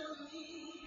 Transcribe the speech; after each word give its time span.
to 0.00 0.24
me. 0.32 0.79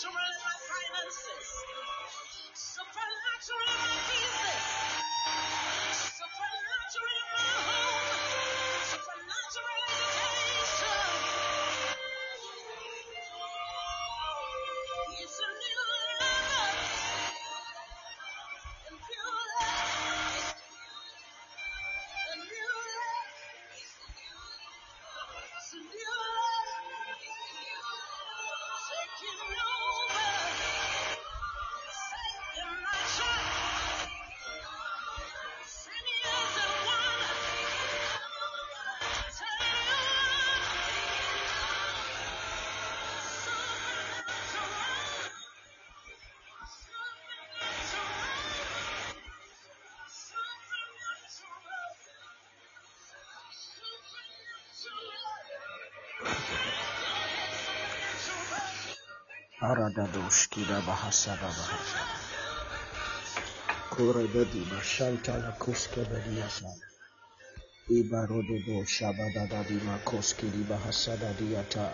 Somebody 0.00 0.49
Aradadoshkida 59.60 60.80
bahasada 60.86 61.48
bahasa. 61.56 62.00
Kurebedi 63.90 64.64
la 64.70 65.52
kuske 65.58 66.00
bediasa. 66.00 66.72
Ibarododo 67.90 68.86
shabadada 68.86 69.62
di 69.68 69.76
makoski 69.84 70.48
di 70.50 70.64
bahasada 70.64 71.36
diata. 71.36 71.92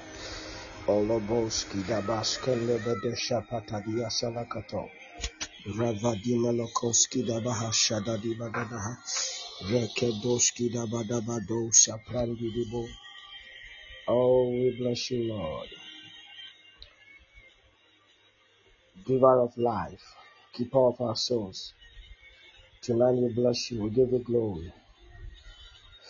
Oloboski 0.86 1.82
da 1.88 2.00
baskele 2.02 2.78
bede 2.84 3.16
shapata 3.16 3.82
diasa 3.82 4.30
lakato. 4.30 4.88
Ravadima 5.76 6.52
lokoski 6.52 7.26
da 7.26 7.40
bahashada 7.40 8.16
di 8.22 8.34
bagadaha. 8.38 8.94
Rekedoshki 9.70 10.70
da 10.72 10.86
badabado 10.86 11.72
shaprandi 11.72 12.46
dibo. 12.54 12.86
Oh, 14.06 14.50
we 14.50 14.70
bless 14.78 15.10
you, 15.10 15.24
Lord. 15.34 15.75
Giver 19.06 19.38
of 19.38 19.56
life, 19.56 20.16
keeper 20.52 20.88
of 20.88 21.00
our 21.00 21.14
souls. 21.14 21.72
Tonight 22.82 23.12
we 23.12 23.32
bless 23.32 23.70
you, 23.70 23.84
we 23.84 23.90
give 23.90 24.10
you 24.10 24.18
glory. 24.18 24.72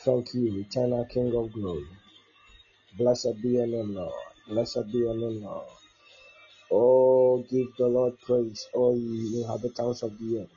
Thank 0.03 0.33
you, 0.33 0.61
eternal 0.61 1.05
King 1.05 1.37
of 1.37 1.53
glory. 1.53 1.87
Blessed 2.97 3.43
be 3.43 3.51
your 3.51 3.67
name, 3.67 3.95
Lord. 3.95 4.15
Blessed 4.49 4.91
be 4.91 4.99
your 4.99 5.15
name, 5.15 5.45
Lord. 5.45 5.67
Oh, 6.71 7.45
give 7.51 7.69
the 7.77 7.87
Lord 7.87 8.19
praise, 8.23 8.67
all 8.73 8.97
ye 8.97 9.43
inhabitants 9.43 10.03
of 10.03 10.19
the 10.19 10.41
earth. 10.41 10.57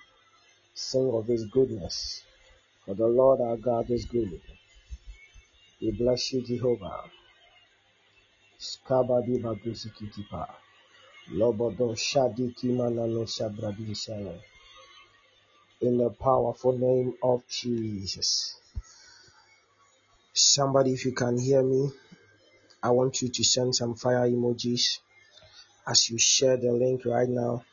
Sing 0.74 1.12
of 1.14 1.28
his 1.28 1.44
goodness, 1.44 2.24
for 2.86 2.96
the 2.96 3.08
Lord 3.08 3.42
our 3.42 3.58
God 3.58 3.90
is 3.92 4.06
good. 4.06 4.40
We 5.82 5.92
bless 5.92 6.32
you, 6.32 6.42
Jehovah. 6.42 7.04
Skabadi 8.58 9.42
bagusikitipa. 9.44 10.48
In 15.82 15.98
the 15.98 16.10
powerful 16.20 16.78
name 16.78 17.14
of 17.22 17.44
Jesus. 17.48 18.56
Somebody, 20.34 20.94
if 20.94 21.06
you 21.06 21.12
can 21.12 21.38
hear 21.38 21.62
me, 21.62 21.92
I 22.82 22.90
want 22.90 23.22
you 23.22 23.30
to 23.30 23.44
send 23.44 23.76
some 23.76 23.94
fire 23.94 24.28
emojis 24.28 25.00
as 25.88 26.10
you 26.10 26.18
share 26.18 26.58
the 26.58 26.72
link 26.72 27.06
right 27.06 27.30
now. 27.30 27.64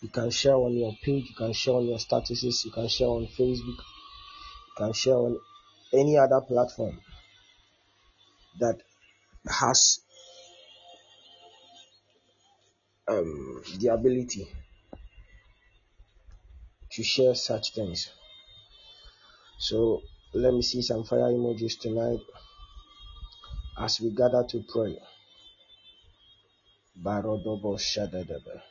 You 0.00 0.08
can 0.08 0.30
share 0.30 0.54
on 0.54 0.72
your 0.72 0.94
page, 1.02 1.26
you 1.28 1.34
can 1.36 1.52
share 1.52 1.74
on 1.74 1.86
your 1.86 1.98
statuses, 1.98 2.64
you 2.64 2.70
can 2.70 2.88
share 2.88 3.08
on 3.08 3.26
Facebook, 3.26 3.76
you 3.76 4.74
can 4.78 4.92
share 4.94 5.16
on 5.16 5.38
any 5.92 6.16
other 6.16 6.40
platform 6.40 6.98
that 8.58 8.78
has 9.46 10.00
um, 13.10 13.62
the 13.78 13.88
ability 13.88 14.46
to 16.92 17.02
share 17.02 17.34
such 17.34 17.74
things. 17.74 18.10
So 19.58 20.02
let 20.32 20.54
me 20.54 20.62
see 20.62 20.82
some 20.82 21.04
fire 21.04 21.32
emojis 21.32 21.78
tonight 21.80 22.20
as 23.78 24.00
we 24.00 24.10
gather 24.10 24.44
to 24.50 24.64
pray. 24.72 24.96
Barodobo 27.04 27.78
shadadaba. 27.78 28.62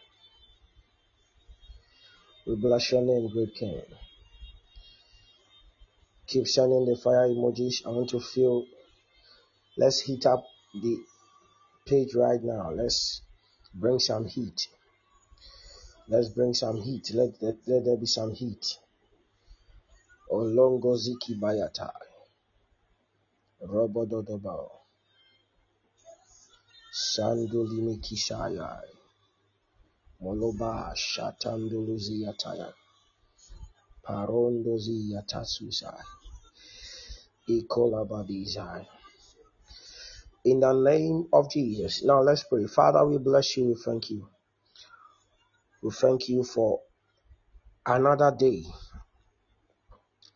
We 2.48 2.56
bless 2.56 2.92
your 2.92 3.02
name, 3.02 3.30
great 3.30 3.56
King. 3.56 3.82
Keep 6.28 6.48
sending 6.48 6.86
the 6.86 6.96
fire 6.96 7.28
emojis. 7.28 7.86
I 7.86 7.90
want 7.90 8.10
to 8.12 8.20
feel. 8.20 8.66
Let's 9.78 10.02
heat 10.02 10.26
up 10.26 10.44
the 10.74 10.98
page 11.86 12.14
right 12.16 12.42
now. 12.44 12.72
Let's 12.72 13.22
bring 13.80 14.00
some 14.00 14.26
heat. 14.26 14.68
Let's 16.08 16.30
bring 16.30 16.54
some 16.54 16.82
heat. 16.82 17.12
Let, 17.14 17.42
let, 17.42 17.56
let 17.68 17.86
there 17.86 17.98
be 17.98 18.06
some 18.06 18.34
heat. 18.34 18.78
Olongo 20.32 20.96
ziki 20.98 21.36
bayata. 21.40 21.92
Robododobao. 23.62 24.70
Sandulimi 26.92 27.98
kishaya. 27.98 28.82
Moloba 30.22 30.92
shatanduluzi 30.96 32.24
yataya. 32.24 32.74
Parondozi 34.04 35.12
yatasusa. 35.14 35.92
Ikolabadizai. 37.48 38.88
In 40.46 40.62
the 40.62 40.74
name 40.74 41.28
of 41.34 41.52
Jesus. 41.52 42.04
Now 42.04 42.22
let's 42.22 42.44
pray. 42.44 42.66
Father, 42.68 43.06
we 43.06 43.18
bless 43.18 43.58
you. 43.58 43.66
We 43.66 43.76
thank 43.76 44.10
you. 44.10 44.28
We 45.82 45.92
thank 45.92 46.30
you 46.30 46.44
for 46.44 46.80
another 47.86 48.36
day 48.38 48.64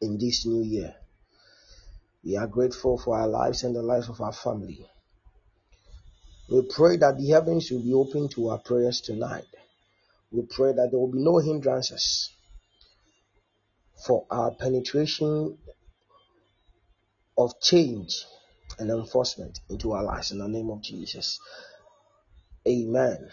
in 0.01 0.17
this 0.17 0.45
new 0.45 0.63
year. 0.63 0.93
We 2.23 2.37
are 2.37 2.47
grateful 2.47 2.97
for 2.97 3.17
our 3.17 3.27
lives 3.27 3.63
and 3.63 3.75
the 3.75 3.81
lives 3.81 4.09
of 4.09 4.21
our 4.21 4.33
family. 4.33 4.85
We 6.49 6.61
pray 6.73 6.97
that 6.97 7.17
the 7.17 7.29
heavens 7.29 7.71
will 7.71 7.81
be 7.83 7.93
open 7.93 8.29
to 8.29 8.49
our 8.49 8.59
prayers 8.59 9.01
tonight. 9.01 9.45
We 10.31 10.43
pray 10.43 10.73
that 10.73 10.89
there 10.91 10.99
will 10.99 11.11
be 11.11 11.23
no 11.23 11.37
hindrances 11.37 12.29
for 14.05 14.25
our 14.29 14.51
penetration 14.51 15.57
of 17.37 17.59
change 17.61 18.25
and 18.79 18.89
enforcement 18.89 19.59
into 19.69 19.91
our 19.91 20.03
lives 20.03 20.31
in 20.31 20.39
the 20.39 20.47
name 20.47 20.69
of 20.69 20.81
Jesus. 20.81 21.39
Amen. 22.67 23.29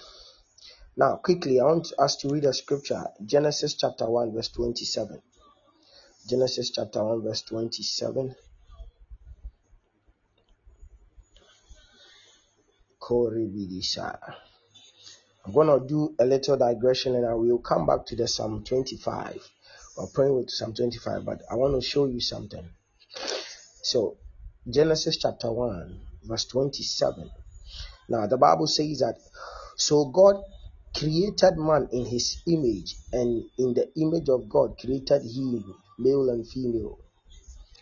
Now, 0.96 1.16
quickly, 1.16 1.60
I 1.60 1.64
want 1.64 1.92
us 1.98 2.16
to 2.16 2.28
read 2.28 2.44
a 2.44 2.52
scripture 2.52 3.04
Genesis 3.24 3.74
chapter 3.74 4.08
1, 4.08 4.32
verse 4.32 4.48
27. 4.48 5.22
Genesis 6.28 6.70
chapter 6.70 7.04
1, 7.04 7.22
verse 7.22 7.42
27. 7.42 8.34
Koribidisha. 13.00 14.18
I'm 15.44 15.52
going 15.52 15.68
to 15.68 15.86
do 15.86 16.14
a 16.18 16.24
little 16.24 16.56
digression 16.56 17.14
and 17.14 17.24
I 17.24 17.34
will 17.34 17.58
come 17.58 17.86
back 17.86 18.04
to 18.06 18.16
the 18.16 18.28
Psalm 18.28 18.62
25. 18.62 19.40
We're 19.96 20.06
praying 20.08 20.36
with 20.36 20.50
Psalm 20.50 20.74
25, 20.74 21.24
but 21.24 21.42
I 21.50 21.54
want 21.54 21.80
to 21.80 21.86
show 21.86 22.06
you 22.06 22.20
something. 22.20 22.68
So, 23.82 24.18
Genesis 24.68 25.16
chapter 25.16 25.50
1, 25.50 26.00
verse 26.24 26.44
27. 26.46 27.30
Now, 28.10 28.26
the 28.26 28.36
Bible 28.36 28.66
says 28.66 28.98
that, 28.98 29.16
so 29.76 30.06
God 30.06 30.42
created 30.94 31.56
man 31.56 31.88
in 31.92 32.04
his 32.04 32.42
image, 32.46 32.96
and 33.12 33.44
in 33.58 33.72
the 33.72 33.90
image 33.96 34.28
of 34.28 34.48
God 34.50 34.76
created 34.78 35.22
he 35.22 35.62
male 35.98 36.28
and 36.28 36.46
female. 36.46 36.98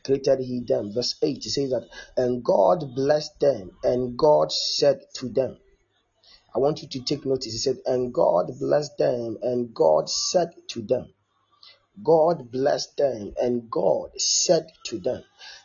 Created 0.05 0.39
he 0.41 0.61
them. 0.67 0.93
Verse 0.95 1.17
8 1.21 1.39
it 1.39 1.51
says 1.51 1.71
that, 1.71 1.89
and 2.17 2.45
God 2.45 2.95
blessed 2.95 3.41
them, 3.41 3.73
and 3.83 4.17
God 4.17 4.53
said 4.53 5.01
to 5.17 5.29
them, 5.29 5.59
I 6.55 6.61
want 6.61 6.83
you 6.83 6.89
to 6.89 7.01
take 7.05 7.27
notice. 7.27 7.53
He 7.53 7.59
said, 7.59 7.79
and 7.87 8.15
God 8.15 8.53
blessed 8.61 8.99
them, 8.99 9.39
and 9.43 9.75
God 9.75 10.09
said 10.09 10.51
to 10.71 10.83
them, 10.83 11.13
God 12.03 12.51
blessed 12.51 12.97
them, 12.97 13.35
and 13.41 13.71
God 13.71 14.11
said 14.21 14.71
to 14.85 14.99
them. 14.99 15.23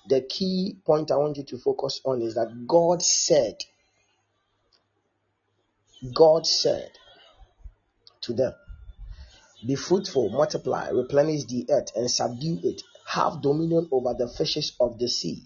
The 0.08 0.22
key 0.22 0.78
point 0.86 1.12
I 1.12 1.18
want 1.18 1.38
you 1.38 1.44
to 1.44 1.58
focus 1.58 2.02
on 2.04 2.22
is 2.22 2.36
that 2.36 2.68
God 2.68 3.02
said, 3.02 3.58
God 6.14 6.46
said 6.46 6.92
to 8.22 8.34
them, 8.34 8.54
Be 9.66 9.76
fruitful, 9.76 10.30
multiply, 10.30 10.90
replenish 10.90 11.46
the 11.46 11.66
earth, 11.70 11.92
and 11.96 12.10
subdue 12.10 12.60
it. 12.64 12.82
Have 13.06 13.42
dominion 13.42 13.88
over 13.92 14.14
the 14.14 14.28
fishes 14.28 14.74
of 14.80 14.98
the 14.98 15.08
sea, 15.08 15.44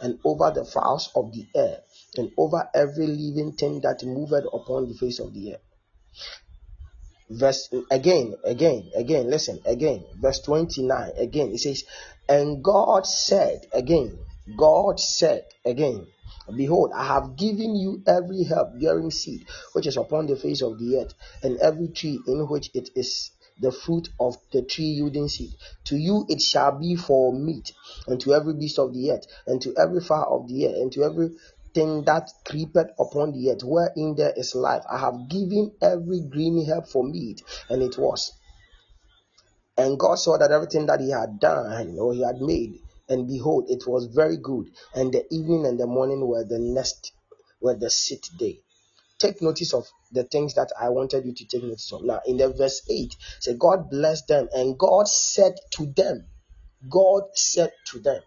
and 0.00 0.18
over 0.24 0.50
the 0.50 0.64
fowls 0.64 1.10
of 1.14 1.32
the 1.32 1.46
air, 1.54 1.80
and 2.16 2.30
over 2.36 2.68
every 2.74 3.06
living 3.06 3.52
thing 3.52 3.80
that 3.80 4.04
moveth 4.04 4.44
upon 4.52 4.88
the 4.88 4.94
face 4.94 5.18
of 5.18 5.34
the 5.34 5.54
earth. 5.54 5.60
Verse 7.30 7.68
again, 7.90 8.34
again, 8.44 8.90
again, 8.96 9.28
listen, 9.30 9.60
again, 9.66 10.04
verse 10.20 10.40
29, 10.40 11.12
again, 11.18 11.50
it 11.52 11.58
says, 11.58 11.84
And 12.28 12.62
God 12.64 13.06
said, 13.06 13.66
again, 13.72 14.18
God 14.56 14.98
said, 14.98 15.44
again, 15.64 16.06
Behold, 16.56 16.92
I 16.94 17.04
have 17.06 17.36
given 17.36 17.76
you 17.76 18.02
every 18.06 18.44
herb 18.44 18.80
bearing 18.80 19.10
seed 19.10 19.46
which 19.74 19.86
is 19.86 19.96
upon 19.98 20.26
the 20.26 20.36
face 20.36 20.62
of 20.62 20.78
the 20.78 20.96
earth, 20.98 21.14
and 21.42 21.58
every 21.58 21.88
tree 21.88 22.18
in 22.26 22.48
which 22.48 22.70
it 22.74 22.88
is 22.94 23.30
the 23.60 23.72
fruit 23.72 24.08
of 24.18 24.36
the 24.52 24.62
tree 24.62 24.84
yielding 24.86 25.28
seed. 25.28 25.52
To 25.84 25.96
you 25.96 26.24
it 26.28 26.40
shall 26.40 26.72
be 26.78 26.96
for 26.96 27.32
meat, 27.32 27.72
and 28.06 28.20
to 28.22 28.32
every 28.34 28.54
beast 28.54 28.78
of 28.78 28.94
the 28.94 29.10
earth, 29.12 29.26
and 29.46 29.60
to 29.62 29.74
every 29.76 30.00
fowl 30.00 30.40
of 30.40 30.48
the 30.48 30.66
air, 30.66 30.74
and 30.76 30.90
to 30.92 31.04
every 31.04 31.30
thing 31.74 32.04
that 32.04 32.30
creepeth 32.46 32.90
upon 32.98 33.32
the 33.32 33.50
earth, 33.50 33.64
wherein 33.64 34.14
there 34.16 34.34
is 34.36 34.54
life. 34.54 34.84
I 34.90 34.98
have 34.98 35.28
given 35.28 35.72
every 35.82 36.20
green 36.20 36.66
herb 36.70 36.88
for 36.88 37.04
meat, 37.04 37.42
and 37.70 37.82
it 37.82 37.98
was. 37.98 38.32
And 39.78 39.98
God 39.98 40.16
saw 40.16 40.38
that 40.38 40.52
everything 40.52 40.86
that 40.86 41.00
He 41.00 41.10
had 41.10 41.40
done, 41.40 41.98
or 41.98 42.14
He 42.14 42.22
had 42.22 42.40
made, 42.40 42.80
and 43.08 43.28
behold, 43.28 43.66
it 43.70 43.86
was 43.86 44.06
very 44.06 44.38
good. 44.38 44.70
And 44.94 45.12
the 45.12 45.26
evening 45.32 45.66
and 45.66 45.80
the 45.80 45.86
morning 45.86 46.26
were 46.26 46.44
the 46.44 46.58
next, 46.58 47.12
were 47.60 47.76
the 47.76 47.90
sixth 47.90 48.36
day. 48.38 48.60
take 49.18 49.42
notice 49.42 49.74
of 49.74 49.86
the 50.12 50.24
things 50.24 50.54
that 50.54 50.72
I 50.80 50.90
wanted 50.90 51.26
you 51.26 51.34
to 51.34 51.46
take 51.46 51.64
notice 51.64 51.92
of. 51.92 52.04
Now, 52.04 52.20
in 52.26 52.38
the 52.38 52.50
verse 52.52 52.82
8, 52.90 53.16
say 53.40 53.54
God 53.58 53.90
blessed 53.90 54.28
them, 54.28 54.48
and 54.54 54.78
God 54.78 55.08
said 55.08 55.54
to 55.72 55.86
them, 55.86 56.26
God 56.90 57.24
said 57.34 57.72
to 57.88 58.00
them. 58.00 58.22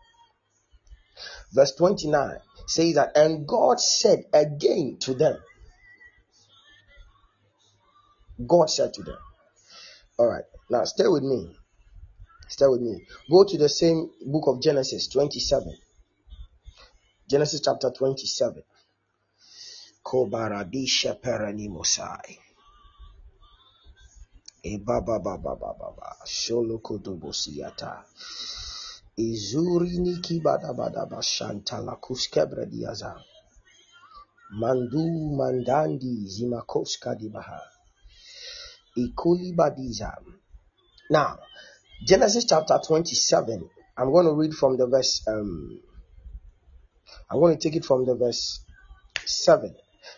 Verse 1.54 1.74
29 1.76 2.40
says 2.72 2.96
that, 2.96 3.12
and 3.18 3.46
God 3.46 3.82
said 3.82 4.24
again 4.34 4.98
to 5.02 5.14
them. 5.14 5.38
God 8.48 8.70
said 8.70 8.94
to 8.94 9.04
them. 9.04 9.18
All 10.18 10.28
right, 10.28 10.46
now 10.70 10.86
stay 10.86 11.08
with 11.08 11.24
me. 11.24 11.54
Stay 12.48 12.68
with 12.68 12.80
me. 12.82 13.02
Go 13.30 13.44
to 13.44 13.58
the 13.58 13.68
same 13.68 14.10
book 14.26 14.48
of 14.48 14.62
Genesis 14.62 15.08
27. 15.08 15.74
Genesis 17.30 17.62
chapter 17.62 17.92
27. 17.92 18.64
Kobaradisha. 20.06 21.18
Izuri 29.18 29.98
niki 29.98 30.40
bada 30.40 30.74
bada 30.74 31.06
bashanta 31.06 31.80
la 31.82 31.96
kuskebre 31.96 32.66
diaza. 32.66 33.16
Mandu 34.60 35.04
mandandi 35.38 36.28
zimakoska 36.28 37.16
dibaha. 37.16 37.62
Ikuli 38.96 39.54
badiza. 39.54 40.12
Now, 41.10 41.40
Genesis 42.06 42.46
chapter 42.46 42.80
27. 42.80 43.70
I'm 43.98 44.12
going 44.12 44.26
to 44.26 44.34
read 44.34 44.54
from 44.54 44.78
the 44.78 44.88
verse 44.88 45.22
um 45.28 45.80
I'm 47.30 47.40
going 47.40 47.58
to 47.58 47.62
take 47.62 47.76
it 47.76 47.86
from 47.86 48.06
the 48.06 48.16
verse 48.16 48.60
7. 49.26 49.76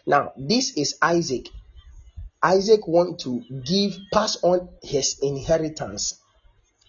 Now, 0.08 0.34
this 0.38 0.78
is 0.78 0.98
Isaac. 1.02 1.50
Isaac 2.42 2.88
want 2.88 3.20
to 3.22 3.42
give, 3.64 3.98
pass 4.12 4.38
on 4.44 4.70
his 4.82 5.20
inheritance. 5.22 6.20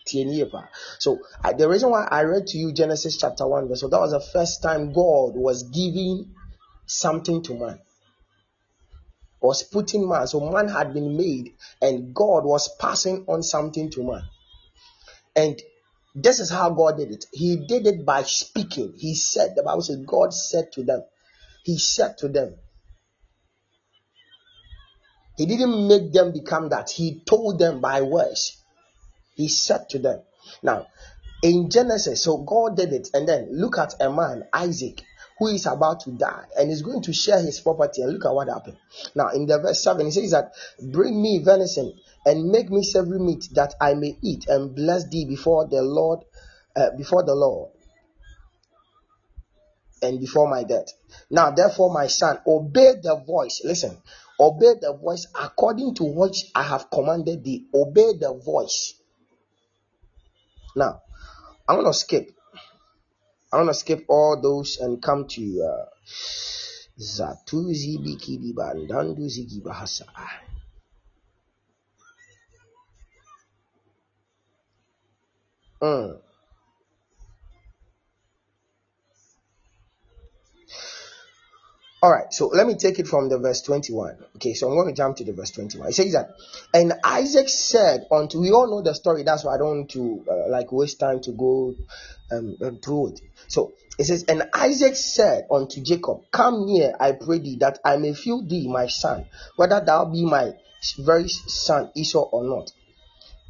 So 0.06 1.18
uh, 1.42 1.52
the 1.54 1.68
reason 1.68 1.90
why 1.90 2.06
I 2.11 2.23
read 2.25 2.46
to 2.49 2.58
you 2.58 2.73
Genesis 2.73 3.16
chapter 3.16 3.46
1 3.46 3.68
verse, 3.68 3.80
so 3.80 3.88
that 3.88 4.00
was 4.00 4.12
the 4.12 4.20
first 4.20 4.62
time 4.62 4.92
God 4.92 5.34
was 5.34 5.62
giving 5.62 6.34
something 6.87 7.42
to 7.44 7.54
man. 7.54 7.80
Was 9.40 9.62
putting 9.62 10.08
man. 10.08 10.26
So 10.26 10.40
man 10.40 10.68
had 10.68 10.92
been 10.92 11.16
made 11.16 11.54
and 11.80 12.14
God 12.14 12.44
was 12.44 12.75
passing 12.78 13.25
on 13.28 13.42
something 13.42 13.90
to 13.92 14.02
man. 14.02 14.23
And 15.37 15.61
this 16.14 16.38
is 16.38 16.50
how 16.50 16.70
God 16.70 16.99
did 16.99 17.11
it. 17.11 17.25
He 17.32 17.56
did 17.66 17.87
it 17.87 18.04
by 18.06 18.23
speaking. 18.23 18.94
He 18.96 19.14
said, 19.14 19.54
the 19.56 19.62
Bible 19.62 19.82
says, 19.82 20.04
God 20.06 20.32
said 20.32 20.70
to 20.73 20.84
them, 20.84 21.02
He 21.64 21.78
said 21.78 22.18
to 22.18 22.28
them, 22.28 22.56
He 25.37 25.46
didn't 25.46 25.88
make 25.88 26.12
them 26.12 26.32
become 26.32 26.68
that. 26.68 26.90
He 26.90 27.23
told 27.26 27.58
them 27.58 27.80
by 27.80 28.02
words. 28.02 28.63
He 29.34 29.48
said 29.48 29.88
to 29.90 29.98
them. 29.98 30.20
Now, 30.62 30.86
in 31.42 31.68
Genesis, 31.70 32.22
so 32.22 32.38
God 32.38 32.76
did 32.76 32.92
it. 32.92 33.10
And 33.14 33.28
then 33.28 33.48
look 33.52 33.78
at 33.78 33.94
a 34.00 34.10
man, 34.10 34.44
Isaac, 34.52 35.02
who 35.38 35.48
is 35.48 35.66
about 35.66 36.00
to 36.00 36.10
die 36.12 36.44
and 36.58 36.70
is 36.70 36.82
going 36.82 37.02
to 37.02 37.12
share 37.12 37.40
his 37.40 37.60
property. 37.60 38.02
And 38.02 38.12
look 38.12 38.24
at 38.24 38.34
what 38.34 38.48
happened. 38.48 38.78
Now, 39.14 39.28
in 39.28 39.46
the 39.46 39.58
verse 39.58 39.82
7, 39.82 40.06
he 40.06 40.12
says 40.12 40.30
that, 40.30 40.52
Bring 40.80 41.20
me 41.20 41.42
venison 41.44 41.92
and 42.24 42.50
make 42.50 42.70
me 42.70 42.82
savory 42.82 43.18
meat 43.18 43.48
that 43.52 43.74
I 43.80 43.94
may 43.94 44.16
eat 44.22 44.46
and 44.48 44.74
bless 44.74 45.08
thee 45.08 45.26
before 45.26 45.66
the 45.68 45.82
Lord, 45.82 46.20
uh, 46.76 46.90
before 46.96 47.24
the 47.24 47.34
Lord 47.34 47.70
and 50.04 50.20
before 50.20 50.48
my 50.48 50.64
death. 50.64 50.92
Now, 51.30 51.50
therefore, 51.50 51.92
my 51.92 52.06
son, 52.06 52.38
obey 52.46 52.94
the 53.02 53.16
voice. 53.26 53.62
Listen, 53.64 53.96
obey 54.38 54.74
the 54.80 54.92
voice 54.92 55.26
according 55.34 55.94
to 55.96 56.04
which 56.04 56.50
I 56.54 56.62
have 56.62 56.90
commanded 56.90 57.44
thee. 57.44 57.66
Obey 57.74 58.12
the 58.18 58.32
voice. 58.34 58.94
Now, 60.76 61.02
I'm 61.68 61.76
gonna 61.76 61.92
skip. 61.94 62.30
I'm 63.52 63.60
gonna 63.60 63.74
skip 63.74 64.04
all 64.08 64.40
those 64.40 64.78
and 64.78 65.00
come 65.00 65.28
to 65.28 65.42
uh, 65.62 65.84
Zatuzi 66.98 67.98
Biki 67.98 68.52
Bandandu 68.52 69.26
Zigi 69.30 69.62
Bahasa. 69.62 70.06
Mm. 75.80 76.23
All 82.04 82.11
right, 82.11 82.30
so 82.30 82.49
let 82.49 82.66
me 82.66 82.75
take 82.75 82.99
it 82.99 83.08
from 83.08 83.30
the 83.30 83.38
verse 83.38 83.62
21. 83.62 84.18
Okay, 84.37 84.52
so 84.52 84.68
I'm 84.68 84.75
going 84.75 84.88
to 84.88 84.92
jump 84.94 85.16
to 85.16 85.25
the 85.25 85.32
verse 85.32 85.50
21. 85.52 85.88
It 85.88 85.94
says 85.94 86.12
that, 86.12 86.32
and 86.75 86.92
Isaac 87.02 87.49
said 87.49 88.06
unto, 88.12 88.42
we 88.42 88.50
all 88.50 88.68
know 88.68 88.82
the 88.82 88.94
story, 88.94 89.23
that's 89.23 89.42
why 89.42 89.54
I 89.54 89.56
don't 89.56 89.78
want 89.78 89.90
to 89.92 90.23
uh, 90.30 90.50
like 90.50 90.70
waste 90.70 91.00
time 91.00 91.23
to 91.23 91.32
go 91.32 91.75
um, 92.30 92.58
through 92.84 93.14
it. 93.14 93.20
So 93.49 93.73
it 93.99 94.04
says, 94.04 94.25
and 94.25 94.42
Isaac 94.52 94.96
said 94.96 95.46
unto 95.50 95.80
Jacob, 95.80 96.30
Come 96.30 96.66
near, 96.66 96.94
I 97.00 97.12
pray 97.12 97.38
thee, 97.38 97.56
that 97.61 97.78
I 97.82 97.96
may 97.96 98.12
feel 98.12 98.42
thee, 98.42 98.68
my 98.68 98.88
son, 98.88 99.25
whether 99.56 99.80
thou 99.80 100.04
be 100.04 100.26
my 100.26 100.52
very 100.99 101.28
son 101.28 101.90
Esau 101.94 102.20
or 102.20 102.44
not. 102.44 102.70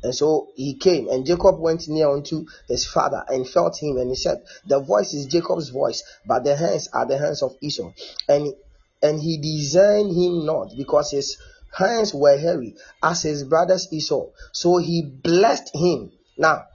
And 0.05 0.15
so 0.15 0.49
he 0.55 0.75
came, 0.75 1.09
and 1.09 1.25
Jacob 1.25 1.59
went 1.59 1.89
near 1.89 2.11
unto 2.11 2.45
his 2.69 2.85
father 2.87 3.25
and 3.27 3.49
felt 3.49 3.83
him, 3.83 3.97
and 3.97 4.11
he 4.11 4.15
said, 4.15 4.45
The 4.67 4.79
voice 4.79 5.15
is 5.15 5.27
Jacob's 5.27 5.71
voice, 5.71 6.03
but 6.27 6.45
the 6.45 6.55
hands 6.55 6.89
are 6.93 7.07
the 7.07 7.17
hands 7.17 7.43
of 7.43 7.57
Esau. 7.63 7.91
And 8.29 8.53
and 9.03 9.21
he 9.21 9.39
discerned 9.39 10.15
him 10.15 10.45
not, 10.45 10.73
because 10.77 11.11
his 11.11 11.39
hands 11.73 12.13
were 12.13 12.37
hairy, 12.37 12.75
as 13.03 13.23
his 13.23 13.45
brothers 13.45 13.89
Esau. 13.91 14.27
So 14.53 14.77
he 14.77 15.03
blessed 15.03 15.71
him. 15.75 16.13
Now, 16.37 16.67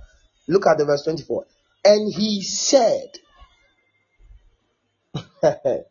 look 0.48 0.66
at 0.66 0.80
the 0.80 0.86
verse 0.86 1.04
24. 1.04 1.46
And 1.86 2.12
he 2.12 2.42
said, 2.42 3.12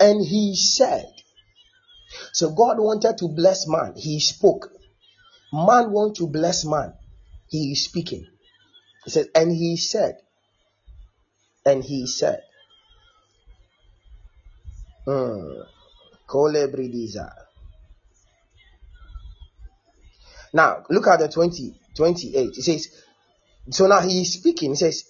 and 0.00 0.24
he 0.24 0.54
said, 0.54 1.12
so 2.32 2.50
God 2.50 2.78
wanted 2.78 3.18
to 3.18 3.28
bless 3.28 3.66
man. 3.66 3.94
He 3.96 4.20
spoke. 4.20 4.70
Man 5.52 5.90
want 5.90 6.16
to 6.16 6.26
bless 6.26 6.64
man. 6.64 6.92
He 7.48 7.72
is 7.72 7.84
speaking. 7.84 8.26
He 9.04 9.10
says, 9.10 9.28
and 9.34 9.50
he 9.50 9.76
said, 9.76 10.18
and 11.64 11.82
he 11.82 12.06
said, 12.06 12.42
hmm, 15.06 15.60
now 20.52 20.84
look 20.90 21.06
at 21.06 21.20
the 21.20 21.28
20, 21.28 21.74
28. 21.94 22.48
It 22.48 22.54
says, 22.62 22.88
so 23.70 23.86
now 23.86 24.00
he 24.00 24.22
is 24.22 24.34
speaking. 24.34 24.70
He 24.70 24.76
says, 24.76 25.04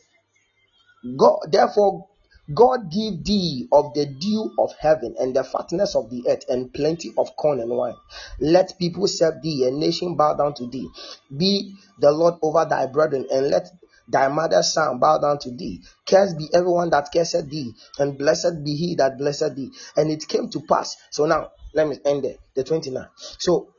God, 1.16 1.40
therefore 1.50 2.08
God 2.52 2.90
give 2.90 3.24
thee 3.24 3.68
of 3.72 3.92
the 3.94 4.06
dew 4.06 4.52
of 4.58 4.72
heaven 4.80 5.14
and 5.18 5.36
the 5.36 5.44
fatness 5.44 5.94
of 5.94 6.08
the 6.10 6.24
earth 6.28 6.44
and 6.48 6.72
plenty 6.72 7.12
of 7.18 7.36
corn 7.36 7.60
and 7.60 7.70
wine. 7.70 7.96
Let 8.40 8.78
people 8.78 9.06
serve 9.06 9.42
thee 9.42 9.66
and 9.66 9.78
nation 9.78 10.16
bow 10.16 10.34
down 10.34 10.54
to 10.54 10.66
thee. 10.66 10.88
Be 11.34 11.74
the 11.98 12.10
Lord 12.10 12.34
over 12.42 12.64
thy 12.64 12.86
brethren 12.86 13.26
and 13.30 13.48
let 13.48 13.68
thy 14.08 14.28
mother's 14.28 14.72
son 14.72 14.98
bow 14.98 15.18
down 15.18 15.38
to 15.40 15.50
thee. 15.50 15.82
Cursed 16.06 16.38
be 16.38 16.48
everyone 16.54 16.90
that 16.90 17.10
cursed 17.12 17.50
thee, 17.50 17.74
and 17.98 18.16
blessed 18.16 18.64
be 18.64 18.74
he 18.74 18.94
that 18.94 19.18
blessed 19.18 19.54
thee. 19.54 19.70
And 19.96 20.10
it 20.10 20.26
came 20.26 20.48
to 20.50 20.60
pass. 20.60 20.96
So 21.10 21.26
now 21.26 21.52
let 21.74 21.86
me 21.86 21.98
end 22.04 22.24
there. 22.24 22.36
The 22.54 22.64
29. 22.64 23.06
So 23.16 23.74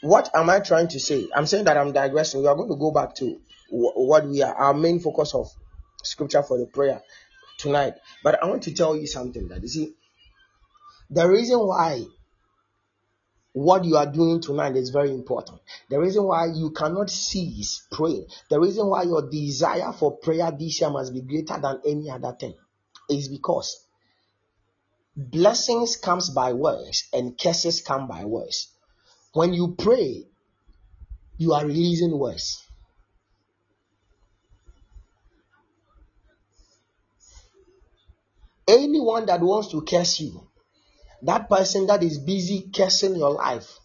what 0.00 0.30
am 0.34 0.50
I 0.50 0.60
trying 0.60 0.88
to 0.88 1.00
say? 1.00 1.28
I'm 1.34 1.46
saying 1.46 1.64
that 1.64 1.76
I'm 1.76 1.92
digressing. 1.92 2.42
We 2.42 2.46
are 2.46 2.54
going 2.54 2.70
to 2.70 2.76
go 2.76 2.92
back 2.92 3.14
to 3.16 3.40
what 3.68 4.26
we 4.28 4.42
are 4.42 4.54
our 4.54 4.74
main 4.74 5.00
focus 5.00 5.34
of 5.34 5.48
scripture 6.02 6.42
for 6.42 6.58
the 6.58 6.66
prayer 6.66 7.00
tonight. 7.62 7.94
But 8.22 8.42
I 8.42 8.46
want 8.46 8.64
to 8.64 8.74
tell 8.74 8.96
you 8.96 9.06
something 9.06 9.48
that 9.48 9.62
you 9.62 9.68
see, 9.68 9.94
the 11.10 11.28
reason 11.28 11.58
why 11.60 12.04
what 13.52 13.84
you 13.84 13.96
are 13.96 14.10
doing 14.10 14.40
tonight 14.40 14.76
is 14.76 14.90
very 14.90 15.10
important. 15.10 15.60
The 15.90 16.00
reason 16.00 16.24
why 16.24 16.46
you 16.46 16.70
cannot 16.70 17.10
cease 17.10 17.86
praying, 17.90 18.26
the 18.50 18.58
reason 18.58 18.86
why 18.86 19.02
your 19.02 19.30
desire 19.30 19.92
for 19.92 20.16
prayer 20.16 20.50
this 20.50 20.80
year 20.80 20.90
must 20.90 21.12
be 21.12 21.20
greater 21.20 21.60
than 21.60 21.80
any 21.86 22.10
other 22.10 22.34
thing 22.38 22.54
is 23.10 23.28
because 23.28 23.86
blessings 25.16 25.96
comes 25.96 26.30
by 26.30 26.54
words 26.54 27.08
and 27.12 27.38
curses 27.38 27.82
come 27.82 28.08
by 28.08 28.24
words. 28.24 28.68
When 29.34 29.52
you 29.52 29.74
pray, 29.78 30.24
you 31.36 31.52
are 31.52 31.66
releasing 31.66 32.18
words. 32.18 32.66
Anyone 38.72 39.26
that 39.26 39.40
wants 39.40 39.68
to 39.68 39.82
curse 39.82 40.18
you, 40.20 40.48
that 41.22 41.50
person 41.50 41.86
that 41.88 42.02
is 42.02 42.18
busy 42.18 42.70
cursing 42.74 43.16
your 43.16 43.30
life, 43.30 43.78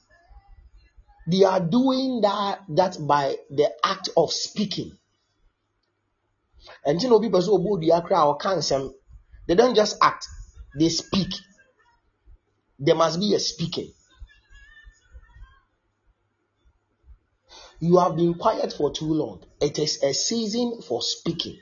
they 1.30 1.44
are 1.44 1.60
doing 1.60 2.22
that 2.22 2.62
that 2.70 2.98
by 3.06 3.36
the 3.50 3.70
act 3.84 4.08
of 4.16 4.32
speaking. 4.32 4.98
And 6.86 7.02
you 7.02 7.10
know, 7.10 7.20
people 7.20 7.42
so 7.42 7.54
oh, 7.54 7.58
bold, 7.58 7.82
they 7.82 9.56
don't 9.56 9.76
just 9.76 9.98
act, 10.02 10.26
they 10.80 10.88
speak. 10.88 11.34
There 12.80 12.96
must 12.96 13.20
be 13.20 13.34
a 13.36 13.40
speaking. 13.40 13.92
You 17.80 17.98
have 17.98 18.16
been 18.16 18.36
quiet 18.36 18.72
for 18.74 18.92
too 18.92 19.14
long. 19.14 19.44
It 19.60 19.78
is 19.80 20.02
a 20.02 20.14
season 20.14 20.82
for 20.82 21.02
speaking. 21.02 21.60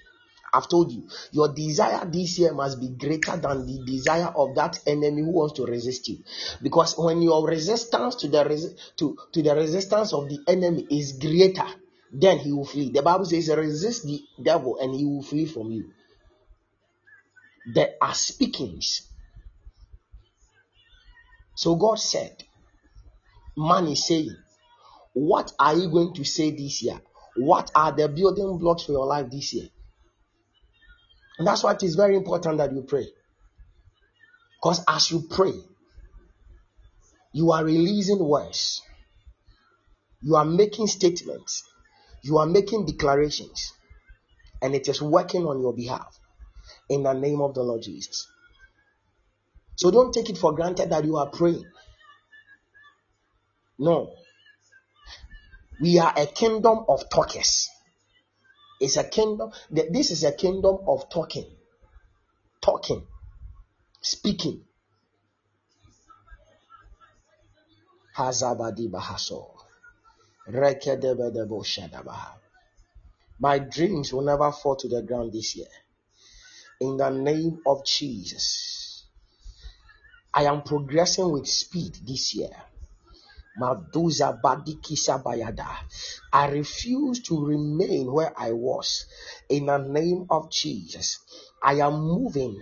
I've 0.54 0.70
told 0.70 0.92
you, 0.92 1.08
your 1.32 1.54
desire 1.54 2.06
this 2.06 2.40
year 2.40 2.54
must 2.54 2.80
be 2.80 2.90
greater 2.90 3.36
than 3.38 3.66
the 3.66 3.84
desire 3.86 4.32
of 4.36 4.56
that 4.56 4.80
enemy 4.88 5.22
who 5.22 5.32
wants 5.32 5.54
to 5.56 5.66
resist 5.66 6.08
you. 6.08 6.20
Because 6.62 6.98
when 6.98 7.22
your 7.22 7.46
resistance 7.48 8.16
to 8.16 8.28
the 8.28 8.44
to, 8.98 9.18
to 9.34 9.42
the 9.42 9.56
resistance 9.56 10.14
of 10.14 10.30
the 10.30 10.40
enemy 10.48 10.88
is 10.90 11.14
greater, 11.14 11.68
then 12.12 12.40
he 12.40 12.52
will 12.52 12.66
flee. 12.66 12.92
The 12.92 13.02
Bible 13.02 13.26
says, 13.26 13.50
resist 13.50 14.06
the 14.06 14.22
devil 14.42 14.78
and 14.80 14.96
he 14.96 15.06
will 15.06 15.24
flee 15.24 15.46
from 15.46 15.72
you. 15.72 15.92
There 17.74 17.96
are 18.02 18.14
speakings. 18.14 19.02
So 21.56 21.76
God 21.76 22.00
said, 22.00 22.44
Man 23.58 23.88
is 23.88 24.06
saying, 24.06 24.36
What 25.14 25.54
are 25.58 25.76
you 25.76 25.90
going 25.90 26.14
to 26.16 26.24
say 26.26 26.52
this 26.52 26.84
year? 26.84 27.02
What 27.38 27.72
are 27.74 27.92
the 27.92 28.08
building 28.10 28.58
blocks 28.58 28.84
for 28.84 28.92
your 28.92 29.06
life 29.06 29.30
this 29.32 29.54
year? 29.54 29.70
And 31.38 31.48
that's 31.48 31.64
why 31.64 31.74
it 31.74 31.84
is 31.84 31.96
very 31.96 32.16
important 32.16 32.58
that 32.60 32.72
you 32.74 32.84
pray. 32.84 33.08
Because 34.62 34.84
as 34.88 35.12
you 35.12 35.24
pray, 35.30 35.54
you 37.34 37.52
are 37.52 37.64
releasing 37.64 38.20
words, 38.20 38.82
you 40.22 40.36
are 40.36 40.46
making 40.46 40.88
statements, 40.88 41.64
you 42.24 42.38
are 42.38 42.46
making 42.46 42.86
declarations, 42.86 43.74
and 44.62 44.74
it 44.74 44.88
is 44.88 45.02
working 45.02 45.46
on 45.46 45.62
your 45.62 45.74
behalf 45.74 46.18
in 46.90 47.04
the 47.04 47.14
name 47.14 47.42
of 47.42 47.54
the 47.54 47.62
Lord 47.62 47.82
Jesus. 47.82 48.28
So 49.76 49.92
don't 49.92 50.14
take 50.14 50.30
it 50.30 50.38
for 50.38 50.54
granted 50.54 50.90
that 50.92 51.04
you 51.04 51.18
are 51.18 51.30
praying. 51.30 51.66
No. 53.78 54.14
We 55.82 56.00
are 56.00 56.14
a 56.16 56.26
kingdom 56.26 56.86
of 56.88 57.10
talkers. 57.10 57.70
It's 58.86 58.98
a 58.98 59.04
kingdom. 59.04 59.52
This 59.72 60.12
is 60.12 60.24
a 60.24 60.32
kingdom 60.32 60.78
of 60.88 61.10
talking, 61.10 61.50
talking, 62.62 63.02
speaking. 64.00 64.62
Hazabadi 68.16 68.88
bahaso. 68.88 69.50
My 73.40 73.58
dreams 73.58 74.14
will 74.14 74.22
never 74.22 74.52
fall 74.52 74.76
to 74.76 74.88
the 74.88 75.02
ground 75.02 75.34
this 75.34 75.56
year. 75.56 75.74
In 76.80 76.98
the 76.98 77.10
name 77.10 77.62
of 77.66 77.84
Jesus. 77.88 79.08
I 80.32 80.44
am 80.44 80.62
progressing 80.62 81.32
with 81.32 81.48
speed 81.48 81.98
this 82.06 82.36
year. 82.36 82.56
Bayada. 85.24 85.68
I 86.34 86.48
refuse 86.50 87.22
to 87.24 87.46
remain 87.46 88.12
where 88.12 88.34
I 88.38 88.52
was. 88.52 89.06
In 89.50 89.68
the 89.68 89.78
name 89.78 90.28
of 90.30 90.52
Jesus, 90.52 91.20
I 91.64 91.76
am 91.76 91.94
moving 91.94 92.62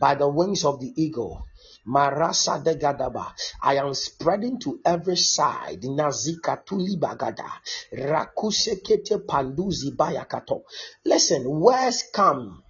by 0.00 0.14
the 0.14 0.28
wings 0.28 0.64
of 0.64 0.80
the 0.80 0.92
eagle. 0.96 1.46
Marasa 1.86 2.62
de 2.62 2.74
Gadaba. 2.74 3.32
I 3.62 3.76
am 3.76 3.94
spreading 3.94 4.58
to 4.60 4.80
every 4.84 5.16
side. 5.16 5.82
Nazika 5.82 6.64
Tuli 6.64 6.96
Bagada. 6.96 7.48
Rakusekete 7.92 9.24
Panduzi 9.24 9.94
Bayakato. 9.96 10.64
Listen, 11.04 11.48
words 11.48 12.02
come 12.12 12.64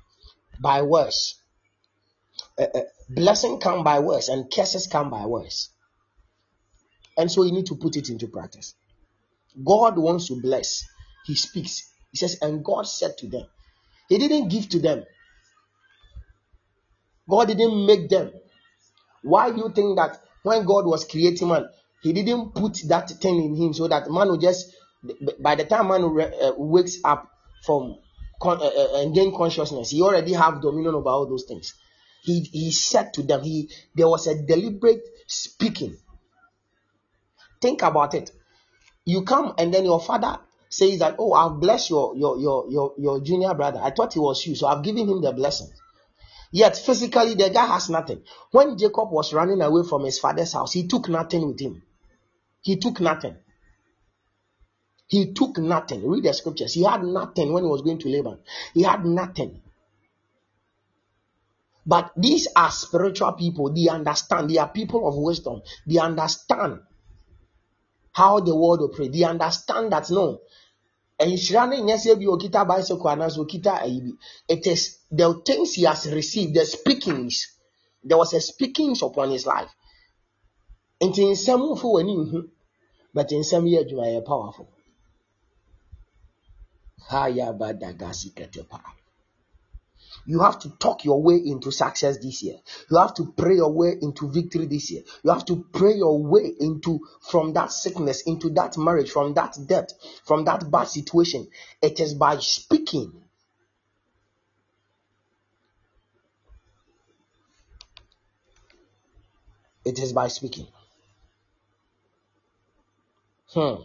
by 0.60 0.82
words. 0.82 1.40
Uh, 2.58 2.66
uh, 2.74 2.80
blessing 3.08 3.58
come 3.58 3.84
by 3.84 4.00
words 4.00 4.28
and 4.28 4.50
curses 4.52 4.86
come 4.86 5.10
by 5.10 5.24
words. 5.24 5.70
And 7.16 7.30
so 7.30 7.42
you 7.42 7.52
need 7.52 7.66
to 7.66 7.76
put 7.76 7.96
it 7.96 8.08
into 8.10 8.28
practice. 8.28 8.74
God 9.64 9.98
wants 9.98 10.28
to 10.28 10.40
bless. 10.40 10.84
He 11.26 11.34
speaks. 11.34 11.90
He 12.12 12.18
says, 12.18 12.38
and 12.42 12.64
God 12.64 12.86
said 12.86 13.16
to 13.18 13.26
them, 13.26 13.46
He 14.08 14.18
didn't 14.18 14.48
give 14.48 14.68
to 14.70 14.78
them. 14.78 15.04
God 17.28 17.48
didn't 17.48 17.86
make 17.86 18.08
them. 18.08 18.32
Why 19.22 19.50
do 19.50 19.58
you 19.58 19.72
think 19.74 19.96
that 19.96 20.20
when 20.42 20.64
God 20.64 20.86
was 20.86 21.04
creating 21.04 21.48
man, 21.48 21.68
He 22.02 22.12
didn't 22.12 22.54
put 22.54 22.80
that 22.88 23.10
thing 23.10 23.42
in 23.42 23.56
him 23.56 23.72
so 23.72 23.88
that 23.88 24.10
man 24.10 24.28
will 24.28 24.36
just, 24.36 24.72
by 25.40 25.56
the 25.56 25.64
time 25.64 25.88
man 25.88 26.04
uh, 26.04 26.52
wakes 26.56 26.98
up 27.02 27.28
from 27.64 27.96
uh, 28.42 28.52
uh, 28.52 29.00
and 29.00 29.14
gain 29.14 29.34
consciousness, 29.34 29.90
he 29.90 30.02
already 30.02 30.34
have 30.34 30.60
dominion 30.60 30.94
over 30.94 31.08
all 31.08 31.26
those 31.26 31.44
things. 31.44 31.74
He, 32.22 32.40
he 32.40 32.70
said 32.70 33.14
to 33.14 33.22
them, 33.22 33.42
he 33.42 33.70
there 33.94 34.08
was 34.08 34.26
a 34.26 34.40
deliberate 34.40 35.02
speaking 35.26 35.96
Think 37.66 37.82
about 37.82 38.14
it. 38.14 38.30
You 39.04 39.24
come 39.24 39.52
and 39.58 39.74
then 39.74 39.84
your 39.84 39.98
father 39.98 40.38
says 40.68 41.00
that, 41.00 41.16
Oh, 41.18 41.32
I've 41.32 41.58
blessed 41.58 41.90
your 41.90 42.14
your 42.14 42.38
your 42.38 42.70
your, 42.70 42.94
your 42.96 43.20
junior 43.20 43.54
brother. 43.54 43.80
I 43.82 43.90
thought 43.90 44.12
he 44.12 44.20
was 44.20 44.46
you, 44.46 44.54
so 44.54 44.68
I've 44.68 44.84
given 44.84 45.08
him 45.08 45.20
the 45.20 45.32
blessing. 45.32 45.66
Yet 46.52 46.76
physically 46.76 47.34
the 47.34 47.50
guy 47.50 47.66
has 47.66 47.90
nothing. 47.90 48.22
When 48.52 48.78
Jacob 48.78 49.10
was 49.10 49.34
running 49.34 49.60
away 49.62 49.82
from 49.82 50.04
his 50.04 50.20
father's 50.20 50.52
house, 50.52 50.74
he 50.74 50.86
took 50.86 51.08
nothing 51.08 51.44
with 51.48 51.58
him. 51.58 51.82
He 52.60 52.76
took 52.76 53.00
nothing. 53.00 53.34
He 55.08 55.32
took 55.32 55.58
nothing. 55.58 56.08
Read 56.08 56.22
the 56.22 56.34
scriptures. 56.34 56.74
He 56.74 56.84
had 56.84 57.02
nothing 57.02 57.52
when 57.52 57.64
he 57.64 57.68
was 57.68 57.82
going 57.82 57.98
to 57.98 58.08
Laban. 58.08 58.38
He 58.74 58.82
had 58.82 59.04
nothing. 59.04 59.60
But 61.84 62.12
these 62.16 62.46
are 62.54 62.70
spiritual 62.70 63.32
people. 63.32 63.72
They 63.72 63.88
understand. 63.88 64.50
They 64.50 64.58
are 64.58 64.68
people 64.68 65.08
of 65.08 65.16
wisdom. 65.16 65.62
They 65.84 65.98
understand 65.98 66.82
how 68.16 68.40
the 68.40 68.56
world 68.56 68.80
operates. 68.80 69.14
They 69.14 69.24
understand 69.24 69.92
that 69.92 70.08
no. 70.10 70.40
nhyira 71.20 71.68
no 71.68 71.76
nyɛ 71.76 71.96
sɛ 72.02 72.18
bi 72.18 72.26
okita 72.34 72.66
bicycle 72.66 73.10
anaasɛ 73.12 73.38
okita 73.44 73.72
ayi 73.84 74.16
it 74.48 74.66
is 74.66 74.98
the 75.10 75.28
things 75.44 75.74
he 75.74 75.82
has 75.82 76.06
received 76.10 76.54
the 76.54 76.64
speakings. 76.64 77.46
There 78.02 78.16
was 78.16 78.32
a 78.32 78.40
speakings 78.40 79.02
upon 79.02 79.30
his 79.30 79.44
life. 79.44 79.70
Nti 81.00 81.22
nsɛm 81.32 81.60
mfo 81.72 81.86
w'ani 81.92 82.14
nhu 82.16 82.48
but 83.12 83.28
nsɛm 83.28 83.64
yɛ 83.72 83.84
adwuma 83.84 84.06
yɛ 84.14 84.24
powerful. 84.24 84.68
Ha 87.08 87.26
yɛ 87.26 87.48
aba 87.50 87.74
dagasi 87.74 88.32
kɛtɛ 88.32 88.66
paa 88.68 88.94
you 90.26 90.40
have 90.40 90.58
to 90.60 90.70
talk 90.70 91.04
your 91.04 91.22
way 91.22 91.36
into 91.36 91.70
success 91.70 92.18
this 92.18 92.42
year. 92.42 92.56
You 92.90 92.98
have 92.98 93.14
to 93.14 93.32
pray 93.36 93.54
your 93.54 93.72
way 93.72 93.94
into 94.00 94.28
victory 94.28 94.66
this 94.66 94.90
year. 94.90 95.02
You 95.22 95.32
have 95.32 95.44
to 95.46 95.64
pray 95.72 95.94
your 95.94 96.20
way 96.22 96.52
into 96.58 97.00
from 97.30 97.52
that 97.54 97.70
sickness, 97.70 98.22
into 98.22 98.50
that 98.50 98.76
marriage, 98.76 99.10
from 99.10 99.34
that 99.34 99.56
debt, 99.66 99.92
from 100.24 100.44
that 100.44 100.70
bad 100.70 100.88
situation. 100.88 101.46
It 101.80 102.00
is 102.00 102.14
by 102.14 102.38
speaking. 102.38 103.22
It 109.84 110.00
is 110.00 110.12
by 110.12 110.26
speaking. 110.26 110.66
Hmm. 113.50 113.82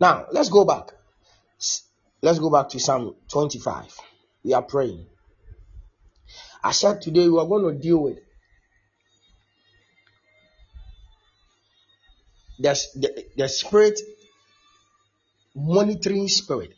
Now 0.00 0.26
let's 0.32 0.48
go 0.48 0.64
back. 0.64 0.92
Let's 2.22 2.38
go 2.38 2.50
back 2.50 2.70
to 2.70 2.80
Psalm 2.80 3.14
25 3.28 4.13
we 4.44 4.52
are 4.52 4.62
praying. 4.62 5.06
I 6.62 6.72
said 6.72 7.00
today 7.00 7.28
we 7.28 7.38
are 7.38 7.46
going 7.46 7.74
to 7.74 7.80
deal 7.80 7.98
with 7.98 8.18
the, 12.58 12.78
the, 12.94 13.26
the 13.36 13.48
spirit 13.48 14.00
monitoring 15.54 16.28
spirit. 16.28 16.74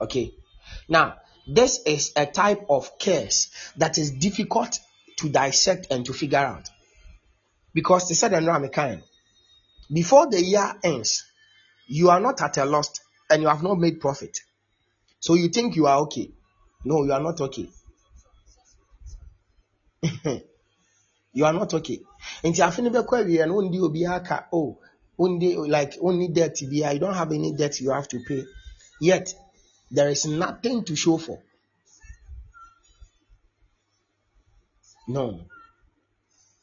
Okay. 0.00 0.32
Now, 0.88 1.16
this 1.46 1.80
is 1.86 2.12
a 2.16 2.26
type 2.26 2.66
of 2.68 2.98
curse 2.98 3.50
that 3.76 3.98
is 3.98 4.12
difficult 4.12 4.78
to 5.18 5.28
dissect 5.28 5.88
and 5.90 6.04
to 6.06 6.12
figure 6.12 6.38
out. 6.38 6.68
Because 7.72 8.08
they 8.08 8.14
said 8.14 8.32
I'm 8.34 8.68
kind. 8.68 9.02
Before 9.92 10.28
the 10.30 10.42
year 10.42 10.74
ends, 10.82 11.24
you 11.86 12.10
are 12.10 12.20
not 12.20 12.40
at 12.40 12.56
a 12.56 12.64
loss 12.64 13.00
and 13.30 13.42
you 13.42 13.48
have 13.48 13.62
not 13.62 13.78
made 13.78 14.00
profit. 14.00 14.38
So 15.24 15.32
you 15.32 15.48
think 15.48 15.74
you 15.74 15.86
are 15.86 16.00
okay. 16.00 16.28
No, 16.84 17.02
you 17.02 17.10
are 17.14 17.20
not 17.22 17.40
okay. 17.40 17.66
you 21.32 21.44
are 21.46 21.52
not 21.54 21.72
okay. 21.72 21.98
Nti 22.44 22.60
afe 22.62 22.82
ne 22.82 22.90
bɛkɔ 22.90 23.14
awie 23.20 23.46
no 23.46 23.54
wondi 23.54 23.78
obi 23.80 24.04
aka 24.04 24.48
oh 24.52 24.76
wondi 25.18 25.56
like 25.76 25.96
only 26.02 26.28
debt 26.28 26.56
bi 26.70 26.92
you 26.92 26.98
don't 26.98 27.14
have 27.14 27.32
any 27.32 27.52
debt 27.52 27.80
you 27.80 27.90
have 27.90 28.06
to 28.06 28.18
pay 28.28 28.44
yet 29.00 29.34
there 29.90 30.10
is 30.10 30.26
nothing 30.26 30.84
to 30.84 30.94
show 30.94 31.16
for. 31.16 31.38
No. 35.08 35.40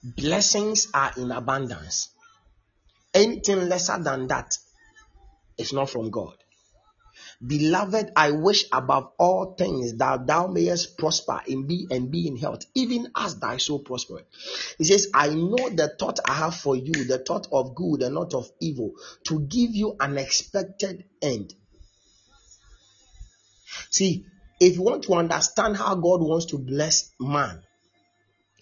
Blessings 0.03 0.87
are 0.93 1.13
in 1.17 1.31
abundance. 1.31 2.09
Anything 3.11 3.69
lesser 3.69 3.97
than 3.97 4.27
that 4.27 4.55
is 5.57 5.73
not 5.73 5.89
from 5.89 6.11
God. 6.11 6.40
Beloved, 7.45 8.11
I 8.15 8.31
wish 8.31 8.65
above 8.71 9.13
all 9.17 9.55
things 9.55 9.95
that 9.95 10.27
thou 10.27 10.45
mayest 10.47 10.97
prosper 10.97 11.41
in 11.47 11.65
be 11.65 11.87
and 11.89 12.11
be 12.11 12.27
in 12.27 12.37
health, 12.37 12.65
even 12.75 13.11
as 13.15 13.39
thy 13.39 13.57
soul 13.57 13.79
prospereth. 13.79 14.25
He 14.77 14.83
says, 14.83 15.09
I 15.13 15.29
know 15.29 15.69
the 15.69 15.91
thought 15.97 16.19
I 16.23 16.33
have 16.33 16.55
for 16.55 16.75
you, 16.75 16.93
the 17.05 17.17
thought 17.17 17.47
of 17.51 17.73
good 17.73 18.03
and 18.03 18.13
not 18.13 18.35
of 18.35 18.51
evil, 18.59 18.93
to 19.25 19.39
give 19.39 19.73
you 19.73 19.95
an 19.99 20.19
expected 20.19 21.05
end. 21.21 21.55
See, 23.89 24.25
if 24.59 24.75
you 24.75 24.83
want 24.83 25.03
to 25.05 25.15
understand 25.15 25.77
how 25.77 25.95
God 25.95 26.21
wants 26.21 26.45
to 26.47 26.59
bless 26.59 27.11
man, 27.19 27.63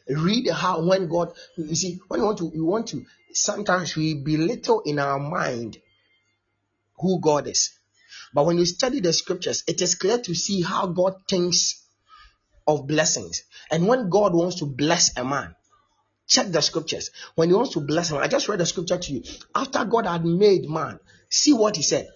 read 0.07 0.49
how 0.49 0.87
when 0.87 1.07
God 1.07 1.33
you 1.57 1.75
see 1.75 1.99
when 2.07 2.21
you 2.21 2.25
want 2.25 2.37
to 2.39 2.51
you 2.53 2.65
want 2.65 2.87
to 2.87 3.05
sometimes 3.33 3.95
we 3.95 4.15
belittle 4.15 4.81
in 4.85 4.97
our 4.97 5.19
mind 5.19 5.77
who 6.99 7.19
God 7.19 7.47
is. 7.47 7.78
But 8.33 8.45
when 8.45 8.57
you 8.57 8.65
study 8.65 8.99
the 8.99 9.13
scriptures, 9.13 9.63
it 9.67 9.81
is 9.81 9.95
clear 9.95 10.19
to 10.19 10.35
see 10.35 10.61
how 10.61 10.87
God 10.87 11.15
thinks 11.27 11.83
of 12.67 12.87
blessings. 12.87 13.43
And 13.71 13.87
when 13.87 14.09
God 14.09 14.33
wants 14.33 14.57
to 14.57 14.65
bless 14.65 15.17
a 15.17 15.25
man, 15.25 15.55
check 16.27 16.47
the 16.47 16.61
scriptures. 16.61 17.09
When 17.35 17.49
he 17.49 17.55
wants 17.55 17.73
to 17.73 17.79
bless 17.79 18.11
him, 18.11 18.17
I 18.17 18.27
just 18.27 18.47
read 18.47 18.59
the 18.59 18.65
scripture 18.65 18.97
to 18.97 19.13
you. 19.13 19.23
After 19.55 19.83
God 19.85 20.05
had 20.05 20.25
made 20.25 20.69
man, 20.69 20.99
see 21.29 21.53
what 21.53 21.75
he 21.75 21.81
said. 21.81 22.07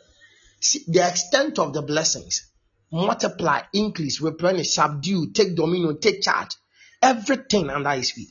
See 0.60 0.84
the 0.88 1.08
extent 1.08 1.58
of 1.60 1.74
the 1.74 1.82
blessings. 1.82 2.50
Multiply, 2.92 3.62
increase, 3.74 4.22
replenish, 4.22 4.70
subdue, 4.70 5.32
take 5.32 5.56
dominion, 5.56 6.00
take 6.00 6.22
charge. 6.22 6.52
Everything 7.02 7.70
under 7.72 7.90
his 7.90 8.12
feet. 8.12 8.30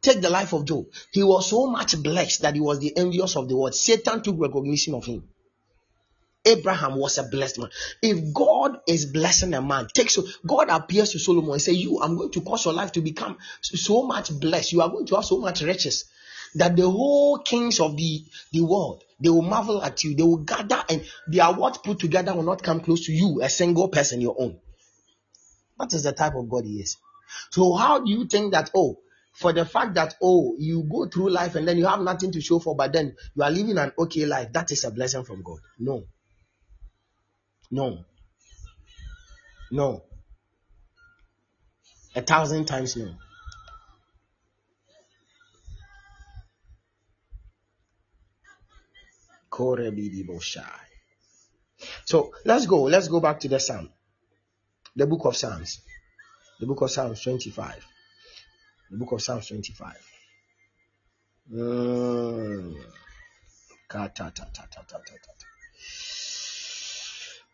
Take 0.00 0.20
the 0.22 0.30
life 0.30 0.52
of 0.54 0.64
Job. 0.64 0.86
He 1.12 1.22
was 1.22 1.48
so 1.48 1.66
much 1.66 2.02
blessed 2.02 2.42
that 2.42 2.54
he 2.54 2.60
was 2.60 2.78
the 2.78 2.96
envious 2.96 3.36
of 3.36 3.48
the 3.48 3.56
world. 3.56 3.74
Satan 3.74 4.22
took 4.22 4.36
recognition 4.38 4.94
of 4.94 5.04
him. 5.04 5.28
Abraham 6.46 6.96
was 6.96 7.18
a 7.18 7.24
blessed 7.24 7.58
man. 7.58 7.70
If 8.02 8.32
God 8.34 8.78
is 8.86 9.06
blessing 9.06 9.54
a 9.54 9.62
man, 9.62 9.88
take 9.92 10.10
so 10.10 10.24
God 10.46 10.68
appears 10.68 11.10
to 11.12 11.18
Solomon 11.18 11.52
and 11.52 11.62
say, 11.62 11.72
"You, 11.72 12.00
I'm 12.02 12.16
going 12.16 12.32
to 12.32 12.40
cause 12.42 12.64
your 12.64 12.74
life 12.74 12.92
to 12.92 13.00
become 13.00 13.38
so 13.62 14.02
much 14.02 14.38
blessed. 14.38 14.72
You 14.72 14.82
are 14.82 14.90
going 14.90 15.06
to 15.06 15.14
have 15.16 15.24
so 15.24 15.38
much 15.38 15.62
riches 15.62 16.04
that 16.54 16.76
the 16.76 16.88
whole 16.88 17.38
kings 17.38 17.80
of 17.80 17.96
the 17.96 18.24
the 18.52 18.60
world 18.60 19.04
they 19.20 19.30
will 19.30 19.42
marvel 19.42 19.82
at 19.82 20.04
you. 20.04 20.14
They 20.14 20.22
will 20.22 20.38
gather, 20.38 20.82
and 20.88 21.04
their 21.26 21.46
what 21.46 21.82
put 21.82 21.98
together 21.98 22.34
will 22.34 22.42
not 22.42 22.62
come 22.62 22.80
close 22.80 23.06
to 23.06 23.12
you, 23.12 23.40
a 23.42 23.48
single 23.48 23.88
person, 23.88 24.20
your 24.20 24.36
own. 24.38 24.58
That 25.78 25.92
is 25.94 26.02
the 26.02 26.12
type 26.12 26.34
of 26.34 26.48
God 26.48 26.64
He 26.64 26.80
is. 26.80 26.96
So 27.50 27.74
how 27.74 28.00
do 28.00 28.10
you 28.10 28.26
think 28.26 28.52
that? 28.52 28.70
Oh, 28.74 28.98
for 29.32 29.52
the 29.52 29.64
fact 29.64 29.94
that 29.94 30.14
oh 30.22 30.54
you 30.58 30.84
go 30.84 31.06
through 31.06 31.30
life 31.30 31.54
and 31.56 31.66
then 31.66 31.78
you 31.78 31.86
have 31.86 32.00
nothing 32.00 32.32
to 32.32 32.40
show 32.40 32.58
for, 32.58 32.76
but 32.76 32.92
then 32.92 33.16
you 33.34 33.42
are 33.42 33.50
living 33.50 33.78
an 33.78 33.92
okay 33.98 34.26
life. 34.26 34.52
That 34.52 34.70
is 34.70 34.84
a 34.84 34.90
blessing 34.90 35.24
from 35.24 35.42
God. 35.42 35.58
No. 35.78 36.04
No. 37.74 38.04
No. 39.72 40.04
A 42.14 42.22
thousand 42.22 42.66
times 42.66 42.96
no. 42.96 43.10
So 52.04 52.32
let's 52.44 52.66
go. 52.66 52.82
Let's 52.84 53.08
go 53.08 53.18
back 53.18 53.40
to 53.40 53.48
the 53.48 53.58
Psalm. 53.58 53.90
The 54.94 55.08
book 55.08 55.24
of 55.24 55.36
Psalms. 55.36 55.80
The 56.60 56.66
book 56.66 56.80
of 56.82 56.92
Psalms 56.92 57.20
25. 57.22 57.84
The 58.92 58.96
book 58.98 59.10
of 59.10 59.20
Psalms 59.20 59.48
25. 59.48 59.96
Mm. 61.52 62.76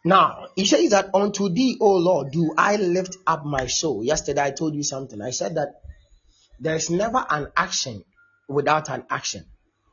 Now, 0.04 0.48
he 0.56 0.64
says 0.64 0.90
that 0.90 1.14
unto 1.14 1.50
thee, 1.50 1.76
O 1.80 1.96
Lord, 1.96 2.32
do 2.32 2.54
I 2.56 2.76
lift 2.76 3.16
up 3.26 3.44
my 3.44 3.66
soul. 3.66 4.02
Yesterday 4.02 4.42
I 4.42 4.50
told 4.50 4.74
you 4.74 4.82
something. 4.82 5.20
I 5.20 5.30
said 5.30 5.56
that 5.56 5.82
there 6.58 6.74
is 6.74 6.88
never 6.90 7.24
an 7.28 7.48
action 7.56 8.04
without 8.48 8.88
an 8.88 9.04
action. 9.10 9.44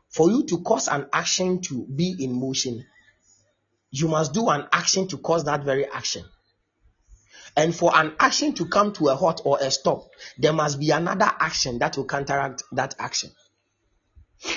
For 0.10 0.30
you 0.30 0.46
to 0.46 0.62
cause 0.62 0.88
an 0.88 1.08
action 1.12 1.62
to 1.63 1.86
be 1.86 2.15
in 2.20 2.39
motion, 2.39 2.86
you 3.91 4.08
must 4.08 4.34
do 4.34 4.48
an 4.50 4.67
action 4.72 5.08
to 5.10 5.17
cause 5.17 5.43
that 5.46 5.63
very 5.63 5.86
action. 5.86 6.24
And 7.56 7.76
for 7.76 7.96
an 7.96 8.13
action 8.20 8.54
to 8.54 8.65
come 8.65 8.93
to 8.93 9.08
a 9.08 9.15
halt 9.15 9.41
or 9.43 9.58
a 9.60 9.72
stop, 9.72 10.10
there 10.38 10.54
must 10.54 10.80
be 10.80 10.91
another 10.91 11.30
action 11.39 11.80
that 11.80 11.98
will 11.98 12.06
counteract 12.06 12.63
that 12.74 12.96
action. 13.00 13.32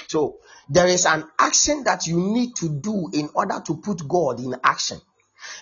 So 0.08 0.38
there 0.68 0.86
is 0.86 1.06
an 1.06 1.24
action 1.38 1.84
that 1.84 2.06
you 2.06 2.18
need 2.20 2.54
to 2.56 2.68
do 2.68 3.08
in 3.12 3.30
order 3.34 3.60
to 3.66 3.76
put 3.78 4.06
God 4.06 4.38
in 4.40 4.54
action. 4.62 5.00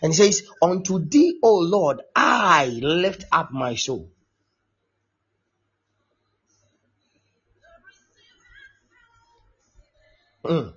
And 0.02 0.12
he 0.12 0.16
says, 0.16 0.48
Unto 0.60 0.98
thee, 0.98 1.38
O 1.42 1.58
Lord, 1.58 2.02
I 2.14 2.66
lift 2.66 3.24
up 3.32 3.52
my 3.52 3.74
soul. 3.74 4.10
Mm. 10.44 10.72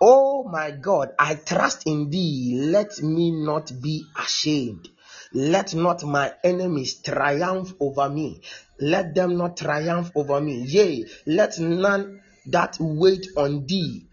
Oh 0.00 0.44
my 0.44 0.70
God, 0.70 1.10
I 1.18 1.34
trust 1.34 1.86
in 1.86 2.10
thee. 2.10 2.54
Let 2.56 3.02
me 3.02 3.32
not 3.32 3.72
be 3.82 4.04
ashamed. 4.16 4.88
Let 5.32 5.74
not 5.74 6.04
my 6.04 6.32
enemies 6.44 7.02
triumph 7.02 7.74
over 7.80 8.08
me. 8.08 8.40
Let 8.80 9.14
them 9.14 9.36
not 9.36 9.56
triumph 9.56 10.12
over 10.14 10.40
me. 10.40 10.62
Yea, 10.62 11.04
let 11.26 11.58
none 11.58 12.22
that 12.46 12.76
wait 12.80 13.26
on 13.36 13.66
thee 13.66 14.06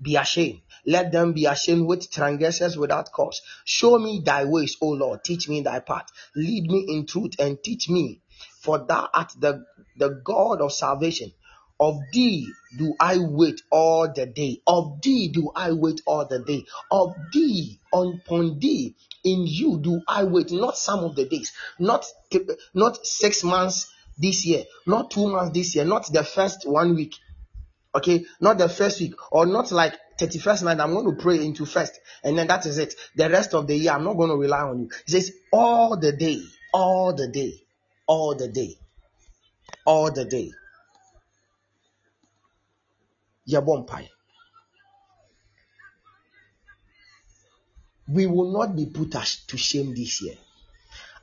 be 0.00 0.16
ashamed. 0.16 0.60
Let 0.86 1.10
them 1.10 1.32
be 1.32 1.46
ashamed 1.46 1.86
with 1.86 2.10
transgressors 2.10 2.78
without 2.78 3.10
cause. 3.10 3.42
Show 3.64 3.98
me 3.98 4.22
thy 4.24 4.44
ways, 4.44 4.76
O 4.80 4.88
Lord. 4.90 5.24
Teach 5.24 5.48
me 5.48 5.62
thy 5.62 5.80
path. 5.80 6.06
Lead 6.36 6.70
me 6.70 6.86
in 6.88 7.06
truth 7.06 7.32
and 7.38 7.62
teach 7.62 7.90
me. 7.90 8.20
For 8.60 8.78
thou 8.78 9.08
art 9.12 9.32
the, 9.38 9.64
the 9.96 10.10
God 10.10 10.60
of 10.60 10.72
salvation. 10.72 11.32
Of 11.78 12.00
thee 12.12 12.48
do 12.78 12.94
I 12.98 13.18
wait 13.18 13.60
all 13.70 14.10
the 14.12 14.26
day. 14.26 14.62
Of 14.66 15.02
thee 15.02 15.28
do 15.28 15.50
I 15.54 15.72
wait 15.72 16.00
all 16.06 16.24
the 16.24 16.38
day. 16.38 16.64
Of 16.90 17.14
thee, 17.32 17.80
upon 17.92 18.58
thee, 18.60 18.94
in 19.24 19.46
you 19.46 19.78
do 19.78 20.00
I 20.08 20.24
wait. 20.24 20.52
Not 20.52 20.78
some 20.78 21.04
of 21.04 21.16
the 21.16 21.26
days. 21.26 21.52
Not, 21.78 22.06
not 22.72 23.04
six 23.06 23.44
months 23.44 23.92
this 24.16 24.46
year. 24.46 24.64
Not 24.86 25.10
two 25.10 25.28
months 25.28 25.52
this 25.52 25.74
year. 25.74 25.84
Not 25.84 26.10
the 26.10 26.24
first 26.24 26.66
one 26.66 26.94
week 26.94 27.14
okay? 27.96 28.24
Not 28.40 28.58
the 28.58 28.68
first 28.68 29.00
week 29.00 29.14
or 29.30 29.46
not 29.46 29.72
like 29.72 29.94
31st 30.18 30.62
night 30.64 30.80
i'm 30.80 30.94
going 30.94 31.04
to 31.14 31.22
pray 31.22 31.44
into 31.44 31.66
first 31.66 32.00
and 32.24 32.38
then 32.38 32.46
that 32.46 32.64
is 32.66 32.78
it. 32.78 32.94
The 33.16 33.28
rest 33.28 33.54
of 33.54 33.66
the 33.66 33.76
year 33.76 33.92
i'm 33.92 34.04
not 34.04 34.14
going 34.14 34.30
to 34.30 34.36
rely 34.36 34.60
on 34.62 34.80
you. 34.80 34.90
He 35.06 35.12
says 35.12 35.32
all 35.52 35.96
the 35.96 36.12
day 36.12 36.40
all 36.72 37.14
the 37.14 37.28
day 37.28 37.60
all 38.06 38.34
the 38.34 38.48
day 38.48 38.76
all 39.84 40.10
the 40.12 40.24
day. 40.24 40.50
Yabompai 43.48 44.08
we 48.08 48.26
will 48.26 48.52
not 48.52 48.76
be 48.76 48.86
put 48.86 49.10
to 49.12 49.56
shame 49.56 49.94
this 49.94 50.22
year. 50.22 50.36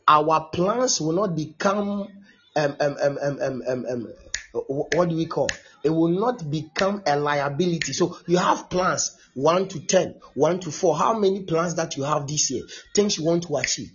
Our 0.07 0.49
plans 0.51 0.99
will 0.99 1.13
not 1.13 1.35
become 1.35 2.07
um, 2.55 2.75
um, 2.79 2.97
um, 3.01 3.17
um, 3.21 3.39
um, 3.41 3.63
um, 3.67 3.85
um, 3.89 4.07
what 4.53 5.09
do 5.09 5.15
we 5.15 5.25
call 5.25 5.49
it 5.83 5.89
will 5.89 6.07
not 6.07 6.49
become 6.49 7.03
a 7.05 7.17
liability. 7.17 7.91
So 7.93 8.17
you 8.27 8.37
have 8.37 8.69
plans 8.69 9.17
1 9.33 9.67
to 9.69 9.79
10, 9.85 10.15
1 10.35 10.59
to 10.61 10.71
4. 10.71 10.97
How 10.97 11.19
many 11.19 11.43
plans 11.43 11.75
that 11.75 11.97
you 11.97 12.03
have 12.03 12.27
this 12.27 12.49
year? 12.51 12.63
Things 12.95 13.17
you 13.17 13.25
want 13.25 13.43
to 13.43 13.57
achieve. 13.57 13.91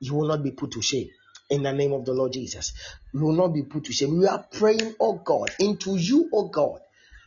You 0.00 0.14
will 0.14 0.28
not 0.28 0.42
be 0.42 0.50
put 0.50 0.72
to 0.72 0.82
shame 0.82 1.08
in 1.48 1.62
the 1.62 1.72
name 1.72 1.92
of 1.92 2.04
the 2.04 2.12
Lord 2.12 2.32
Jesus. 2.32 2.72
You 3.14 3.20
will 3.20 3.32
not 3.32 3.54
be 3.54 3.62
put 3.62 3.84
to 3.84 3.92
shame. 3.92 4.18
We 4.18 4.26
are 4.26 4.44
praying, 4.52 4.94
oh 5.00 5.14
God, 5.14 5.50
into 5.58 5.96
you, 5.96 6.28
oh 6.32 6.48
God. 6.48 6.80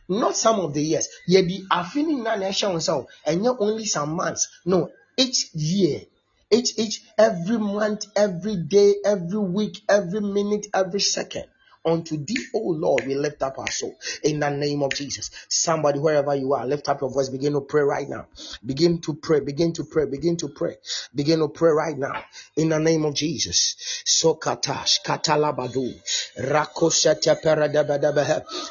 Not 0.08 0.36
some 0.36 0.60
of 0.60 0.74
the 0.74 0.82
years. 0.82 1.08
You 1.26 1.42
be 1.44 1.66
feeling 1.92 2.22
nation 2.22 2.78
so 2.80 3.08
and 3.26 3.42
not 3.42 3.56
only 3.58 3.86
some 3.86 4.14
months. 4.14 4.48
No, 4.66 4.90
each 5.16 5.52
year 5.54 6.02
each 6.50 6.78
each 6.78 7.02
every 7.18 7.58
month 7.58 8.04
every 8.14 8.56
day 8.56 8.94
every 9.04 9.38
week 9.38 9.80
every 9.88 10.20
minute 10.20 10.66
every 10.74 11.00
second 11.00 11.44
Unto 11.84 12.16
thee, 12.16 12.46
O 12.54 12.60
Lord, 12.60 13.06
we 13.06 13.14
lift 13.14 13.42
up 13.42 13.58
our 13.58 13.70
soul 13.70 13.94
in 14.22 14.40
the 14.40 14.50
name 14.50 14.82
of 14.82 14.94
Jesus. 14.94 15.30
Somebody, 15.48 15.98
wherever 15.98 16.34
you 16.34 16.54
are, 16.54 16.66
lift 16.66 16.88
up 16.88 17.00
your 17.02 17.10
voice, 17.10 17.28
begin 17.28 17.52
to 17.52 17.60
pray 17.60 17.82
right 17.82 18.08
now. 18.08 18.26
Begin 18.64 19.00
to 19.02 19.14
pray, 19.14 19.40
begin 19.40 19.72
to 19.74 19.84
pray, 19.84 20.06
begin 20.06 20.36
to 20.38 20.48
pray, 20.48 20.76
begin 21.14 21.40
to 21.40 21.48
pray 21.48 21.70
right 21.70 21.96
now 21.96 22.24
in 22.56 22.70
the 22.70 22.78
name 22.78 23.04
of 23.04 23.14
Jesus. 23.14 24.02
So 24.04 24.34
katash, 24.34 25.02
katalabadu, 25.04 25.94
rakosete. 26.38 27.34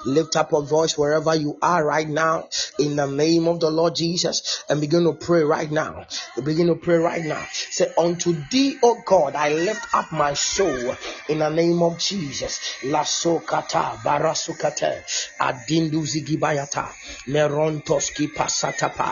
Lift 0.06 0.36
up 0.36 0.52
your 0.52 0.63
voice 0.63 0.97
wherever 0.97 1.36
you 1.36 1.58
are 1.62 1.86
right 1.86 2.08
now 2.08 2.47
in 2.80 2.95
the 2.95 3.06
name 3.06 3.47
of 3.47 3.60
the 3.60 3.69
Lord 3.69 3.95
Jesus 3.95 4.63
and 4.69 4.82
begin 4.82 5.04
to 5.04 5.13
pray 5.13 5.43
right 5.43 5.69
now. 5.69 6.06
Begin 6.43 6.67
to 6.67 6.76
pray 6.76 6.97
right 6.97 7.23
now. 7.23 7.45
Say, 7.52 7.93
Unto 7.97 8.34
thee, 8.52 8.78
O 8.84 8.97
God, 9.06 9.36
I 9.36 9.54
lift 9.54 9.93
up 9.93 10.12
my 10.12 10.34
soul 10.34 10.95
in 11.30 11.39
the 11.39 11.49
name 11.49 11.82
of 11.82 11.99
Jesus. 11.99 12.60
La 12.84 13.03
rasokata 13.04 14.00
barasukate 14.04 14.92
adindu 15.39 16.06
zigibayata 16.12 16.86
merontoski 17.28 18.28
pasatapa 18.28 19.10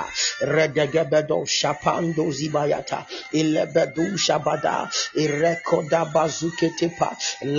redegebedo 0.54 1.39
shapando 1.45 2.32
zibayata 2.32 2.99
ilebedu 3.39 4.17
shabada 4.17 4.88
irekoda 5.23 6.06
bazuketepa 6.13 7.10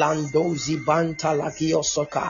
lando 0.01 0.45
zibanta 0.65 1.31
lakiosoka 1.41 2.25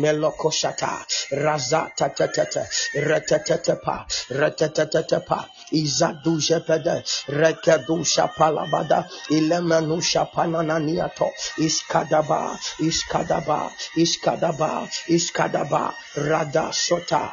melokoshata 0.00 0.92
razata 1.30 2.08
tetete 2.16 2.62
retetetepa 3.08 4.06
retetetepa 4.30 5.40
izadu 5.72 6.38
jepede 6.40 6.96
rekedu 7.28 8.04
shapalabada 8.04 9.04
ilemenu 9.30 10.00
shapanananiato 10.02 11.28
iskadaba 11.66 12.58
iskadaba 12.78 13.70
iskadaba 13.96 14.88
iskadaba 15.08 15.94
rada 16.28 16.72
sota 16.72 17.24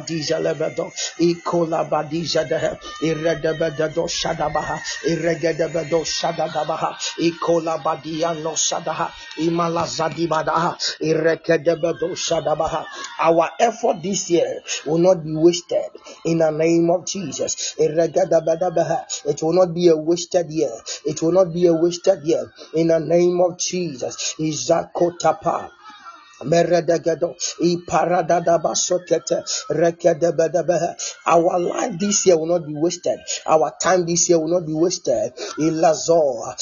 dijalebedo 0.00 0.92
ikolabadija 1.18 2.44
dehe 2.44 2.70
iredebededo 3.02 4.08
shadabaha 4.08 4.80
shadadabaha 6.04 6.98
ikolabadiano 7.18 8.56
shadaha 8.56 9.12
imalazadibadaha 9.38 10.76
shadabaha. 12.16 12.86
Our 13.20 13.50
effort 13.58 14.02
this 14.02 14.30
year 14.30 14.62
will 14.84 14.98
not 14.98 15.24
be 15.24 15.34
wasted 15.34 15.90
in 16.24 16.38
the 16.38 16.50
name 16.50 16.90
of 16.90 17.06
Jesus. 17.06 17.74
It 17.78 19.42
will 19.42 19.52
not 19.52 19.74
be 19.74 19.88
a 19.88 19.96
wasted 19.96 20.50
year. 20.50 20.72
It 21.04 21.22
will 21.22 21.32
not 21.32 21.52
be 21.52 21.66
a 21.66 21.74
wasted 21.74 22.24
year 22.24 22.52
in 22.74 22.88
the 22.88 22.98
name 23.00 23.40
of 23.40 23.58
Jesus. 23.58 24.34
Izakotapa 24.38 25.70
Our 26.38 26.48
life 31.58 31.98
this 31.98 32.26
year 32.26 32.36
will 32.36 32.46
not 32.46 32.66
be 32.66 32.74
wasted. 32.74 33.18
Our 33.46 33.72
time 33.80 34.04
this 34.04 34.28
year 34.28 34.38
will 34.38 34.48
not 34.48 34.66
be 34.66 34.74
wasted. 34.74 35.32
Ilazo, 35.58 36.54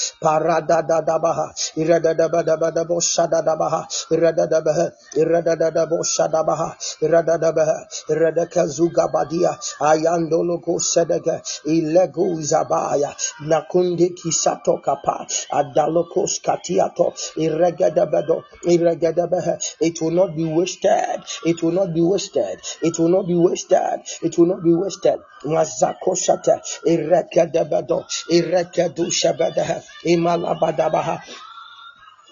it 19.81 20.01
will 20.01 20.11
not 20.11 20.37
be 20.37 20.45
wasted. 20.45 21.21
It 21.45 21.63
will 21.63 21.73
not 21.73 21.95
be 21.95 22.01
wasted. 22.01 22.61
It 22.83 22.99
will 22.99 23.09
not 23.09 23.27
be 23.27 23.35
wasted. 23.35 24.01
It 24.23 24.39
will 24.39 24.47
not 24.47 24.63
be 24.63 24.75
wasted. 24.75 25.21
Mazako 25.45 26.15
shata. 26.17 26.61
Irekedebedo. 26.87 28.05
Irekedu 28.31 29.11
shabedehe. 29.11 29.83
Imalabadabaha. 30.05 31.23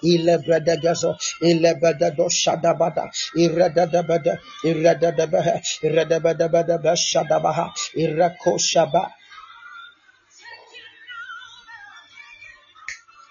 Ilebredegezo, 0.03 1.15
Ilebededo 1.41 2.27
Shadabada, 2.29 3.09
Irededebede, 3.37 4.37
Irededebehe, 4.65 5.61
Iredebedebedebe 5.83 6.93
Shadabaha, 6.95 7.71
Ireko 7.95 8.59
Shaba, 8.59 9.11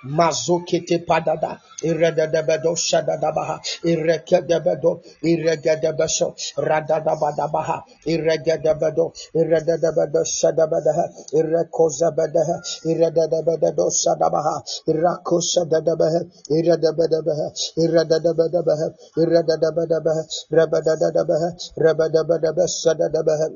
Mazokete 0.04 0.98
padada, 1.06 1.60
irredebedo 1.82 2.74
shadadabaha, 2.74 3.60
irrekedebedo, 3.84 5.00
irregedebeso, 5.22 6.34
radadabadabaha, 6.58 7.84
irregedebedo, 8.06 9.12
irredebedo 9.34 10.24
shadabadaha, 10.24 11.04
irrekozabedaha, 11.38 12.56
irredebedo 12.90 13.86
shadabaha, 13.90 14.54
irrakoshadabaha, 14.90 16.20
irredebedebeha, 16.50 17.46
irredebedebeha, 17.82 18.86
irredebedebeha, 19.22 20.22
rebedadabaha, 20.50 21.48
rebedebedebe 21.84 22.64
shadadabaha, 22.80 23.48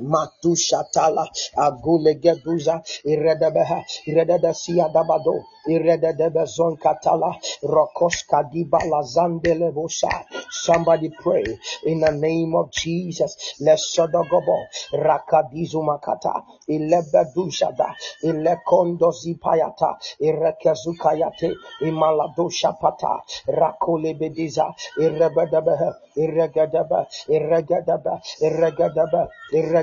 Matushatala 0.00 1.24
agulegeduza 1.56 2.82
iredebeha 3.04 3.78
irededesiya 4.06 4.88
dabado 4.94 5.34
irededebezon 5.68 6.76
katala 6.76 7.30
rokos 7.62 8.24
kadiba 8.30 8.78
lazandele 8.90 9.70
bosa. 9.72 10.08
Somebody 10.50 11.10
pray 11.22 11.44
in 11.84 12.00
the 12.00 12.10
name 12.10 12.54
of 12.54 12.70
Jesus. 12.72 13.36
Lesodogobo 13.60 14.58
rakadizu 14.92 15.82
makata 15.82 16.42
ilebedushada 16.68 17.94
ilekondo 18.22 19.10
zipayata 19.10 19.98
irekezukayate 20.20 21.54
imaladosha 21.80 22.72
pata 22.72 23.22
rakolebediza 23.46 24.74
irebedebehe 24.98 25.90
iregedebe 26.16 27.00
iregedebe 27.28 28.14
iregedebe 28.46 29.22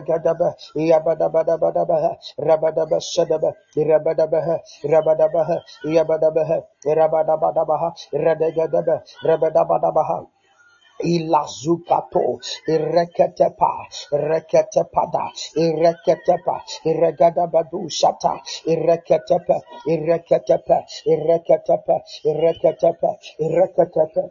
Iragadaba, 0.08 0.56
Yabadabadabadabaha, 0.76 2.18
Rabadaba 2.40 3.00
Shadaba, 3.02 3.54
Rabadabaha, 3.76 4.60
Rabadabaha, 4.86 5.62
Yabadabaha, 5.86 6.64
Rabadabadabaha, 6.86 7.94
Radegadaba, 8.14 9.04
Rabadabadabaha. 9.24 10.28
Ilazukato, 11.04 12.40
Ireketepa, 12.68 13.88
Reketepada, 14.14 15.30
Ireketepa, 15.56 16.64
Iregadabadu 16.86 17.90
Shata, 17.90 18.42
Ireketepa, 18.66 19.62
Ireketepa, 19.88 20.86
Ireketepa, 21.06 22.02
Ireketepa, 22.26 23.12
Ireketepa, 23.40 24.24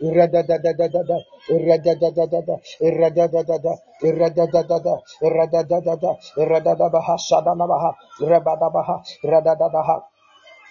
Irradadadadada, 0.00 1.18
irradadadadada, 1.54 2.56
irradadadada, 2.80 3.72
irradadadada, 4.08 4.94
irradadadada, 5.22 6.10
irradadabaha, 6.42 7.14
shadanabaha, 7.28 7.90
rabadabaha, 8.32 8.96
radadadaha, 9.24 9.96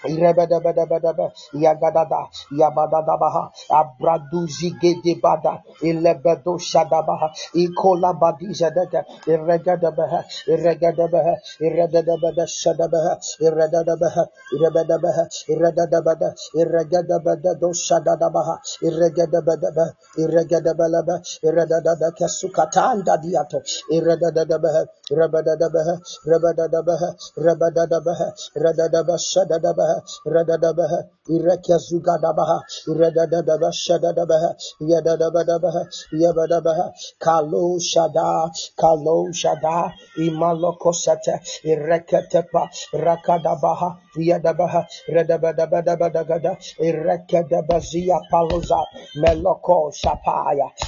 Irebedebedebedebe, 0.07 1.31
Yagadada, 1.53 2.29
Yabadadabaha, 2.51 3.51
Abraduzi 3.69 4.71
Gedebada, 4.79 5.61
Ilebedo 5.83 6.57
Shadabaha, 6.57 7.29
Ikola 7.55 8.13
Badizadeka, 8.13 9.03
Irregadebeha, 9.27 10.23
Irregadebeha, 10.47 11.35
Irredebede 11.59 12.45
Shadabeha, 12.47 13.19
Irredebeha, 13.41 14.23
Irebedebeha, 14.55 15.23
Irredebede, 15.49 16.29
Irregadebedo 16.55 17.73
Shadadabaha, 17.73 18.55
Irregadebedebe, 18.81 19.85
Irregadebelebe, 20.17 21.15
Irredebe 21.43 22.07
Kesukatanda 22.17 23.17
Diato, 23.21 23.61
Irredebeha, 23.91 24.85
Rebedebeha, 25.11 25.95
Rebedebeha, 26.25 27.09
Rebedebeha, 27.37 28.33
Redadaba 28.55 29.17
Shadadabaha, 29.89 30.03
Redadabaha, 30.25 31.03
Irekazugadabaha, 31.29 32.61
Redadaba 32.87 33.71
Shadadabaha, 33.71 34.55
Yadadabaha, 34.81 35.85
Yabadabaha, 36.13 36.91
Kalo 37.19 37.77
Shada, 37.79 38.49
Kalo 38.79 39.27
Shada, 39.31 39.91
Imalokosata, 40.17 41.39
Ireketepa, 41.65 42.69
Rakadabaha, 42.93 43.97
Yadabaha, 44.17 44.85
Redabadabadabadagada, 45.09 46.57
Paloza, 48.31 48.85
Meloko 49.17 49.91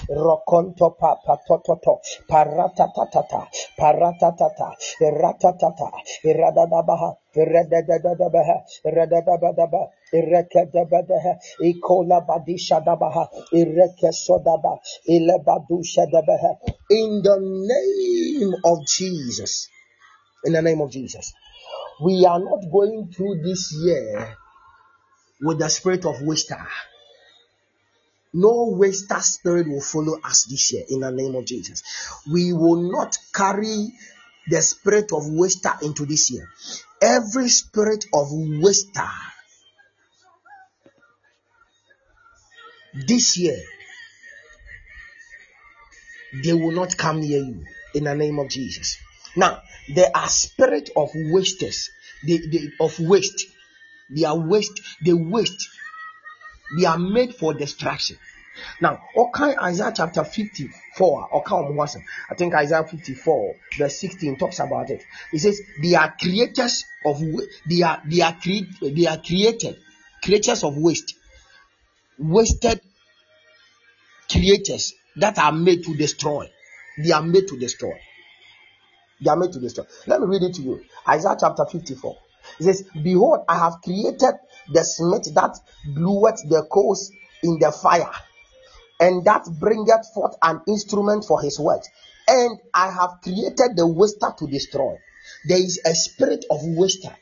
Rokonto 0.10 0.98
Papa 0.98 1.40
Tototo, 1.48 2.00
Paratatata, 2.30 3.48
Paratatata, 3.80 4.76
Ratatata, 5.02 5.92
Iradadabaha, 6.26 7.16
Iradadadabaha, 7.36 8.64
Iradadabadaba, 8.86 9.90
Irekedabadaha, 10.14 11.38
Ikola 11.62 12.22
Badishadabaha, 12.28 13.28
Irekesodaba, 13.54 14.80
Ilebadusadabaha. 15.10 16.58
In 16.90 17.22
the 17.24 17.38
name 17.42 18.54
of 18.66 18.86
Jesus. 18.88 19.70
In 20.46 20.54
the 20.54 20.62
name 20.62 20.82
of 20.82 20.92
Jesus. 20.92 21.34
We 22.04 22.26
are 22.26 22.40
not 22.40 22.72
going 22.72 23.12
through 23.16 23.42
this 23.44 23.74
year 23.74 24.36
with 25.42 25.60
the 25.60 25.70
spirit 25.70 26.06
of 26.06 26.22
waster. 26.22 26.68
No 28.34 28.74
waster 28.78 29.20
spirit 29.20 29.68
will 29.68 29.82
follow 29.82 30.18
us 30.24 30.46
this 30.46 30.74
year 30.74 30.84
in 30.90 31.02
the 31.02 31.12
name 31.12 31.36
of 31.36 31.46
Jesus. 31.46 31.84
We 32.32 32.54
will 32.54 32.92
not 32.92 33.18
carry 33.34 33.90
the 34.50 34.62
spirit 34.62 35.12
of 35.12 35.24
waster 35.28 35.74
into 35.84 36.06
this 36.06 36.32
year. 36.32 36.48
every 37.02 37.50
spirit 37.50 38.06
of 38.14 38.28
waster 38.32 39.10
this 43.08 43.38
year 43.38 43.58
they 46.44 46.54
will 46.54 46.72
not 46.72 46.96
come 46.98 47.20
near 47.22 47.40
you 47.40 47.66
in 47.96 48.04
the 48.06 48.16
name 48.16 48.40
of 48.40 48.48
Jesus. 48.50 48.98
Now, 49.36 49.62
there 49.94 50.12
are 50.16 50.28
spirit 50.28 50.90
of 50.96 51.10
wasters, 51.14 51.90
they, 52.26 52.38
they 52.38 52.70
of 52.80 53.00
waste. 53.00 53.48
They 54.10 54.26
are 54.26 54.38
waste, 54.38 54.82
they 55.04 55.14
waste. 55.14 55.70
They 56.78 56.86
are 56.86 56.98
made 56.98 57.36
for 57.36 57.54
destruction. 57.54 58.18
Now, 58.82 59.02
okay, 59.16 59.56
Isaiah 59.56 59.94
chapter 59.96 60.24
54, 60.24 61.36
okay, 61.36 61.90
I 62.30 62.36
think 62.36 62.54
Isaiah 62.54 62.84
54, 62.84 63.56
verse 63.78 64.00
16 64.00 64.38
talks 64.38 64.60
about 64.60 64.90
it. 64.90 65.04
It 65.32 65.40
says, 65.40 65.62
They 65.82 65.96
are 65.96 66.14
creators 66.20 66.84
of 67.06 67.22
they 67.66 67.82
are 67.82 68.02
they 68.06 68.22
are 68.22 68.38
they 68.82 69.08
are 69.08 69.18
created, 69.18 69.78
creatures 70.22 70.64
of 70.64 70.78
waste, 70.78 71.16
wasted 72.20 72.82
creators 74.30 74.94
that 75.16 75.38
are 75.40 75.52
made 75.52 75.84
to 75.86 75.96
destroy. 75.96 76.50
They 76.98 77.12
are 77.12 77.24
made 77.24 77.48
to 77.48 77.58
destroy. 77.58 77.94
They 79.22 79.30
are 79.30 79.36
made 79.38 79.54
to 79.54 79.60
destroy. 79.60 79.86
Let 80.08 80.20
me 80.22 80.28
read 80.28 80.44
it 80.44 80.56
to 80.56 80.62
you. 80.62 80.82
Isaiah 81.08 81.38
chapter 81.40 81.66
54. 81.66 82.18
It 82.60 82.64
says, 82.64 82.84
Behold, 83.02 83.46
I 83.48 83.58
have 83.58 83.82
created 83.84 84.34
the 84.74 84.84
smith 84.84 85.34
that 85.36 85.58
bloweth 85.86 86.42
the 86.50 86.64
coals 86.72 87.12
in 87.44 87.60
the 87.60 87.72
fire, 87.72 88.12
and 89.00 89.24
that 89.26 89.46
bringeth 89.60 90.08
forth 90.14 90.36
an 90.42 90.62
instrument 90.68 91.26
for 91.26 91.42
his 91.42 91.60
work. 91.60 91.84
And 92.28 92.60
I 92.74 92.92
have 92.92 93.22
created 93.22 93.76
the 93.76 93.88
waster 93.88 94.34
to 94.40 94.48
destroy. 94.48 94.98
There 95.48 95.58
is 95.58 95.82
a 95.86 95.94
spirit 95.94 96.46
of 96.50 96.60
waster. 96.64 97.16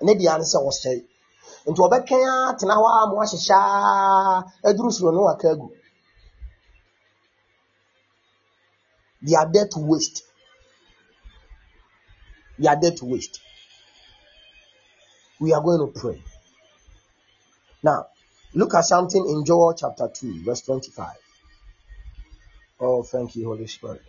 ne 0.00 0.14
deɛ 0.14 0.38
sɛ 0.52 0.58
wɔsɛe 0.66 0.94
nti 1.68 1.80
wɔbɛtwɛn 1.82 2.24
atena 2.50 2.74
hɔ 2.78 2.86
a 2.98 3.06
mo 3.10 3.16
ahyehyɛ 3.22 3.58
aduru 4.68 4.90
soro 4.96 5.10
no 5.12 5.22
waka 5.28 5.48
they 9.22 9.34
are 9.34 9.50
there 9.52 9.66
to 9.68 9.78
waste. 9.78 10.24
They 12.58 12.68
are 12.68 12.80
there 12.80 12.92
to 12.92 13.04
waste. 13.04 13.40
We 15.40 15.52
are 15.52 15.62
going 15.62 15.92
to 15.92 16.00
pray. 16.00 16.22
Now 17.82 18.06
look 18.54 18.74
at 18.74 18.84
something 18.84 19.28
in 19.28 19.44
joel 19.44 19.74
chapter 19.74 20.08
2 20.12 20.42
verse 20.42 20.62
25 20.62 21.06
oh 22.80 23.02
thank 23.02 23.36
you 23.36 23.44
holy 23.44 23.66
spirit. 23.66 24.02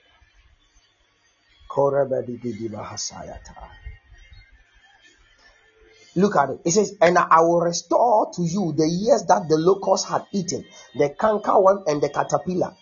Look 6.16 6.36
at 6.36 6.50
it. 6.50 6.62
It 6.66 6.72
says, 6.72 6.96
And 7.00 7.18
I 7.18 7.42
will 7.42 7.62
restore 7.62 8.32
to 8.34 8.42
you 8.42 8.74
the 8.76 8.88
years 8.88 9.24
that 9.28 9.48
the 9.48 9.58
locust 9.58 10.08
had 10.08 10.26
eaten, 10.34 10.66
the 10.96 11.10
canker 11.10 11.60
worm 11.60 11.84
and 11.86 12.02
the 12.02 12.10
caterpillar, 12.10 12.76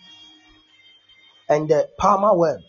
and 1.48 1.68
the 1.68 1.88
palmer 1.98 2.36
worm, 2.36 2.62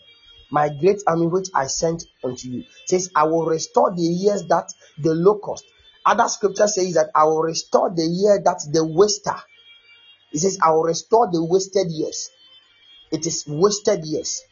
my 0.50 0.68
great 0.68 1.02
army 1.06 1.26
which 1.26 1.48
I 1.54 1.66
sent 1.66 2.04
unto 2.24 2.48
you. 2.48 2.64
Says, 2.86 3.10
I 3.14 3.24
will 3.24 3.46
restore 3.46 3.94
the 3.94 4.02
years 4.02 4.44
that 4.44 4.72
the 4.98 5.14
locust. 5.14 5.64
Other 6.04 6.28
scripture 6.28 6.66
says 6.66 6.94
that 6.94 7.10
I 7.14 7.24
will 7.24 7.42
restore 7.42 7.90
the 7.90 8.02
year 8.02 8.40
that 8.44 8.60
the 8.72 8.84
waster. 8.84 9.36
It 10.32 10.38
says, 10.38 10.58
I 10.62 10.70
will 10.70 10.84
restore 10.84 11.30
the 11.30 11.44
wasted 11.44 11.90
years. 11.90 12.30
It 13.10 13.26
is 13.26 13.44
wasted 13.46 14.04
years. 14.04 14.42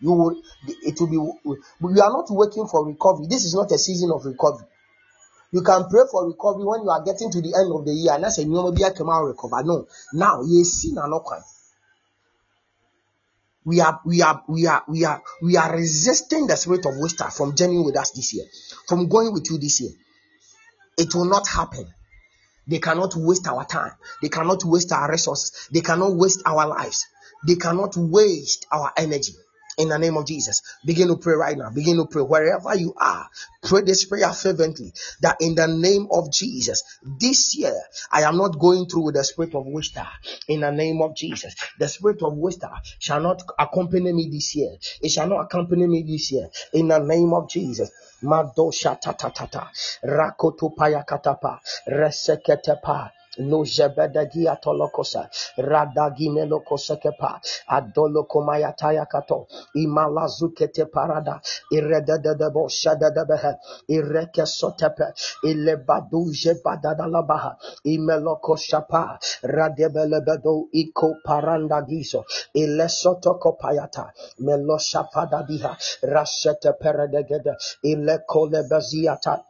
You 0.00 0.12
will, 0.12 0.42
it 0.66 1.00
will 1.00 1.06
be, 1.06 1.56
we 1.80 2.00
are 2.00 2.10
not 2.10 2.26
waiting 2.28 2.66
for 2.66 2.86
recovery. 2.86 3.26
This 3.28 3.44
is 3.44 3.54
not 3.54 3.72
a 3.72 3.78
season 3.78 4.10
of 4.12 4.26
recovery. 4.26 4.66
You 5.52 5.62
can 5.62 5.88
pray 5.88 6.02
for 6.10 6.26
recovery 6.26 6.64
when 6.64 6.82
you 6.82 6.90
are 6.90 7.02
getting 7.02 7.30
to 7.30 7.40
the 7.40 7.54
end 7.56 7.72
of 7.72 7.86
the 7.86 7.92
year. 7.92 8.12
And 8.12 8.24
that's 8.24 8.38
a 8.38 8.44
new 8.44 8.68
recover. 8.68 9.62
No, 9.62 9.86
now 10.12 10.42
you 10.42 10.64
see 10.64 10.92
now 10.92 11.06
no 11.06 11.20
We 13.66 13.80
are 13.80 14.00
we 14.04 14.22
are 14.22 14.44
we 14.48 14.66
are 14.66 14.84
we 14.86 15.04
are 15.04 15.22
we 15.42 15.56
are 15.56 15.76
resisting 15.76 16.46
the 16.46 16.56
spirit 16.56 16.86
of 16.86 16.96
waster 16.98 17.28
from 17.30 17.56
journeying 17.56 17.84
with 17.84 17.96
us 17.98 18.12
this 18.12 18.32
year, 18.32 18.44
from 18.88 19.08
going 19.08 19.32
with 19.32 19.50
you 19.50 19.58
this 19.58 19.80
year. 19.80 19.90
It 20.96 21.12
will 21.14 21.24
not 21.24 21.48
happen. 21.48 21.92
They 22.68 22.78
cannot 22.78 23.14
waste 23.16 23.48
our 23.48 23.64
time. 23.64 23.92
They 24.22 24.28
cannot 24.28 24.64
waste 24.64 24.92
our 24.92 25.10
resources. 25.10 25.68
They 25.72 25.80
cannot 25.80 26.14
waste 26.14 26.42
our 26.46 26.68
lives. 26.68 27.06
They 27.46 27.56
cannot 27.56 27.96
waste 27.96 28.66
our 28.70 28.92
energy 28.96 29.34
in 29.76 29.88
the 29.88 29.98
name 29.98 30.16
of 30.16 30.26
Jesus. 30.26 30.62
Begin 30.84 31.08
to 31.08 31.16
pray 31.16 31.34
right 31.34 31.56
now. 31.56 31.70
Begin 31.70 31.96
to 31.96 32.06
pray 32.06 32.22
wherever 32.22 32.74
you 32.74 32.94
are. 32.96 33.28
Pray 33.62 33.82
this 33.82 34.04
prayer 34.04 34.32
fervently 34.32 34.92
that 35.20 35.36
in 35.40 35.54
the 35.54 35.66
name 35.66 36.08
of 36.10 36.32
Jesus, 36.32 36.82
this 37.02 37.56
year 37.56 37.74
I 38.10 38.22
am 38.22 38.36
not 38.36 38.58
going 38.58 38.86
through 38.86 39.06
with 39.06 39.14
the 39.14 39.24
spirit 39.24 39.54
of 39.54 39.66
waster. 39.66 40.06
In 40.48 40.60
the 40.60 40.70
name 40.70 41.02
of 41.02 41.14
Jesus, 41.14 41.54
the 41.78 41.88
spirit 41.88 42.22
of 42.22 42.34
waster 42.34 42.70
shall 42.98 43.20
not 43.20 43.42
accompany 43.58 44.12
me 44.12 44.28
this 44.30 44.54
year. 44.54 44.76
It 45.02 45.10
shall 45.10 45.28
not 45.28 45.44
accompany 45.44 45.86
me 45.86 46.02
this 46.02 46.32
year. 46.32 46.48
In 46.72 46.88
the 46.88 46.98
name 46.98 47.32
of 47.34 47.48
Jesus. 47.48 47.90
Madosha 48.22 48.98
tatatata 48.98 49.68
rakoto 50.02 50.74
payakatapa 50.74 51.60
reseketepa 51.86 53.10
no 53.38 53.64
jebedagia 53.64 54.56
tolokosa 54.56 55.28
radagi 55.58 56.30
melokosa 56.30 56.96
kepa 56.96 57.40
adolo 57.68 58.24
komaya 58.24 58.72
kato 59.06 59.46
imalazukete 59.74 60.86
parada. 60.90 61.40
Irededebo 61.72 62.68
shadadabehe 62.68 63.52
ireke 63.88 64.46
sotepe 64.46 65.12
ilebadu 65.42 66.30
jebadadalabaha 66.32 67.56
imeloko 67.84 68.56
shapa 68.56 69.18
radebelebedo 69.42 70.68
iko 70.72 71.16
paranda 71.24 71.82
gizo 71.82 72.24
ilesoto 72.54 73.34
kopayata 73.34 74.12
meloshafadadiha. 74.40 75.76
Rasete 76.02 76.72
peredegede. 76.80 77.56
Ilekolebeziata 77.82 79.44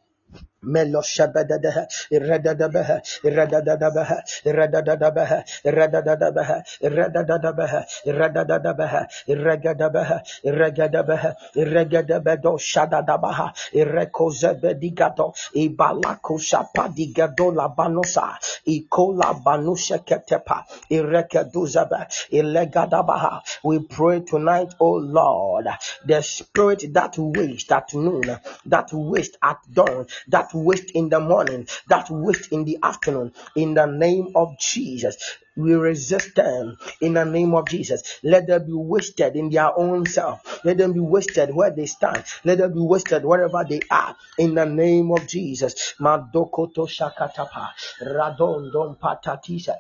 Shadadabaha, 12.58 13.52
ibalako 15.54 16.38
ikola 18.66 19.34
banusha 19.44 19.98
ketepa, 19.98 20.64
irekeduzaba, 20.90 22.06
ilegadabaha. 22.30 23.40
We 23.64 23.78
pray 23.80 24.20
tonight, 24.20 24.74
O 24.80 24.96
Lord, 24.96 25.66
the 26.04 26.22
spirit 26.22 26.92
that 26.92 27.14
waste 27.18 27.72
at 27.72 27.94
noon, 27.94 28.38
that 28.66 28.92
waste 28.92 29.38
at 29.42 29.58
dawn, 29.72 30.06
that 30.28 30.54
waste 30.56 30.92
in 30.92 31.10
the 31.10 31.20
morning, 31.20 31.68
that 31.88 32.10
waste 32.10 32.52
in 32.52 32.64
the 32.64 32.78
afternoon, 32.82 33.32
in 33.56 33.74
the 33.74 33.86
name 33.86 34.32
of 34.36 34.58
Jesus. 34.58 35.38
We 35.56 35.74
resist 35.74 36.34
them 36.34 36.76
in 37.00 37.14
the 37.14 37.24
name 37.24 37.54
of 37.54 37.68
Jesus. 37.68 38.20
Let 38.22 38.46
them 38.46 38.66
be 38.66 38.72
wasted 38.72 39.36
in 39.36 39.50
their 39.50 39.76
own 39.78 40.06
self. 40.06 40.64
Let 40.64 40.78
them 40.78 40.92
be 40.92 41.00
wasted 41.00 41.54
where 41.54 41.70
they 41.70 41.86
stand. 41.86 42.24
Let 42.44 42.58
them 42.58 42.74
be 42.74 42.80
wasted 42.80 43.24
wherever 43.24 43.64
they 43.68 43.80
are 43.90 44.16
in 44.38 44.54
the 44.54 44.66
name 44.66 45.10
of 45.12 45.26
Jesus. 45.26 45.94
Madokoto 46.00 46.86
shakatapa. 46.86 47.70
Patatisa. 49.00 49.76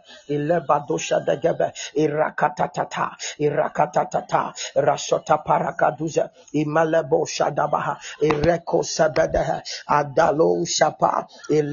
Irakatatata. 1.96 3.10
Irakatatata. 3.38 4.54
Rashota 4.76 5.44
parakaduza. 5.44 6.30
Imalebo 6.54 7.26
shadabaha. 7.26 7.98
Ireko. 8.22 8.82
Adalo 9.88 10.66
shapa. 10.66 11.26
In 11.50 11.72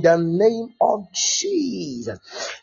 the 0.00 0.16
name 0.38 0.74
of 0.80 1.12
Jesus. 1.12 2.18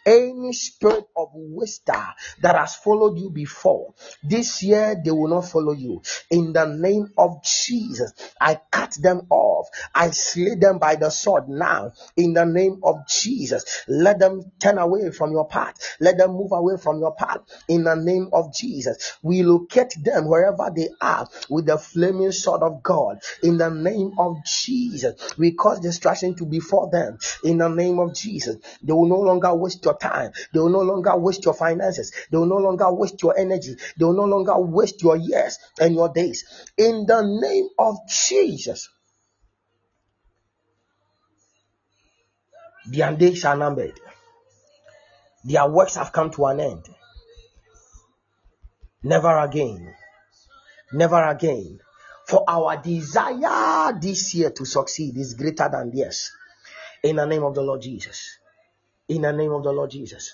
Any 0.05 0.53
spirit 0.53 1.05
of 1.15 1.29
waster 1.33 2.05
that 2.41 2.55
has 2.55 2.75
followed 2.75 3.17
you 3.17 3.29
before, 3.29 3.93
this 4.23 4.63
year 4.63 4.95
they 5.03 5.11
will 5.11 5.29
not 5.29 5.49
follow 5.49 5.73
you. 5.73 6.01
In 6.29 6.53
the 6.53 6.65
name 6.65 7.11
of 7.17 7.43
Jesus, 7.43 8.13
I 8.39 8.59
cut 8.71 8.97
them 9.01 9.27
off. 9.29 9.67
I 9.93 10.11
slay 10.11 10.55
them 10.55 10.79
by 10.79 10.95
the 10.95 11.09
sword 11.09 11.47
now. 11.49 11.93
In 12.17 12.33
the 12.33 12.45
name 12.45 12.81
of 12.83 13.07
Jesus, 13.07 13.83
let 13.87 14.19
them 14.19 14.51
turn 14.59 14.77
away 14.77 15.11
from 15.11 15.31
your 15.31 15.47
path. 15.47 15.97
Let 15.99 16.17
them 16.17 16.31
move 16.31 16.51
away 16.51 16.77
from 16.77 16.99
your 16.99 17.15
path. 17.15 17.39
In 17.67 17.83
the 17.83 17.95
name 17.95 18.29
of 18.33 18.53
Jesus, 18.53 19.17
we 19.21 19.43
locate 19.43 19.93
them 20.03 20.27
wherever 20.27 20.71
they 20.75 20.89
are 20.99 21.27
with 21.49 21.65
the 21.65 21.77
flaming 21.77 22.31
sword 22.31 22.63
of 22.63 22.83
God. 22.83 23.19
In 23.43 23.57
the 23.57 23.69
name 23.69 24.13
of 24.17 24.37
Jesus, 24.45 25.37
we 25.37 25.51
cause 25.51 25.79
destruction 25.79 26.35
to 26.35 26.45
befall 26.45 26.89
them. 26.89 27.17
In 27.43 27.57
the 27.61 27.69
name 27.69 27.99
of 27.99 28.13
Jesus. 28.15 28.57
They 28.81 28.93
will 28.93 29.07
no 29.07 29.19
longer 29.19 29.53
waste 29.53 29.85
your 29.85 29.97
time. 29.97 30.31
They 30.53 30.59
will 30.59 30.69
no 30.69 30.81
longer 30.81 31.15
waste 31.17 31.45
your 31.45 31.53
finances. 31.53 32.11
They 32.31 32.37
will 32.37 32.47
no 32.47 32.57
longer 32.57 32.91
waste 32.91 33.21
your 33.21 33.37
energy. 33.37 33.75
They 33.97 34.05
will 34.05 34.13
no 34.13 34.25
longer 34.25 34.57
waste 34.59 35.01
your 35.03 35.15
years 35.15 35.57
and 35.79 35.93
your 35.93 36.09
days. 36.09 36.43
In 36.77 37.05
the 37.05 37.21
name 37.21 37.69
of 37.77 37.97
Jesus. 38.09 38.89
Their 42.87 43.15
days 43.15 43.45
are 43.45 43.55
numbered. 43.55 43.99
Their 45.43 45.69
works 45.69 45.95
have 45.95 46.11
come 46.11 46.31
to 46.31 46.45
an 46.45 46.59
end. 46.59 46.85
Never 49.03 49.37
again. 49.39 49.95
Never 50.93 51.23
again. 51.23 51.79
For 52.27 52.43
our 52.47 52.81
desire 52.81 53.99
this 53.99 54.33
year 54.35 54.51
to 54.51 54.65
succeed 54.65 55.17
is 55.17 55.33
greater 55.33 55.69
than 55.71 55.91
theirs. 55.93 56.31
In 57.03 57.15
the 57.15 57.25
name 57.25 57.43
of 57.43 57.55
the 57.55 57.61
Lord 57.61 57.81
Jesus. 57.81 58.37
In 59.09 59.23
the 59.23 59.33
name 59.33 59.51
of 59.51 59.63
the 59.63 59.71
Lord 59.71 59.91
Jesus. 59.91 60.33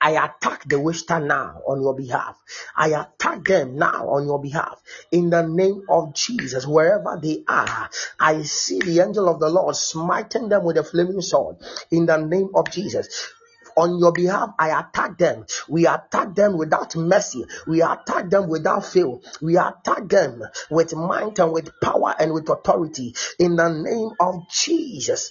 I 0.00 0.12
attack 0.12 0.68
the 0.68 0.78
waster 0.78 1.18
now 1.18 1.60
on 1.66 1.80
your 1.80 1.94
behalf. 1.94 2.36
I 2.76 2.88
attack 2.88 3.44
them 3.44 3.76
now 3.76 4.08
on 4.10 4.26
your 4.26 4.40
behalf. 4.40 4.80
In 5.10 5.30
the 5.30 5.42
name 5.42 5.82
of 5.88 6.14
Jesus, 6.14 6.66
wherever 6.66 7.18
they 7.20 7.42
are, 7.48 7.90
I 8.20 8.42
see 8.42 8.78
the 8.78 9.00
angel 9.00 9.28
of 9.28 9.40
the 9.40 9.48
Lord 9.48 9.74
smiting 9.74 10.48
them 10.48 10.62
with 10.62 10.78
a 10.78 10.84
flaming 10.84 11.20
sword. 11.20 11.56
In 11.90 12.06
the 12.06 12.16
name 12.16 12.50
of 12.54 12.70
Jesus 12.70 13.32
on 13.78 13.98
your 13.98 14.12
behalf, 14.12 14.50
I 14.58 14.78
attack 14.80 15.18
them. 15.18 15.46
We 15.68 15.86
attack 15.86 16.34
them 16.34 16.58
without 16.58 16.96
mercy. 16.96 17.44
We 17.66 17.80
attack 17.80 18.28
them 18.28 18.48
without 18.48 18.84
fail. 18.84 19.22
We 19.40 19.56
attack 19.56 20.08
them 20.08 20.42
with 20.68 20.94
might 20.94 21.38
and 21.38 21.52
with 21.52 21.70
power 21.80 22.14
and 22.18 22.32
with 22.32 22.48
authority 22.48 23.14
in 23.38 23.54
the 23.54 23.68
name 23.68 24.10
of 24.18 24.48
Jesus. 24.50 25.30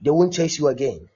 They 0.00 0.10
won't 0.10 0.32
chase 0.32 0.58
you 0.58 0.68
again. 0.68 1.08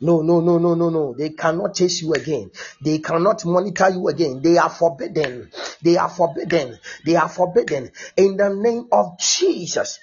No, 0.00 0.22
no, 0.22 0.40
no, 0.40 0.58
no, 0.58 0.74
no, 0.74 0.90
no. 0.90 1.14
They 1.14 1.30
cannot 1.30 1.74
chase 1.74 2.02
you 2.02 2.14
again. 2.14 2.50
They 2.80 2.98
cannot 2.98 3.44
monitor 3.44 3.90
you 3.90 4.06
again. 4.08 4.40
They 4.42 4.56
are 4.56 4.70
forbidden. 4.70 5.50
They 5.82 5.96
are 5.96 6.08
forbidden. 6.08 6.78
They 7.04 7.16
are 7.16 7.28
forbidden. 7.28 7.90
In 8.16 8.36
the 8.36 8.50
name 8.50 8.88
of 8.92 9.18
Jesus. 9.18 9.98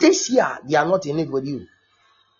This 0.00 0.30
year, 0.30 0.58
they 0.66 0.76
are 0.76 0.86
not 0.86 1.04
in 1.04 1.18
it 1.18 1.30
with 1.30 1.44
you. 1.44 1.66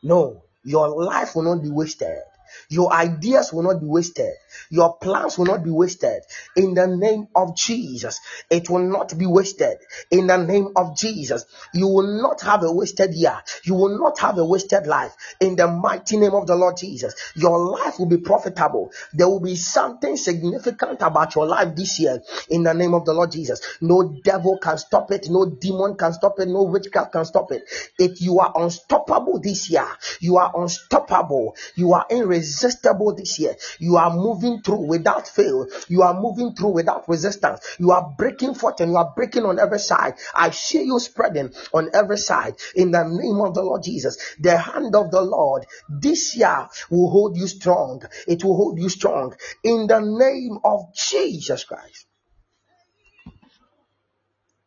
No, 0.03 0.43
your 0.65 0.89
life 1.05 1.37
will 1.37 1.43
not 1.43 1.63
be 1.63 1.71
wasted. 1.71 2.23
Your 2.71 2.93
ideas 2.93 3.53
will 3.53 3.63
not 3.63 3.81
be 3.81 3.87
wasted. 3.87 4.33
Your 4.71 4.97
plans 4.97 5.39
will 5.39 5.47
not 5.47 5.65
be 5.65 5.71
wasted. 5.71 6.23
In 6.57 6.75
the 6.75 6.87
name 6.87 7.29
of 7.35 7.57
Jesus, 7.57 8.21
it 8.51 8.69
will 8.71 8.87
not 8.89 9.17
be 9.17 9.27
wasted. 9.27 9.79
In 10.11 10.27
the 10.27 10.37
name 10.37 10.69
of 10.77 10.97
Jesus, 10.97 11.45
you 11.73 11.89
will 11.89 12.21
not 12.21 12.41
have 12.43 12.63
a 12.63 12.73
wasted 12.73 13.15
year. 13.15 13.37
You 13.65 13.75
will 13.75 13.99
not 13.99 14.19
have 14.21 14.39
a 14.39 14.45
wasted 14.45 14.87
life. 14.87 15.15
In 15.41 15.57
the 15.57 15.67
mighty 15.67 16.17
name 16.17 16.35
of 16.35 16.47
the 16.47 16.57
Lord 16.57 16.77
Jesus, 16.77 17.15
your 17.35 17.59
life 17.59 17.99
will 17.99 18.07
be 18.07 18.19
profitable. 18.19 18.93
There 19.13 19.29
will 19.29 19.41
be 19.41 19.57
something 19.57 20.17
significant 20.17 21.03
about 21.03 21.35
your 21.35 21.47
life 21.47 21.75
this 21.77 21.99
year. 22.01 22.23
In 22.49 22.63
the 22.63 22.75
name 22.75 22.95
of 22.95 23.05
the 23.05 23.13
Lord 23.15 23.33
Jesus, 23.33 23.61
no 23.81 24.17
devil 24.25 24.59
can 24.59 24.79
stop 24.79 25.11
it. 25.11 25.29
No 25.31 25.47
demon 25.47 25.97
can 25.97 26.13
stop 26.13 26.39
it. 26.41 26.49
No 26.49 26.65
witchcraft 26.65 27.13
can 27.13 27.25
stop 27.25 27.53
it. 27.53 27.63
If 27.99 28.21
you 28.21 28.41
are 28.41 28.53
unstoppable 28.55 29.41
this 29.41 29.71
year, 29.71 29.87
you 30.21 30.37
are 30.39 30.53
unstoppable. 30.55 31.57
You 31.75 31.95
are 31.95 32.07
irresistible 32.11 33.15
this 33.15 33.39
year. 33.39 33.55
You 33.79 33.97
are 33.97 34.11
moving 34.47 34.63
through 34.63 34.87
without 34.87 35.29
fail. 35.29 35.67
You 35.89 36.03
are 36.03 36.15
moving 36.15 36.55
through 36.55 36.71
without 36.71 37.09
resistance. 37.09 37.77
You 37.79 37.91
are 37.91 38.15
breaking 38.17 38.55
forth 38.55 38.81
and 38.81 38.93
you 38.93 38.97
are 38.97 39.13
breaking 39.15 39.45
on 39.45 39.59
every 39.59 39.79
side. 39.79 40.15
I 40.35 40.51
see 40.51 40.85
you 40.85 40.99
spreading 40.99 41.53
on 41.73 41.91
every 41.95 42.19
side 42.19 42.55
in 42.75 42.91
the 42.91 43.05
name 43.05 43.41
of 43.41 43.55
the 43.55 43.63
Lord 43.63 43.83
Jesus. 43.83 44.37
The 44.39 44.57
hand 44.57 44.95
of 44.95 45.11
the 45.11 45.23
Lord 45.23 45.67
this 45.89 46.37
year 46.37 46.69
will 46.91 47.11
hold 47.11 47.37
you 47.37 47.47
strong. 47.47 48.03
It 48.27 48.45
will 48.45 48.57
hold 48.57 48.79
you 48.79 48.89
strong 48.89 49.35
in 49.63 49.87
the 49.87 50.01
name 50.01 50.59
of 50.65 50.95
Jesus 50.95 51.65
Christ. 51.65 52.07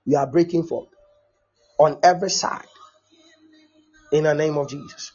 We 0.05 0.15
are 0.15 0.27
breaking 0.27 0.63
forth 0.63 0.89
on 1.77 1.99
every 2.03 2.31
side 2.31 2.65
in 4.11 4.23
the 4.23 4.33
name 4.33 4.57
of 4.57 4.69
Jesus. 4.69 5.11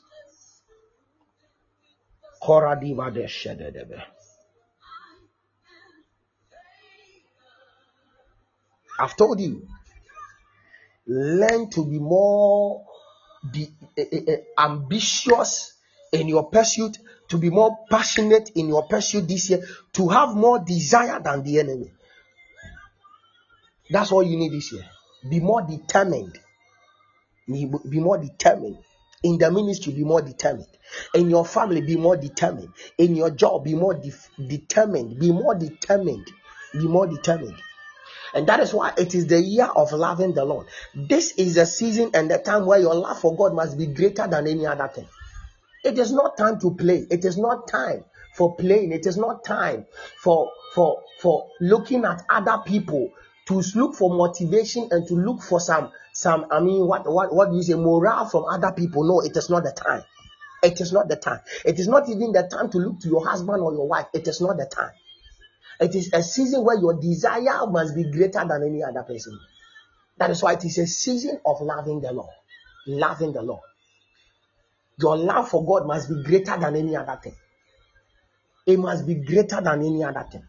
I've 8.99 9.17
told 9.17 9.41
you, 9.41 9.67
learn 11.07 11.71
to 11.71 11.85
be 11.85 11.99
more 11.99 12.85
be, 13.53 13.69
uh, 13.99 14.03
uh, 14.03 14.65
ambitious 14.65 15.75
in 16.13 16.29
your 16.29 16.49
pursuit, 16.51 16.99
to 17.29 17.39
be 17.39 17.51
more 17.51 17.77
passionate 17.91 18.51
in 18.55 18.69
your 18.69 18.87
pursuit 18.87 19.27
this 19.29 19.51
year, 19.51 19.61
to 19.93 20.09
have 20.09 20.35
more 20.35 20.61
desire 20.61 21.21
than 21.21 21.43
the 21.43 21.59
enemy. 21.59 21.93
That's 23.91 24.13
all 24.13 24.23
you 24.23 24.37
need 24.37 24.53
this 24.53 24.73
year. 24.73 24.85
Be 25.29 25.41
more 25.41 25.63
determined. 25.63 26.39
Be 27.47 27.67
more 28.01 28.19
determined. 28.19 28.79
In 29.23 29.39
the 29.39 29.51
ministry, 29.51 29.93
be 29.93 30.05
more 30.05 30.23
determined. 30.23 30.69
In 31.15 31.31
your 31.31 31.45
family, 31.45 31.81
be 31.81 31.97
more 31.97 32.17
determined. 32.17 32.71
In 32.99 33.17
your 33.17 33.31
job, 33.31 33.65
be 33.65 33.75
more 33.75 33.95
de- 33.95 34.13
determined. 34.47 35.19
Be 35.19 35.33
more 35.33 35.55
determined. 35.55 36.27
Be 36.73 36.87
more 36.87 37.07
determined. 37.07 37.57
And 38.35 38.49
that 38.49 38.61
is 38.61 38.75
why 38.75 38.93
it 38.99 39.15
is 39.15 39.29
the 39.29 39.41
year 39.41 39.67
of 39.67 39.93
loving 39.93 40.35
the 40.35 40.45
Lord. 40.45 40.67
This 40.95 41.33
is 41.33 41.55
the 41.55 41.67
season 41.67 42.11
and 42.15 42.29
the 42.31 42.39
time 42.39 42.67
where 42.67 42.81
your 42.81 42.95
love 42.95 43.21
for 43.21 43.37
God 43.37 43.55
must 43.55 43.79
be 43.79 43.87
greater 43.87 44.27
than 44.27 44.49
any 44.49 44.67
other 44.67 44.89
thing. 44.89 45.07
It 45.85 45.99
is 45.99 46.13
not 46.13 46.37
time 46.37 46.59
to 46.61 46.75
play. 46.75 47.07
It 47.11 47.25
is 47.25 47.39
not 47.39 47.69
time 47.69 48.05
for 48.35 48.57
playing. 48.57 48.93
It 48.93 49.07
is 49.07 49.17
not 49.17 49.45
time 49.45 49.87
for 50.21 50.51
for 50.75 51.03
for 51.21 51.49
looking 51.61 52.05
at 52.05 52.25
other 52.29 52.59
people 52.67 53.13
to 53.47 53.63
look 53.77 53.95
for 53.95 54.11
motivation 54.13 54.89
and 54.91 55.07
to 55.07 55.15
look 55.15 55.43
for 55.43 55.61
some 55.61 55.93
some 56.13 56.47
I 56.51 56.61
mean 56.61 56.87
what 56.87 57.11
what 57.11 57.33
what 57.33 57.53
you 57.53 57.63
say 57.63 57.75
morale 57.75 58.27
from 58.27 58.45
other 58.47 58.73
people. 58.73 59.05
No, 59.05 59.21
it 59.21 59.37
is 59.37 59.49
not 59.49 59.63
the 59.63 59.73
time. 59.73 60.03
It 60.63 60.81
is 60.81 60.93
not 60.93 61.09
the 61.09 61.17
time. 61.17 61.41
It 61.65 61.79
is 61.79 61.87
not 61.87 62.09
even 62.09 62.33
the 62.33 62.49
time 62.51 62.71
to 62.71 62.79
look 62.79 63.01
to 63.01 63.09
your 63.09 63.25
husband 63.25 63.63
or 63.63 63.73
your 63.73 63.87
wife. 63.87 64.07
It 64.15 64.27
is 64.27 64.41
not 64.41 64.57
the 64.57 64.67
time. 64.67 64.93
It 65.81 65.95
is 65.95 66.11
a 66.13 66.23
season 66.23 66.65
where 66.65 66.79
your 66.79 66.95
desire 66.95 67.67
must 67.67 67.95
be 67.95 68.05
greater 68.05 68.45
than 68.47 68.63
any 68.63 68.83
other 68.83 69.03
person. 69.03 69.39
That 70.19 70.31
is 70.31 70.43
why 70.43 70.53
it 70.53 70.65
is 70.65 70.79
a 70.79 70.87
season 70.87 71.41
of 71.45 71.61
loving 71.61 72.01
the 72.01 72.13
Lord. 72.13 72.35
Loving 72.87 73.33
the 73.33 73.43
Lord. 73.43 73.63
Your 74.99 75.17
love 75.17 75.49
for 75.49 75.65
God 75.65 75.87
must 75.87 76.09
be 76.09 76.23
greater 76.23 76.57
than 76.57 76.77
any 76.77 76.97
other 76.97 77.19
thing. 77.23 77.35
It 78.67 78.79
must 78.79 79.07
be 79.07 79.15
greater 79.15 79.61
than 79.61 79.81
any 79.81 80.05
other 80.05 80.25
thing. 80.31 80.43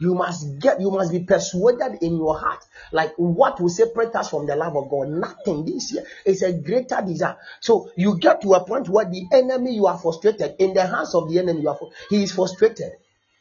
You 0.00 0.14
must 0.14 0.58
get, 0.58 0.80
you 0.80 0.90
must 0.90 1.12
be 1.12 1.20
persuaded 1.20 2.02
in 2.02 2.16
your 2.16 2.38
heart. 2.38 2.64
Like 2.90 3.12
what 3.16 3.60
will 3.60 3.68
separate 3.68 4.14
us 4.16 4.30
from 4.30 4.46
the 4.46 4.56
love 4.56 4.74
of 4.74 4.88
God? 4.88 5.08
Nothing. 5.08 5.66
This 5.66 5.92
year 5.92 6.04
is 6.24 6.42
a 6.42 6.54
greater 6.54 7.02
desire. 7.02 7.36
So 7.60 7.90
you 7.96 8.18
get 8.18 8.40
to 8.42 8.54
a 8.54 8.64
point 8.64 8.88
where 8.88 9.04
the 9.04 9.26
enemy 9.30 9.74
you 9.74 9.86
are 9.86 9.98
frustrated 9.98 10.56
in 10.58 10.72
the 10.72 10.86
hands 10.86 11.14
of 11.14 11.30
the 11.30 11.38
enemy. 11.38 11.60
You 11.60 11.68
are 11.68 11.78
he 12.08 12.22
is 12.22 12.32
frustrated. 12.32 12.92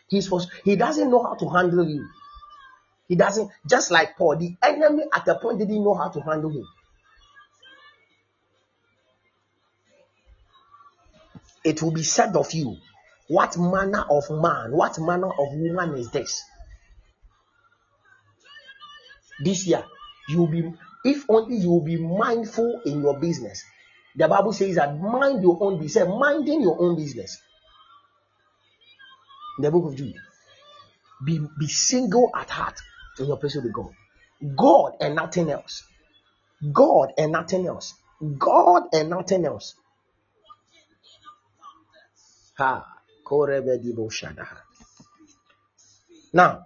He's 0.10 0.30
he 0.64 0.76
doesn't 0.76 1.10
know 1.10 1.24
how 1.24 1.36
to 1.36 1.50
handle 1.50 1.88
you. 1.88 2.08
He 3.08 3.16
doesn't, 3.16 3.50
just 3.68 3.92
like 3.92 4.18
Paul, 4.18 4.38
the 4.38 4.56
enemy 4.62 5.04
at 5.14 5.26
the 5.26 5.36
point 5.36 5.60
didn't 5.60 5.84
know 5.84 5.94
how 5.94 6.10
to 6.10 6.20
handle 6.22 6.50
him. 6.50 6.66
It 11.64 11.82
will 11.82 11.92
be 11.92 12.04
said 12.04 12.36
of 12.36 12.52
you, 12.54 12.78
what 13.28 13.58
manner 13.58 14.06
of 14.10 14.30
man, 14.30 14.72
what 14.72 14.98
manner 15.00 15.28
of 15.28 15.54
woman 15.54 15.96
is 15.96 16.10
this? 16.10 16.44
This 19.44 19.68
year, 19.68 19.84
you'll 20.30 20.48
be, 20.48 20.74
if 21.04 21.26
only 21.30 21.58
you 21.58 21.70
will 21.70 21.86
be 21.86 21.98
mindful 21.98 22.82
in 22.86 23.02
your 23.02 23.20
business. 23.20 23.64
The 24.16 24.28
Bible 24.28 24.54
says 24.54 24.76
that 24.76 25.00
mind 25.00 25.44
your 25.44 25.58
own 25.62 25.80
business, 25.80 26.08
minding 26.08 26.62
your 26.62 26.82
own 26.82 26.96
business 26.96 27.40
in 29.60 29.64
the 29.64 29.72
book 29.72 29.92
of 29.92 29.98
Jude. 29.98 30.16
Be, 31.26 31.46
be 31.60 31.68
single 31.68 32.32
at 32.34 32.50
heart 32.50 32.80
in 33.20 33.26
your 33.26 33.36
pursuit 33.36 33.66
with 33.66 33.74
God. 33.74 33.92
God 34.56 34.94
and 35.02 35.16
nothing 35.16 35.52
else. 35.52 35.84
God 36.72 37.12
and 37.18 37.34
nothing 37.34 37.68
else. 37.68 37.94
God 38.38 38.84
and 38.94 39.10
nothing 39.10 39.46
else. 39.46 39.76
Ha. 42.58 42.86
Now, 46.34 46.66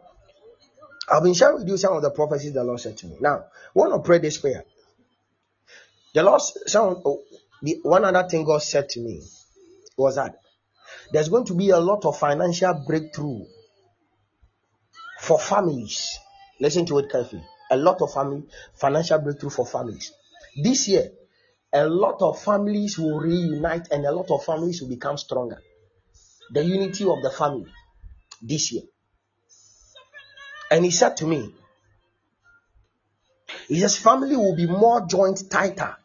I've 1.12 1.24
been 1.24 1.34
sharing 1.34 1.56
with 1.56 1.68
you 1.68 1.78
some 1.78 1.96
of 1.96 2.04
the 2.04 2.12
prophecies 2.12 2.54
the 2.54 2.64
Lord 2.64 2.80
said 2.80 2.98
to 2.98 3.08
me. 3.08 3.18
Now, 3.20 3.38
I 3.38 3.44
want 3.74 3.94
to 3.94 4.00
pray 4.06 4.20
this 4.20 4.38
prayer. 4.38 4.64
The 6.14 6.22
Lord, 6.22 6.42
some, 6.68 7.02
oh, 7.04 7.24
one 7.82 8.06
other 8.06 8.30
thing 8.30 8.46
God 8.46 8.62
said 8.62 8.90
to 8.90 9.00
me 9.00 9.24
was 9.98 10.16
that 10.16 10.36
there's 11.14 11.30
going 11.30 11.46
to 11.46 11.54
be 11.54 11.70
a 11.70 11.80
lot 11.80 12.06
of 12.06 12.18
financial 12.18 12.74
breakthrough 12.74 13.46
for 15.20 15.38
families. 15.38 16.18
Listen 16.60 16.88
to 16.88 16.98
it 16.98 17.12
carefully. 17.12 17.44
A 17.70 17.78
lot 17.78 18.02
of 18.02 18.12
family 18.12 18.44
financial 18.74 19.20
breakthrough 19.20 19.52
for 19.52 19.66
families. 19.66 20.12
This 20.62 20.88
year, 20.88 21.12
a 21.72 21.88
lot 21.88 22.22
of 22.22 22.42
families 22.42 22.98
will 22.98 23.20
reunite 23.20 23.90
and 23.92 24.06
a 24.06 24.12
lot 24.12 24.32
of 24.32 24.44
families 24.44 24.82
will 24.82 24.90
become 24.90 25.18
stronger. 25.18 25.62
The 26.52 26.66
unity 26.66 27.06
of 27.06 27.22
the 27.22 27.30
family 27.30 27.72
this 28.42 28.72
year. 28.72 28.84
And 30.72 30.84
he 30.84 30.90
said 30.90 31.18
to 31.18 31.28
me, 31.28 31.54
he 33.68 33.80
says, 33.80 33.98
family 33.98 34.36
will 34.36 34.56
be 34.56 34.66
more 34.66 35.06
joint 35.06 35.44
tighter 35.52 35.96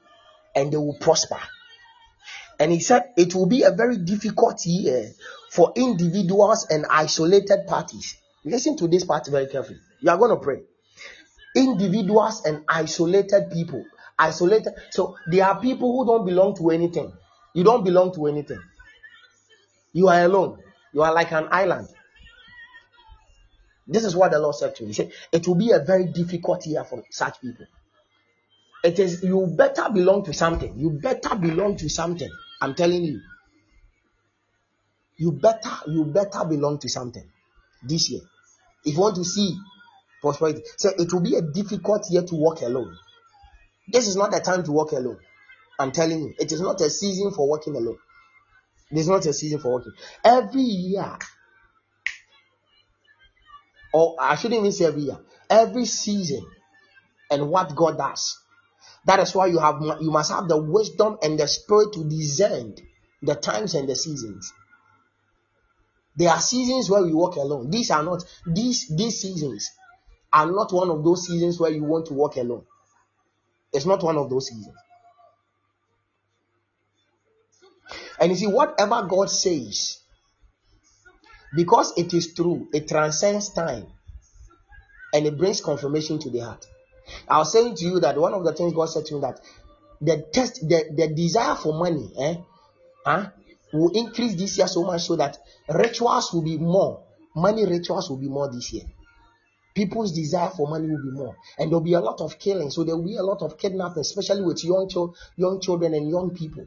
and 0.54 0.70
they 0.70 0.76
will 0.76 0.98
prosper. 1.00 1.40
And 2.59 2.72
he 2.72 2.80
said, 2.80 3.12
it 3.16 3.34
will 3.34 3.46
be 3.46 3.62
a 3.62 3.70
very 3.70 3.96
difficult 3.98 4.64
year 4.66 5.12
for 5.50 5.72
individuals 5.76 6.66
and 6.68 6.86
isolated 6.90 7.66
parties. 7.66 8.16
Listen 8.44 8.76
to 8.78 8.88
this 8.88 9.04
part 9.04 9.26
very 9.28 9.46
carefully. 9.46 9.78
You 10.00 10.11
are 10.11 10.18
going 10.18 10.30
to 10.30 10.42
pray. 10.42 10.61
Individuals 11.54 12.44
and 12.44 12.64
isolated 12.68 13.50
people. 13.52 13.84
Isolated. 14.18 14.72
So 14.90 15.16
there 15.26 15.46
are 15.46 15.61
people 15.61 15.92
who 15.92 16.06
don't 16.06 16.26
belong 16.26 16.56
to 16.56 16.70
anything. 16.70 17.12
You 17.54 17.64
don't 17.64 17.84
belong 17.84 18.12
to 18.14 18.26
anything. 18.26 18.61
You 19.92 20.09
are 20.09 20.24
alone. 20.24 20.59
You 20.92 21.02
are 21.02 21.12
like 21.14 21.32
an 21.32 21.48
island. 21.50 21.88
This 23.86 24.04
is 24.04 24.14
what 24.14 24.32
the 24.32 24.38
Lord 24.38 24.54
said 24.54 24.76
to 24.76 24.82
me. 24.82 24.88
He 24.88 24.92
said, 24.94 25.12
It 25.32 25.46
will 25.48 25.54
be 25.54 25.70
a 25.70 25.78
very 25.78 26.06
difficult 26.06 26.66
year 26.66 26.84
for 26.84 27.02
such 27.11 27.40
people. 27.40 27.66
It 28.84 28.98
is 28.98 29.22
you 29.22 29.46
better 29.46 29.88
belong 29.90 30.24
to 30.26 30.32
something. 30.32 30.76
You 30.76 30.90
better 30.90 31.34
belong 31.34 31.76
to 31.78 31.88
something. 31.88 32.30
I'm 32.61 32.74
telling 32.74 33.04
you. 33.04 33.20
You 35.16 35.32
better, 35.32 35.70
you 35.88 36.04
better 36.04 36.44
belong 36.44 36.78
to 36.78 36.88
something 36.88 37.28
this 37.82 38.09
year. 38.11 38.20
If 38.84 38.94
you 38.94 39.00
want 39.00 39.16
to 39.16 39.24
see 39.24 39.56
prosperity, 40.20 40.62
so 40.76 40.90
it 40.96 41.12
will 41.12 41.20
be 41.20 41.34
a 41.34 41.42
difficult 41.42 42.06
year 42.11 42.22
to 42.22 42.34
walk 42.36 42.61
alone. 42.62 42.96
This 43.88 44.06
is 44.06 44.16
not 44.16 44.30
the 44.30 44.38
time 44.40 44.62
to 44.64 44.72
walk 44.72 44.92
alone. 44.92 45.18
I'm 45.78 45.90
telling 45.92 46.20
you, 46.20 46.34
it 46.38 46.52
is 46.52 46.61
not 46.61 46.80
a 46.80 46.90
season 46.90 47.32
for 47.32 47.48
walking 47.48 47.74
alone. 47.74 47.98
Is 48.90 49.09
not 49.09 49.26
a 49.26 49.32
season 49.32 49.61
for 49.61 49.72
walking. 49.72 49.92
Every 50.24 50.62
year, 50.62 51.18
or 53.92 54.16
I 54.18 54.34
shouldn't 54.36 54.61
even 54.61 54.72
say 54.72 54.86
every 54.86 55.02
year, 55.02 55.18
every 55.50 55.84
season, 55.84 56.46
and 57.30 57.50
what 57.50 57.74
God 57.74 57.98
does. 57.98 58.38
That 59.09 59.20
is 59.20 59.34
why 59.34 59.46
you 59.46 59.59
have 59.59 59.80
you 60.02 60.11
must 60.11 60.30
have 60.30 60.48
the 60.48 60.59
wisdom 60.59 61.16
and 61.22 61.38
the 61.38 61.48
spirit 61.48 61.94
to 61.94 62.04
discern 62.04 62.74
the 63.22 63.34
times 63.34 63.74
and 63.74 63.88
the 63.88 63.96
seasons. 63.96 64.52
There 66.14 66.28
are 66.28 66.38
seasons 66.38 66.90
where 66.90 67.02
we 67.02 67.14
walk 67.14 67.36
alone. 67.36 67.70
These 67.70 67.90
are 67.90 68.02
not 68.02 68.22
these 68.46 68.86
these 68.94 69.22
seasons 69.22 69.70
are 70.30 70.44
not 70.44 70.74
one 70.74 70.90
of 70.90 71.02
those 71.04 71.26
seasons 71.26 71.59
where 71.59 71.70
you 71.70 71.84
want 71.84 72.04
to 72.09 72.12
walk 72.12 72.36
alone. 72.36 72.66
It's 73.72 73.86
not 73.86 74.02
one 74.02 74.18
of 74.18 74.28
those 74.28 74.48
seasons. 74.48 74.76
And 78.20 78.30
you 78.30 78.36
see, 78.36 78.46
whatever 78.46 79.04
God 79.04 79.30
says, 79.30 80.00
because 81.56 81.94
it 81.96 82.12
is 82.12 82.34
true, 82.34 82.68
it 82.74 82.88
transcends 82.88 83.54
time 83.54 83.86
and 85.14 85.24
it 85.24 85.38
brings 85.38 85.62
confirmation 85.62 86.18
to 86.18 86.28
the 86.28 86.40
heart. 86.40 86.66
I 87.28 87.38
was 87.38 87.52
saying 87.52 87.76
to 87.76 87.84
you 87.84 88.00
that 88.00 88.16
one 88.18 88.34
of 88.34 88.44
the 88.44 88.52
things 88.52 88.72
God 88.72 88.86
said 88.86 89.06
to 89.06 89.14
me 89.14 89.20
that 89.20 89.40
the 90.00 90.24
test, 90.32 90.61
the, 90.68 90.84
the 90.94 91.09
desire 91.09 91.54
for 91.54 91.72
money, 91.74 92.11
eh, 92.18 92.36
huh, 93.04 93.30
will 93.72 93.90
increase 93.94 94.34
this 94.34 94.59
year 94.59 94.66
so 94.66 94.84
much 94.84 95.02
so 95.02 95.16
that 95.16 95.38
rituals 95.68 96.32
will 96.32 96.42
be 96.42 96.56
more. 96.59 97.02
Money 97.34 97.66
rituals 97.66 98.09
will 98.11 98.16
be 98.16 98.28
more 98.28 98.50
this 98.50 98.72
year. 98.72 98.84
People's 99.74 100.12
desire 100.12 100.50
for 100.50 100.66
money 100.66 100.88
will 100.88 101.02
be 101.02 101.11
more, 101.11 101.36
and 101.59 101.70
there'll 101.70 101.80
be 101.80 101.92
a 101.92 102.00
lot 102.00 102.20
of 102.20 102.38
killing. 102.38 102.70
So 102.70 102.82
there 102.84 102.96
will 102.96 103.04
be 103.04 103.16
a 103.16 103.22
lot 103.22 103.42
of 103.42 103.59
kidnapping, 103.59 104.00
especially 104.00 104.42
with 104.42 104.64
young, 104.64 104.88
ch- 104.88 105.14
young 105.36 105.61
children 105.61 105.94
and 105.94 106.09
young 106.09 106.30
people. 106.30 106.66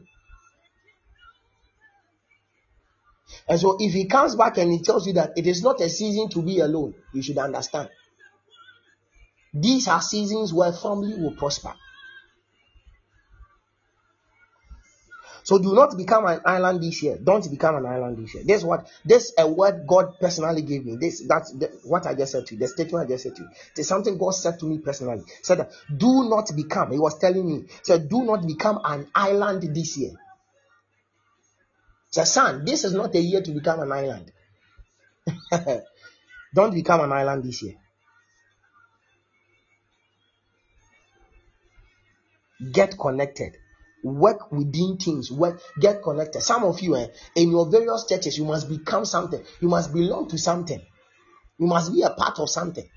And 3.48 3.58
so, 3.58 3.76
if 3.78 3.92
he 3.92 4.06
comes 4.06 4.34
back 4.36 4.58
and 4.58 4.72
he 4.72 4.80
tells 4.80 5.06
you 5.06 5.12
that 5.14 5.32
it 5.36 5.46
is 5.46 5.62
not 5.62 5.80
a 5.80 5.88
season 5.88 6.28
to 6.30 6.42
be 6.42 6.60
alone, 6.60 6.94
you 7.12 7.22
should 7.22 7.38
understand. 7.38 7.88
These 9.54 9.88
are 9.88 10.00
seasons 10.00 10.52
where 10.52 10.72
family 10.72 11.14
will 11.14 11.34
prosper. 11.34 11.74
So 15.44 15.58
do 15.58 15.74
not 15.74 15.96
become 15.96 16.24
an 16.26 16.40
island 16.44 16.82
this 16.82 17.02
year. 17.02 17.18
Don't 17.22 17.48
become 17.50 17.74
an 17.76 17.86
island 17.86 18.16
this 18.16 18.34
year. 18.34 18.44
This 18.44 18.62
what 18.62 18.88
this 19.04 19.32
a 19.36 19.46
word 19.50 19.86
God 19.88 20.14
personally 20.20 20.62
gave 20.62 20.86
me. 20.86 20.96
This 20.96 21.24
that's 21.26 21.52
the, 21.52 21.66
what 21.84 22.06
I 22.06 22.14
just 22.14 22.32
said 22.32 22.46
to 22.46 22.54
you. 22.54 22.60
The 22.60 22.68
statement 22.68 23.06
I 23.06 23.08
just 23.08 23.24
said 23.24 23.34
to 23.36 23.42
you. 23.42 23.48
It's 23.76 23.88
something 23.88 24.16
God 24.18 24.30
said 24.30 24.60
to 24.60 24.66
me 24.66 24.78
personally. 24.78 25.24
Said 25.42 25.58
that 25.58 25.72
do 25.94 26.28
not 26.28 26.50
become. 26.54 26.92
He 26.92 26.98
was 26.98 27.18
telling 27.18 27.46
me. 27.46 27.64
Said 27.82 28.08
do 28.08 28.22
not 28.22 28.46
become 28.46 28.80
an 28.84 29.08
island 29.14 29.62
this 29.74 29.96
year. 29.96 30.12
Said 32.10 32.24
son, 32.24 32.64
this 32.64 32.84
is 32.84 32.92
not 32.92 33.14
a 33.14 33.20
year 33.20 33.42
to 33.42 33.50
become 33.50 33.80
an 33.80 33.90
island. 33.90 34.32
Don't 36.54 36.74
become 36.74 37.00
an 37.00 37.12
island 37.12 37.42
this 37.42 37.62
year. 37.62 37.74
Get 42.70 42.98
connected. 42.98 43.56
Work 44.04 44.50
within 44.50 44.98
teams 44.98 45.30
work 45.30 45.60
get 45.80 46.02
connected. 46.02 46.42
Some 46.42 46.64
of 46.64 46.80
you 46.80 46.96
eh, 46.96 47.06
in 47.36 47.50
your 47.50 47.70
various 47.70 48.04
churches 48.08 48.36
you 48.36 48.44
must 48.44 48.68
become 48.68 49.04
something. 49.04 49.42
You 49.60 49.68
must 49.68 49.92
belong 49.92 50.28
to 50.28 50.38
something. 50.38 50.80
You 51.58 51.66
must 51.66 51.92
be 51.92 52.02
a 52.02 52.10
part 52.10 52.38
of 52.40 52.50
something. 52.50 52.88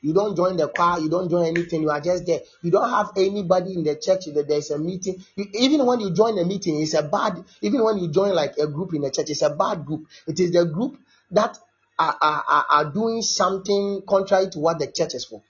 You 0.00 0.12
don't 0.12 0.36
join 0.36 0.56
the 0.56 0.68
choir. 0.68 1.00
You 1.00 1.08
don't 1.08 1.28
join 1.28 1.46
anything. 1.46 1.82
You 1.82 1.90
are 1.90 2.00
just 2.00 2.26
there. 2.26 2.40
You 2.62 2.70
don't 2.70 2.88
have 2.88 3.12
anybody 3.16 3.74
in 3.74 3.84
the 3.84 3.96
church. 3.96 4.26
That 4.26 4.46
there's 4.46 4.70
a 4.70 4.78
meeting. 4.78 5.24
You, 5.34 5.46
even 5.54 5.84
when 5.86 6.00
you 6.00 6.12
join 6.12 6.38
a 6.38 6.44
meeting 6.44 6.80
it's 6.80 6.94
a 6.94 7.02
bad 7.02 7.44
even 7.62 7.82
when 7.82 7.98
you 7.98 8.10
join 8.10 8.34
like 8.34 8.56
a 8.58 8.66
group 8.66 8.94
in 8.94 9.02
the 9.02 9.10
church 9.10 9.30
it's 9.30 9.42
a 9.42 9.50
bad 9.50 9.84
group. 9.84 10.06
It 10.26 10.38
is 10.38 10.52
the 10.52 10.64
group 10.66 10.98
that 11.32 11.58
are, 11.98 12.16
are, 12.20 12.66
are 12.70 12.84
doing 12.92 13.22
something 13.22 14.02
contrary 14.08 14.50
to 14.50 14.58
what 14.58 14.78
the 14.78 14.86
church 14.86 15.14
is 15.14 15.24
for 15.24 15.42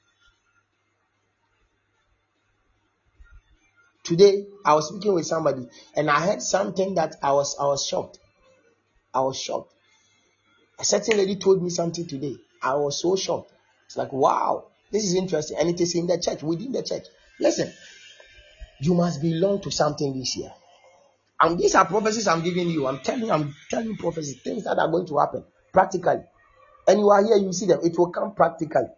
Today, 4.05 4.47
I 4.67 4.75
was 4.75 4.89
speaking 4.89 5.15
with 5.15 5.27
somebody 5.27 5.67
and 5.97 6.11
I 6.11 6.21
heard 6.21 6.43
something 6.43 6.95
that 6.97 7.17
I 7.23 7.33
was 7.33 7.57
I 7.59 7.65
was 7.65 7.87
shocked. 7.87 8.19
I 9.15 9.21
was 9.21 9.41
shocked. 9.41 9.73
A 10.79 10.85
certain 10.85 11.17
lady 11.17 11.37
told 11.37 11.63
me 11.63 11.71
something 11.71 12.07
today. 12.07 12.37
I 12.63 12.75
was 12.75 13.01
so 13.01 13.17
shocked. 13.17 13.51
It's 13.87 13.97
like, 13.97 14.13
wow, 14.13 14.67
this 14.91 15.05
is 15.05 15.15
interesting. 15.15 15.57
And 15.59 15.71
it 15.71 15.81
is 15.81 15.95
in 15.95 16.07
the 16.07 16.19
church, 16.19 16.43
within 16.43 16.73
the 16.73 16.83
church. 16.83 17.05
Listen, 17.41 17.73
you 18.81 18.95
must 18.95 19.23
belong 19.23 19.63
to 19.63 19.71
something 19.71 20.19
this 20.19 20.37
year. 20.37 20.53
And 21.41 21.59
these 21.59 21.75
are 21.75 21.87
prophecies 21.87 22.29
I'm 22.29 22.43
giving 22.43 22.69
you. 22.69 22.87
I'm 22.87 23.01
telling 23.01 23.25
you, 23.25 23.31
I'm 23.31 23.55
telling 23.71 23.87
you 23.87 23.97
prophecies, 23.97 24.41
things 24.43 24.65
that 24.65 24.79
are 24.79 24.91
going 24.91 25.07
to 25.07 25.19
happen 25.19 25.45
practically. 25.73 26.23
And 26.87 27.01
you 27.01 27.09
are 27.11 27.25
here, 27.25 27.37
you 27.37 27.53
see 27.55 27.67
them, 27.67 27.81
it 27.83 27.97
will 27.99 28.11
come 28.11 28.35
practically. 28.35 28.89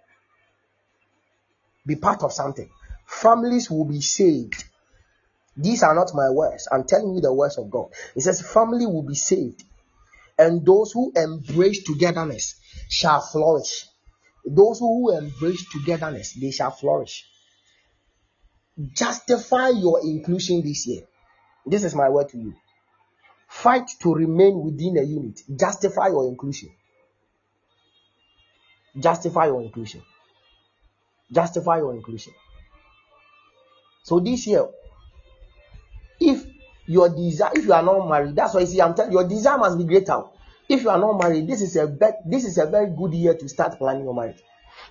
Be 1.87 1.95
part 1.95 2.23
of 2.25 2.33
something. 2.33 2.69
Families 3.07 3.71
will 3.71 3.85
be 3.85 4.01
saved 4.01 4.65
these 5.57 5.83
are 5.83 5.95
not 5.95 6.11
my 6.15 6.29
words. 6.31 6.69
I'm 6.71 6.85
telling 6.85 7.15
you 7.15 7.21
the 7.21 7.33
words 7.33 7.57
of 7.57 7.71
God. 7.71 7.89
It 8.15 8.23
says, 8.23 8.43
Family 8.43 8.87
will 8.87 9.03
be 9.03 9.15
saved, 9.15 9.65
and 10.39 10.65
those 10.67 10.93
who 10.93 11.13
embrace 11.17 11.83
togetherness 11.83 12.57
shall 12.89 13.21
flourish. 13.21 13.87
Those 14.45 14.79
who 14.79 15.17
embrace 15.17 15.65
togetherness, 15.71 16.35
they 16.35 16.51
shall 16.51 16.71
flourish. 16.71 17.25
Justify 18.95 19.71
your 19.71 20.01
inclusion 20.03 20.63
this 20.63 20.87
year. 20.87 21.03
This 21.65 21.85
is 21.85 21.95
my 21.95 22.11
word 22.11 22.29
to 22.31 22.39
you. 22.39 22.55
Fight 23.49 23.89
to 24.03 24.15
remain 24.15 24.61
within 24.63 24.99
a 24.99 25.03
unit. 25.03 25.41
Justify 25.59 26.09
your 26.09 26.29
inclusion. 26.29 26.69
Justify 28.99 29.47
your 29.47 29.63
inclusion. 29.63 30.03
Justify 31.33 31.79
your 31.79 31.95
inclusion. 31.95 32.35
So 34.05 34.21
this 34.21 34.47
year, 34.47 34.67
your 36.87 37.09
desire, 37.09 37.51
if 37.55 37.65
you 37.65 37.73
are 37.73 37.83
not 37.83 38.09
married, 38.09 38.37
that's 38.37 38.55
why 38.55 38.61
you 38.61 38.67
see, 38.67 38.81
I'm 38.81 38.95
telling 38.95 39.13
you, 39.13 39.21
your 39.21 39.29
desire 39.29 39.59
must 39.59 39.79
be 39.79 39.85
greater. 39.85 40.23
If 40.69 40.83
you 40.83 40.91
are 40.91 40.99
not 40.99 41.21
married, 41.21 41.47
this 41.47 41.63
is 41.63 41.77
a 41.77 41.87
be- 41.87 42.07
this 42.27 42.45
is 42.45 42.59
a 42.59 42.67
very 42.67 42.91
good 42.91 43.15
year 43.15 43.35
to 43.35 43.49
start 43.49 43.79
planning 43.79 44.05
your 44.05 44.15
marriage. 44.15 44.43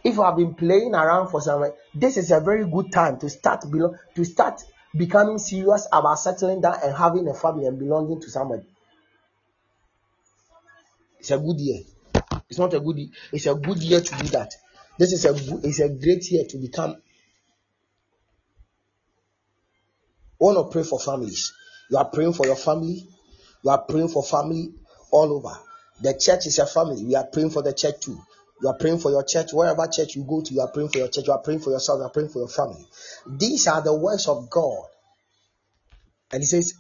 If 0.04 0.16
you 0.16 0.24
have 0.24 0.38
been 0.38 0.56
playing 0.56 0.94
around 0.96 1.30
for 1.30 1.42
some, 1.42 1.66
this 1.94 2.18
is 2.18 2.32
a 2.32 2.40
very 2.40 2.66
good 2.70 2.92
time 2.92 3.20
to 3.20 3.30
start 3.30 3.70
belong 3.70 3.98
to 4.16 4.24
start 4.24 4.62
becoming 4.96 5.38
serious 5.38 5.88
about 5.92 6.20
settling 6.20 6.62
down 6.62 6.78
and 6.84 6.96
having 6.96 7.28
a 7.28 7.34
family 7.34 7.66
and 7.66 7.78
belonging 7.78 8.22
to 8.22 8.30
somebody. 8.30 8.64
It's 11.20 11.32
a 11.32 11.38
good 11.38 11.60
year. 11.60 11.82
It's 12.50 12.60
not 12.60 12.74
a 12.74 12.80
good. 12.80 13.00
It's 13.32 13.48
a 13.48 13.56
good 13.56 13.82
year 13.84 14.00
to 14.02 14.16
do 14.18 14.28
that. 14.30 14.54
This 14.98 15.12
is 15.12 15.26
a 15.26 15.34
good, 15.34 15.66
it's 15.66 15.80
a 15.80 15.90
great 15.90 16.32
year 16.32 16.46
to 16.50 16.58
become 16.58 16.96
want 20.40 20.58
to 20.58 20.72
pray 20.72 20.84
for 20.84 21.00
families. 21.00 21.54
You 21.90 21.98
are 21.98 22.06
praying 22.06 22.34
for 22.34 22.46
your 22.46 22.56
family. 22.56 23.08
You 23.64 23.70
are 23.70 23.82
praying 23.84 24.10
for 24.10 24.24
family 24.24 24.74
all 25.12 25.34
over. 25.34 25.58
The 26.02 26.14
church 26.14 26.48
is 26.48 26.58
your 26.58 26.68
family. 26.68 27.06
We 27.06 27.16
are 27.16 27.26
praying 27.26 27.52
for 27.52 27.62
the 27.62 27.74
church 27.74 28.02
too. 28.02 28.20
You 28.62 28.70
are 28.70 28.78
praying 28.78 29.00
for 29.00 29.12
your 29.12 29.24
church. 29.24 29.54
Wherever 29.54 29.88
church 29.88 30.16
you 30.16 30.24
go 30.24 30.42
to, 30.42 30.54
you 30.54 30.62
are 30.62 30.72
praying 30.72 30.90
for 30.90 31.00
your 31.00 31.08
church. 31.10 31.28
You 31.28 31.34
are 31.34 31.42
praying 31.42 31.60
for 31.60 31.72
yourself. 31.72 32.00
You 32.00 32.06
are 32.06 32.10
praying 32.10 32.30
for 32.30 32.40
your 32.40 32.48
family. 32.48 32.86
These 33.28 33.68
are 33.68 33.82
the 33.82 33.96
words 33.96 34.28
of 34.28 34.50
God 34.50 34.86
And 36.32 36.42
he 36.42 36.48
says, 36.48 36.74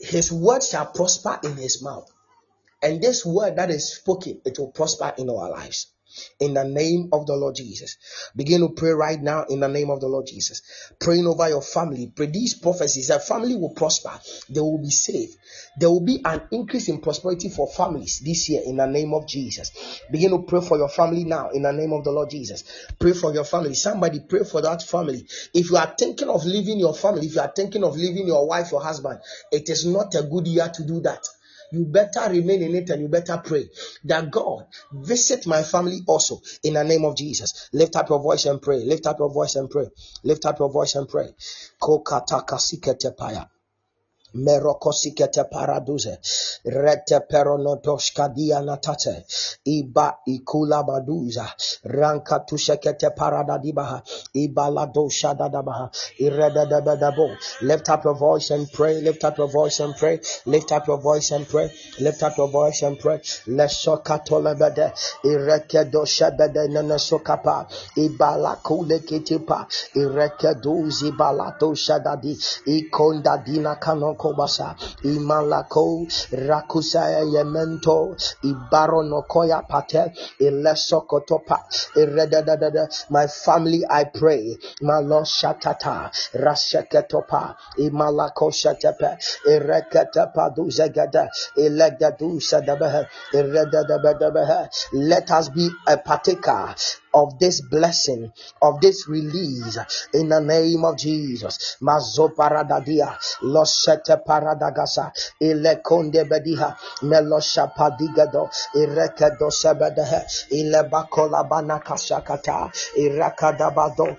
His 0.00 0.32
word 0.32 0.62
shall 0.62 0.86
prosper 0.86 1.38
in 1.42 1.56
his 1.56 1.82
mouth. 1.82 2.10
And 2.82 3.00
this 3.00 3.24
word 3.24 3.56
that 3.56 3.70
is 3.70 3.94
spoken, 3.96 4.40
it 4.44 4.58
will 4.58 4.70
prosper 4.72 5.14
in 5.18 5.30
our 5.30 5.50
lives 5.50 5.92
in 6.40 6.54
the 6.54 6.64
name 6.64 7.08
of 7.12 7.26
the 7.26 7.34
Lord 7.34 7.54
Jesus. 7.56 7.96
Begin 8.34 8.60
to 8.60 8.68
pray 8.70 8.90
right 8.90 9.20
now 9.20 9.44
in 9.48 9.60
the 9.60 9.68
name 9.68 9.90
of 9.90 10.00
the 10.00 10.08
Lord 10.08 10.26
Jesus. 10.26 10.62
Praying 10.98 11.26
over 11.26 11.48
your 11.48 11.62
family. 11.62 12.12
Pray 12.14 12.26
these 12.26 12.54
prophecies 12.54 13.08
that 13.08 13.26
family 13.26 13.56
will 13.56 13.74
prosper, 13.74 14.12
they 14.48 14.60
will 14.60 14.78
be 14.78 14.90
saved. 14.90 15.36
There 15.78 15.90
will 15.90 16.04
be 16.04 16.22
an 16.24 16.42
increase 16.50 16.88
in 16.88 17.00
prosperity 17.00 17.48
for 17.48 17.68
families 17.68 18.20
this 18.24 18.48
year 18.48 18.62
in 18.64 18.76
the 18.76 18.86
name 18.86 19.14
of 19.14 19.26
Jesus. 19.26 19.72
Begin 20.10 20.30
to 20.30 20.42
pray 20.42 20.60
for 20.60 20.78
your 20.78 20.88
family 20.88 21.24
now 21.24 21.50
in 21.50 21.62
the 21.62 21.72
name 21.72 21.92
of 21.92 22.04
the 22.04 22.10
Lord 22.10 22.30
Jesus. 22.30 22.64
Pray 22.98 23.12
for 23.12 23.32
your 23.32 23.44
family. 23.44 23.74
Somebody 23.74 24.20
pray 24.20 24.44
for 24.44 24.62
that 24.62 24.82
family. 24.82 25.26
If 25.54 25.70
you 25.70 25.76
are 25.76 25.94
thinking 25.98 26.28
of 26.28 26.44
leaving 26.44 26.78
your 26.78 26.94
family, 26.94 27.26
if 27.26 27.34
you 27.34 27.40
are 27.40 27.52
thinking 27.54 27.84
of 27.84 27.96
leaving 27.96 28.26
your 28.26 28.46
wife, 28.46 28.72
your 28.72 28.82
husband, 28.82 29.20
it 29.52 29.68
is 29.68 29.86
not 29.86 30.14
a 30.14 30.22
good 30.22 30.46
year 30.46 30.70
to 30.72 30.84
do 30.84 31.00
that 31.00 31.26
you 31.72 31.84
better 31.84 32.28
remain 32.30 32.62
in 32.62 32.74
it 32.74 32.90
and 32.90 33.02
you 33.02 33.08
better 33.08 33.40
pray 33.44 33.68
that 34.04 34.30
God 34.30 34.66
visit 34.92 35.46
my 35.46 35.62
family 35.62 36.00
also 36.06 36.40
in 36.62 36.74
the 36.74 36.84
name 36.84 37.04
of 37.04 37.16
Jesus. 37.16 37.68
Lift 37.72 37.96
up 37.96 38.08
your 38.08 38.20
voice 38.20 38.44
and 38.46 38.60
pray. 38.60 38.78
Lift 38.84 39.06
up 39.06 39.18
your 39.18 39.30
voice 39.30 39.56
and 39.56 39.70
pray. 39.70 39.86
Lift 40.22 40.46
up 40.46 40.58
your 40.58 40.70
voice 40.70 40.94
and 40.94 41.08
pray. 41.08 41.28
Merokosikete 44.36 45.44
paraduze, 45.50 46.18
rete 46.64 47.20
peronotoshka 47.20 48.28
natate, 48.64 49.24
iba 49.64 50.18
ikula 50.26 50.82
baduza, 50.82 51.46
ranka 51.84 52.40
tushekete 52.46 53.10
paradadibaha, 53.16 54.02
ibalado 54.34 55.08
shadadabaha, 55.08 55.90
iredadabadabo. 56.20 57.36
Lift 57.62 57.88
up 57.88 58.04
your 58.04 58.14
voice 58.14 58.50
and 58.50 58.70
pray, 58.72 59.00
lift 59.00 59.24
up 59.24 59.38
your 59.38 59.48
voice 59.48 59.80
and 59.80 59.96
pray, 59.96 60.20
lift 60.46 60.72
up 60.72 60.86
your 60.86 60.98
voice 60.98 61.30
and 61.30 61.48
pray, 61.48 61.70
lift 62.00 62.22
up 62.22 62.36
your 62.36 62.48
voice 62.48 62.82
and 62.82 62.98
pray. 62.98 63.18
Leshokatolebede, 63.46 64.92
irekedo 65.24 66.04
shebede 66.04 66.68
nenesokapa, 66.68 67.66
ibala 67.96 68.56
kule 68.62 68.98
kitipa, 68.98 69.66
irekedo 69.94 70.88
zibalato 70.90 71.74
shadadi, 71.74 72.36
ikonda 72.66 73.38
dina 73.44 73.76
kanoko 73.76 74.25
kobasa. 74.26 74.74
Imalako 75.04 76.06
rakusa 76.32 77.22
yemento 77.34 78.16
ibarono 78.42 79.22
koya 79.28 79.62
pate 79.68 80.12
ilesokotopa 80.40 81.58
iredadadada 81.96 82.88
my 83.10 83.26
family 83.26 83.84
I 83.88 84.04
pray. 84.04 84.56
Malo 84.82 85.22
shatata. 85.22 86.10
Raseketopa 86.34 87.54
imalako 87.78 88.50
shatepe. 88.50 89.18
Ireketepa 89.46 90.50
duzegada 90.56 91.30
ilegadu 91.56 92.40
let 94.92 95.30
us 95.30 95.48
be 95.50 95.68
a 95.86 95.96
partaker 95.98 96.74
of 97.16 97.38
this 97.38 97.62
blessing, 97.62 98.30
of 98.60 98.80
this 98.80 99.08
release 99.08 99.78
in 100.12 100.28
the 100.28 100.40
name 100.40 100.84
of 100.84 100.98
Jesus. 100.98 101.76
Mazo 101.80 102.28
paradadia, 102.36 103.16
losete 103.42 104.16
paradagasa, 104.24 105.10
ile 105.40 105.80
konde 105.82 106.24
bediha, 106.28 106.76
melosha 107.02 107.72
padigado, 107.74 108.50
sebedehe, 109.50 110.20
ile 110.50 110.82
bakola 110.90 111.42
banakashakata, 111.48 112.70
irakadabado, 112.98 114.16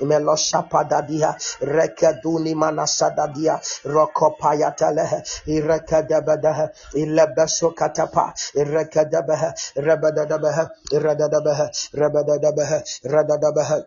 melosha 0.00 0.62
manasadadia, 2.54 3.60
rokopayatelehe, 3.84 5.22
irekedebedehe, 5.46 6.68
ile 6.94 7.26
besokatapa, 7.36 8.32
irekedebehe, 8.54 9.52
rebedadabehe, 9.76 10.64
Radadabaha, 10.92 11.70
Rabadadabaha, 11.94 12.78
Radadabaha. 13.04 13.78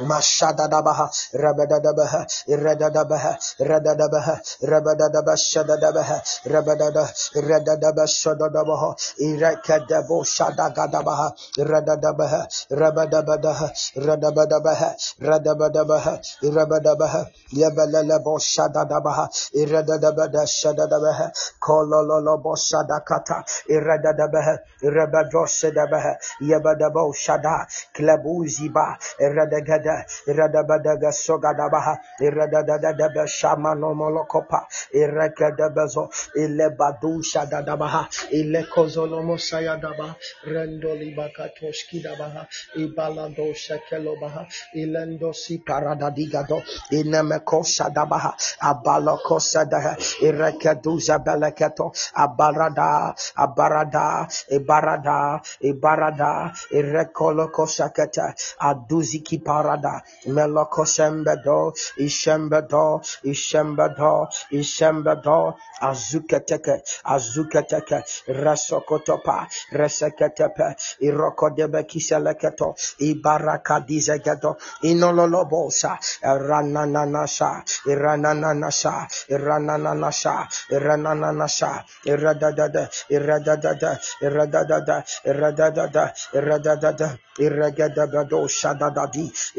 Mashadadabaha, 0.00 1.08
Rabadadabaha, 1.34 2.26
Radadabaha, 2.48 3.32
Radadabaha, 3.60 4.36
Rabadadaba 4.62 5.34
Shadadabaha, 5.36 6.18
Rabadada, 6.46 7.04
Radadaba 7.36 8.04
Shadadabaha, 8.06 8.94
Irakadabo 9.20 10.24
Shadagadabaha, 10.24 11.32
Radadabaha, 11.58 12.46
Rabadabadaha, 12.72 13.68
Radabadabaha, 13.96 14.94
Radabadabaha, 15.22 16.20
Rabadabaha, 16.42 17.26
Yabalabo 17.54 18.38
Shadadabaha, 18.40 19.28
Iradadabada 19.56 20.44
Shadadabaha, 20.46 21.32
Kololobo 21.62 22.54
Shadakata, 22.56 23.44
Iradadabaha, 23.70 24.58
Rabado 24.84 25.46
Shadabaha, 25.46 26.16
Yabadabo 26.42 27.12
Shada, 27.14 27.66
Klabuziba, 27.94 28.96
Radagada. 29.20 29.85
Rada 29.86 30.04
Radabadaga 30.26 31.12
Sogadabaha 31.12 31.98
Radadadaba 32.20 33.26
Shamano 33.26 33.94
Molokopa 33.94 34.66
Irekadabazo 34.94 36.08
Ilebadu 36.36 37.22
Shadadabaha 37.22 38.08
Ilekozolomo 38.32 39.38
Sayadaba 39.38 40.16
Rendoli 40.46 41.14
Bakatoshki 41.14 42.02
Dabaha 42.02 42.46
Ibalado 42.76 43.54
Shekelobaha 43.54 44.46
Ilendo 44.74 45.32
Si 45.34 45.58
Paradadigado 45.58 46.62
Inemeko 46.92 47.62
Shadabaha 47.64 48.34
Abaloko 48.62 49.38
Sadaha 49.40 49.96
Irekeduza 50.22 51.18
Beleketo 51.24 51.92
Abarada 52.16 53.14
Abarada 53.36 54.26
Ibarada 54.50 55.40
Ibarada 55.62 56.52
Irekoloko 56.72 57.66
Sakata 57.66 58.34
Aduziki 58.60 59.38
Para 59.44 59.75
parada 59.76 60.02
meloko 60.26 60.84
shembedo 60.84 61.72
ishembedo 61.98 63.00
ishembedo 63.24 64.28
ishembedo 64.50 65.54
azuketeke 65.80 66.82
azuketeke. 67.04 68.02
Resokotopa 68.28 69.46
reseketepe. 69.72 70.76
Irokodebe 71.00 71.84
kiseleketo. 71.84 72.74
Ibarakadizegedo 73.00 74.56
inololobosa 74.82 75.98
ranananasha 76.22 77.62
iranananasha 77.86 79.06
iranananasha 79.28 80.48
iranananasha 80.70 81.84
iradadada 82.04 82.88
iradadada 83.10 83.98
iradadada 84.22 85.04
iradadada 85.24 86.14
iradadada 86.34 87.18
iradadada 87.38 88.48
shadadadi 88.48 89.26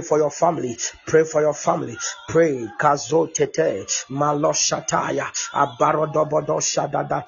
for 0.00 0.18
your 0.18 0.30
family. 0.30 0.76
Pray 1.06 1.24
for 1.24 1.40
your 1.40 1.54
family. 1.54 1.96
Pray. 2.28 2.68
Kazo 2.78 3.32
tete. 3.32 3.86
Shadada. 6.64 7.24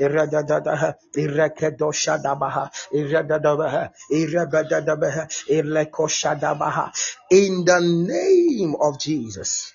Iredadada. 0.00 0.94
Irekedo 1.16 1.92
shadabaha. 1.92 2.70
Iredadabaha. 2.92 3.90
Irebadadabaha. 4.10 5.28
Ireko 5.48 6.08
shadabaha. 6.08 6.92
In 7.30 7.64
the 7.64 7.80
name 7.80 8.74
of 8.80 8.98
Jesus. 8.98 9.72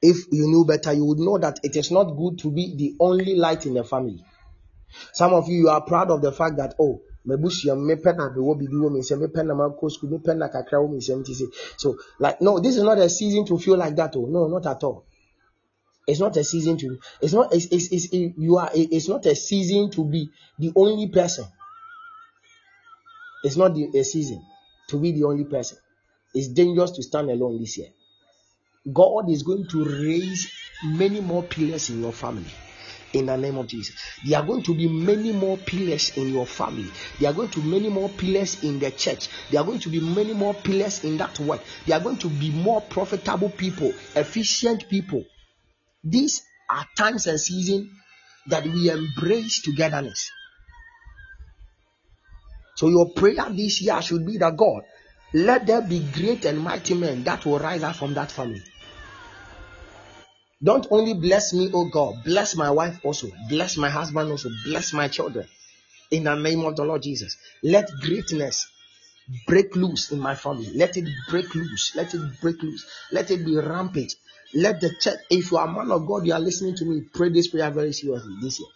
If 0.00 0.26
you 0.30 0.46
knew 0.46 0.64
better, 0.64 0.92
you 0.92 1.04
would 1.04 1.18
know 1.18 1.38
that 1.38 1.60
it 1.62 1.76
is 1.76 1.90
not 1.90 2.16
good 2.16 2.38
to 2.40 2.50
be 2.50 2.74
the 2.76 2.96
only 3.00 3.34
light 3.34 3.66
in 3.66 3.74
the 3.74 3.84
family. 3.84 4.24
Some 5.12 5.34
of 5.34 5.48
you, 5.48 5.58
you 5.58 5.68
are 5.68 5.82
proud 5.82 6.10
of 6.10 6.22
the 6.22 6.32
fact 6.32 6.56
that, 6.56 6.74
oh, 6.78 7.02
mebusua 7.26 7.76
mepɛ 7.76 8.16
na 8.16 8.30
mewɔ 8.30 8.56
biribi 8.58 8.76
wɔ 8.76 8.92
me 8.92 9.00
nsɛm 9.00 9.20
mepɛ 9.20 9.46
na 9.46 9.54
makɔ 9.54 9.90
school 9.90 10.10
mepɛ 10.18 11.52
so 11.76 11.96
like 12.18 12.40
no 12.40 12.58
this 12.58 12.76
is 12.76 12.82
not 12.82 12.96
a 12.98 13.08
season 13.08 13.44
to 13.44 13.58
feel 13.58 13.76
like 13.76 13.94
that 13.96 14.16
oh 14.16 14.24
no 14.24 14.46
not 14.46 14.64
at 14.66 14.82
all 14.82 15.04
It's 16.08 16.20
not 16.20 16.34
a 16.38 16.42
season 16.42 16.78
to. 16.78 16.98
It's 17.20 17.34
not. 17.34 17.54
It's, 17.54 17.66
it's, 17.66 17.92
it's 17.92 18.12
you 18.12 18.56
are. 18.56 18.70
It's 18.74 19.08
not 19.08 19.26
a 19.26 19.36
season 19.36 19.90
to 19.90 20.04
be 20.04 20.30
the 20.58 20.72
only 20.74 21.08
person. 21.08 21.44
It's 23.44 23.58
not 23.58 23.74
the, 23.74 23.90
a 23.94 24.02
season 24.02 24.42
to 24.88 24.98
be 24.98 25.12
the 25.12 25.24
only 25.24 25.44
person. 25.44 25.76
It's 26.32 26.48
dangerous 26.48 26.92
to 26.92 27.02
stand 27.02 27.28
alone 27.28 27.60
this 27.60 27.76
year. 27.76 27.88
God 28.92 29.30
is 29.30 29.42
going 29.42 29.66
to 29.68 29.84
raise 29.84 30.52
many 30.84 31.20
more 31.20 31.42
pillars 31.42 31.90
in 31.90 32.00
your 32.00 32.12
family 32.12 32.50
in 33.12 33.26
the 33.26 33.36
name 33.36 33.56
of 33.56 33.66
Jesus. 33.66 33.94
There 34.26 34.38
are 34.38 34.44
going 34.44 34.62
to 34.64 34.74
be 34.74 34.88
many 34.88 35.32
more 35.32 35.56
pillars 35.56 36.16
in 36.16 36.32
your 36.32 36.46
family. 36.46 36.90
There 37.18 37.30
are 37.30 37.34
going 37.34 37.48
to 37.50 37.60
be 37.60 37.70
many 37.70 37.88
more 37.88 38.08
pillars 38.08 38.62
in 38.62 38.78
the 38.78 38.90
church. 38.90 39.28
There 39.50 39.60
are 39.60 39.64
going 39.64 39.80
to 39.80 39.88
be 39.88 40.00
many 40.00 40.34
more 40.34 40.54
pillars 40.54 41.04
in 41.04 41.16
that 41.18 41.38
work. 41.40 41.60
There 41.86 41.96
are 41.96 42.02
going 42.02 42.18
to 42.18 42.28
be 42.28 42.50
more 42.50 42.80
profitable 42.80 43.50
people, 43.50 43.92
efficient 44.14 44.88
people. 44.88 45.24
These 46.04 46.42
are 46.70 46.86
times 46.96 47.26
and 47.26 47.40
seasons 47.40 47.88
that 48.48 48.64
we 48.64 48.90
embrace 48.90 49.62
togetherness. 49.62 50.30
So 52.76 52.88
your 52.88 53.10
prayer 53.10 53.46
this 53.50 53.82
year 53.82 54.00
should 54.02 54.24
be 54.24 54.38
that 54.38 54.56
God, 54.56 54.82
let 55.34 55.66
there 55.66 55.82
be 55.82 56.06
great 56.12 56.44
and 56.44 56.60
mighty 56.60 56.94
men 56.94 57.24
that 57.24 57.44
will 57.44 57.58
rise 57.58 57.82
up 57.82 57.96
from 57.96 58.14
that 58.14 58.30
family. 58.30 58.62
Don't 60.62 60.86
only 60.90 61.14
bless 61.14 61.52
me, 61.52 61.70
oh 61.72 61.88
God, 61.88 62.24
bless 62.24 62.56
my 62.56 62.70
wife 62.70 63.00
also, 63.04 63.28
bless 63.48 63.76
my 63.76 63.88
husband 63.88 64.30
also, 64.30 64.50
bless 64.64 64.92
my 64.92 65.06
children. 65.08 65.46
In 66.10 66.24
the 66.24 66.34
name 66.34 66.64
of 66.64 66.74
the 66.74 66.84
Lord 66.84 67.02
Jesus, 67.02 67.36
let 67.62 67.88
greatness 68.00 68.66
break 69.46 69.76
loose 69.76 70.10
in 70.10 70.18
my 70.18 70.34
family. 70.34 70.70
Let 70.74 70.96
it 70.96 71.08
break 71.30 71.54
loose. 71.54 71.94
Let 71.94 72.14
it 72.14 72.40
break 72.40 72.62
loose. 72.62 72.86
Let 73.12 73.30
it 73.30 73.44
be 73.44 73.56
rampant. 73.56 74.14
Let 74.54 74.80
the 74.80 74.94
church, 74.98 75.18
if 75.30 75.50
you 75.50 75.58
are 75.58 75.68
a 75.68 75.72
man 75.72 75.90
of 75.90 76.06
God, 76.06 76.26
you 76.26 76.32
are 76.32 76.40
listening 76.40 76.74
to 76.76 76.84
me, 76.84 77.02
pray 77.12 77.28
this 77.28 77.48
prayer 77.48 77.70
very 77.70 77.92
seriously 77.92 78.34
this 78.40 78.58
year. 78.58 78.68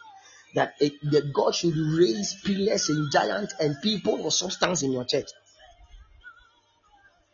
That, 0.55 0.75
it, 0.81 0.93
that 1.11 1.33
God 1.33 1.55
should 1.55 1.75
raise 1.75 2.35
pillars 2.45 2.91
and 2.91 3.11
giants 3.11 3.55
and 3.59 3.75
people 3.83 4.27
of 4.27 4.33
substance 4.35 4.83
in 4.83 4.93
your 4.93 5.05
church. 5.05 5.31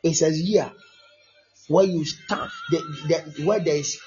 It's 0.05 0.23
a 0.23 0.31
year 0.31 0.71
where 1.69 1.85
you 1.85 2.05
stand, 2.05 2.51
the, 2.71 2.79
the, 3.09 3.45
where 3.45 3.61
there 3.61 3.77
is 3.77 4.01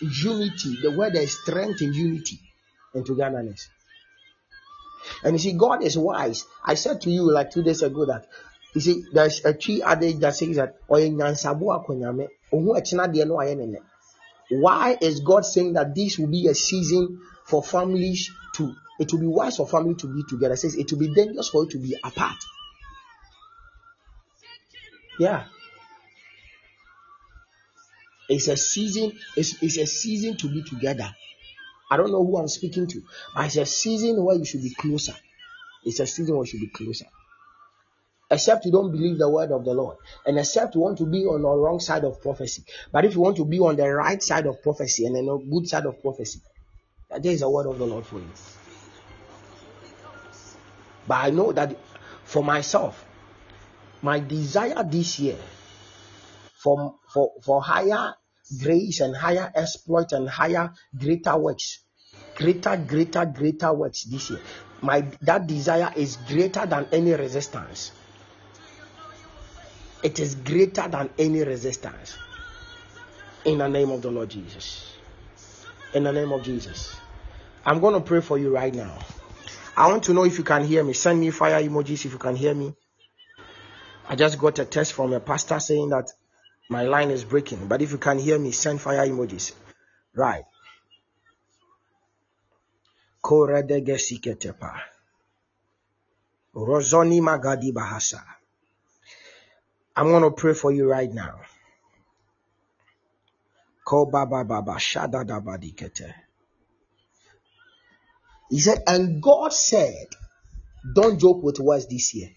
unity, 0.00 0.76
the 0.82 0.90
where 0.90 1.10
there 1.10 1.22
is 1.22 1.38
strength 1.40 1.80
in 1.82 1.92
unity 1.92 2.40
and 2.94 3.06
togetherness. 3.06 3.68
And 5.22 5.34
you 5.34 5.38
see, 5.38 5.52
God 5.52 5.82
is 5.82 5.98
wise. 5.98 6.46
I 6.64 6.74
said 6.74 7.02
to 7.02 7.10
you 7.10 7.30
like 7.30 7.50
two 7.50 7.62
days 7.62 7.82
ago 7.82 8.06
that 8.06 8.26
you 8.74 8.80
see, 8.80 9.04
there's 9.12 9.44
a 9.44 9.52
Twi 9.54 9.80
adage 9.84 10.18
that 10.18 10.34
says 10.34 10.56
that 10.56 10.76
why 14.50 14.96
is 15.00 15.20
God 15.20 15.44
saying 15.44 15.72
that 15.74 15.94
this 15.94 16.18
will 16.18 16.26
be 16.26 16.48
a 16.48 16.54
season 16.54 17.20
for 17.46 17.62
families 17.62 18.30
to 18.56 18.74
it 18.98 19.12
will 19.12 19.20
be 19.20 19.26
wise 19.26 19.56
for 19.56 19.66
family 19.66 19.94
to 19.96 20.06
be 20.06 20.22
together? 20.28 20.54
It 20.54 20.58
says 20.58 20.76
it 20.76 20.90
will 20.92 21.00
be 21.00 21.14
dangerous 21.14 21.48
for 21.48 21.64
you 21.64 21.70
to 21.70 21.78
be 21.78 21.96
apart. 22.02 22.36
Yeah. 25.18 25.44
It's 28.28 28.48
a 28.48 28.56
season, 28.56 29.12
it's, 29.36 29.62
it's 29.62 29.78
a 29.78 29.86
season 29.86 30.36
to 30.38 30.48
be 30.48 30.62
together. 30.62 31.14
I 31.90 31.96
don't 31.96 32.10
know 32.10 32.24
who 32.24 32.38
I'm 32.38 32.48
speaking 32.48 32.86
to, 32.88 33.02
but 33.34 33.46
it's 33.46 33.56
a 33.56 33.66
season 33.66 34.22
where 34.24 34.36
you 34.36 34.44
should 34.44 34.62
be 34.62 34.74
closer. 34.74 35.14
It's 35.84 36.00
a 36.00 36.06
season 36.06 36.34
where 36.34 36.44
you 36.44 36.50
should 36.50 36.60
be 36.60 36.68
closer. 36.68 37.06
Except 38.30 38.64
you 38.64 38.72
don't 38.72 38.90
believe 38.90 39.18
the 39.18 39.28
word 39.28 39.52
of 39.52 39.64
the 39.64 39.74
Lord, 39.74 39.98
and 40.26 40.38
except 40.38 40.74
you 40.74 40.80
want 40.80 40.98
to 40.98 41.06
be 41.06 41.26
on 41.26 41.42
the 41.42 41.48
wrong 41.48 41.78
side 41.78 42.04
of 42.04 42.22
prophecy. 42.22 42.64
But 42.90 43.04
if 43.04 43.14
you 43.14 43.20
want 43.20 43.36
to 43.36 43.44
be 43.44 43.58
on 43.60 43.76
the 43.76 43.86
right 43.86 44.22
side 44.22 44.46
of 44.46 44.62
prophecy 44.62 45.04
and 45.04 45.14
then 45.14 45.28
a 45.28 45.38
good 45.38 45.68
side 45.68 45.84
of 45.84 46.00
prophecy, 46.00 46.40
there 47.10 47.32
is 47.32 47.42
a 47.42 47.50
word 47.50 47.66
of 47.66 47.78
the 47.78 47.86
Lord 47.86 48.06
for 48.06 48.16
you. 48.16 48.28
But 51.06 51.14
I 51.16 51.30
know 51.30 51.52
that 51.52 51.76
for 52.24 52.42
myself, 52.42 53.04
my 54.00 54.20
desire 54.20 54.82
this 54.82 55.18
year 55.18 55.36
for, 56.64 56.94
for, 57.12 57.32
for 57.42 57.62
higher 57.62 58.14
grace 58.62 59.00
and 59.00 59.14
higher 59.14 59.52
exploit 59.54 60.12
and 60.12 60.28
higher 60.28 60.72
greater 60.98 61.36
works. 61.36 61.80
Greater 62.36 62.76
greater 62.76 63.26
greater 63.26 63.72
works 63.72 64.04
this 64.04 64.30
year. 64.30 64.40
My 64.80 65.02
that 65.20 65.46
desire 65.46 65.92
is 65.94 66.16
greater 66.16 66.64
than 66.66 66.88
any 66.90 67.12
resistance. 67.12 67.92
It 70.02 70.18
is 70.18 70.34
greater 70.34 70.88
than 70.88 71.10
any 71.18 71.44
resistance. 71.44 72.16
In 73.44 73.58
the 73.58 73.68
name 73.68 73.90
of 73.90 74.00
the 74.00 74.10
lord 74.10 74.30
jesus. 74.30 74.96
In 75.92 76.04
the 76.04 76.12
name 76.12 76.32
of 76.32 76.42
jesus. 76.42 76.96
I'm 77.66 77.80
going 77.80 77.94
to 77.94 78.00
pray 78.00 78.20
for 78.20 78.38
you 78.38 78.54
right 78.54 78.74
now. 78.74 78.98
I 79.76 79.88
want 79.88 80.04
to 80.04 80.14
know 80.14 80.24
if 80.24 80.38
you 80.38 80.44
can 80.44 80.64
hear 80.64 80.82
me. 80.82 80.94
Send 80.94 81.20
me 81.20 81.30
fire 81.30 81.62
emojis 81.62 82.06
if 82.06 82.12
you 82.12 82.18
can 82.18 82.36
hear 82.36 82.54
me. 82.54 82.74
I 84.08 84.16
just 84.16 84.38
got 84.38 84.58
a 84.58 84.64
text 84.64 84.92
from 84.92 85.12
a 85.12 85.20
pastor 85.20 85.58
saying 85.60 85.88
that 85.90 86.10
my 86.68 86.82
line 86.82 87.10
is 87.10 87.24
breaking, 87.24 87.68
but 87.68 87.82
if 87.82 87.92
you 87.92 87.98
can 87.98 88.18
hear 88.18 88.38
me, 88.38 88.50
send 88.50 88.80
fire 88.80 89.06
emojis. 89.06 89.52
Right. 90.14 90.44
Koredegeshiketepa. 93.22 94.80
Rozoni 96.54 97.20
Magadi 97.20 97.72
Bahasa. 97.72 98.22
I'm 99.96 100.08
going 100.08 100.22
to 100.22 100.30
pray 100.30 100.54
for 100.54 100.72
you 100.72 100.88
right 100.88 101.12
now. 101.12 101.40
Ko 103.84 104.06
Baba 104.06 104.44
Baba 104.44 104.72
Shadadabadikete. 104.72 106.12
He 108.50 108.60
said, 108.60 108.82
and 108.86 109.22
God 109.22 109.52
said, 109.52 110.06
don't 110.94 111.18
joke 111.18 111.42
with 111.42 111.58
words 111.60 111.86
this 111.86 112.14
year. 112.14 112.30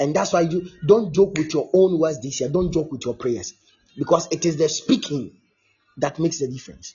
And 0.00 0.14
that's 0.14 0.32
why 0.32 0.42
you 0.42 0.68
don't 0.86 1.12
joke 1.12 1.36
with 1.36 1.52
your 1.52 1.68
own 1.72 1.98
words 1.98 2.20
this 2.20 2.40
year. 2.40 2.48
Don't 2.48 2.72
joke 2.72 2.92
with 2.92 3.04
your 3.04 3.14
prayers 3.14 3.54
because 3.96 4.28
it 4.30 4.44
is 4.46 4.56
the 4.56 4.68
speaking 4.68 5.32
that 5.96 6.18
makes 6.18 6.38
the 6.38 6.48
difference. 6.48 6.94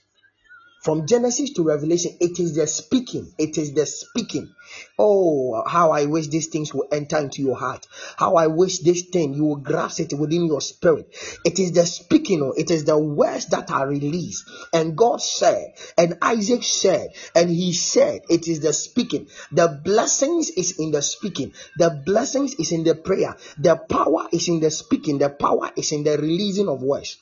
From 0.83 1.07
Genesis 1.07 1.51
to 1.51 1.63
Revelation, 1.63 2.17
it 2.19 2.41
is 2.41 2.55
the 2.55 2.67
speaking. 2.67 3.31
It 3.37 3.57
is 3.57 3.73
the 3.73 3.85
speaking. 3.85 4.53
Oh, 4.99 5.63
how 5.65 5.91
I 5.91 6.07
wish 6.07 6.27
these 6.27 6.47
things 6.47 6.73
will 6.73 6.89
enter 6.91 7.19
into 7.19 7.41
your 7.41 7.55
heart. 7.55 7.87
How 8.17 8.35
I 8.35 8.47
wish 8.47 8.79
this 8.79 9.03
thing 9.03 9.33
you 9.33 9.45
will 9.45 9.55
grasp 9.55 10.01
it 10.01 10.11
within 10.11 10.45
your 10.45 10.59
spirit. 10.59 11.07
It 11.45 11.57
is 11.57 11.71
the 11.71 11.85
speaking. 11.85 12.41
Oh, 12.41 12.51
it 12.51 12.69
is 12.69 12.83
the 12.83 12.97
words 12.97 13.45
that 13.47 13.71
are 13.71 13.87
released. 13.87 14.43
And 14.73 14.97
God 14.97 15.21
said, 15.21 15.73
and 15.97 16.17
Isaac 16.21 16.63
said, 16.63 17.11
and 17.33 17.49
he 17.49 17.71
said, 17.71 18.23
it 18.29 18.49
is 18.49 18.59
the 18.59 18.73
speaking. 18.73 19.29
The 19.53 19.79
blessings 19.85 20.49
is 20.49 20.79
in 20.79 20.91
the 20.91 21.01
speaking. 21.01 21.53
The 21.77 22.01
blessings 22.05 22.55
is 22.55 22.73
in 22.73 22.83
the 22.83 22.95
prayer. 22.95 23.37
The 23.57 23.77
power 23.77 24.27
is 24.33 24.49
in 24.49 24.59
the 24.59 24.69
speaking. 24.69 25.17
The 25.17 25.29
power 25.29 25.71
is 25.77 25.93
in 25.93 26.03
the 26.03 26.17
releasing 26.17 26.67
of 26.67 26.83
words. 26.83 27.21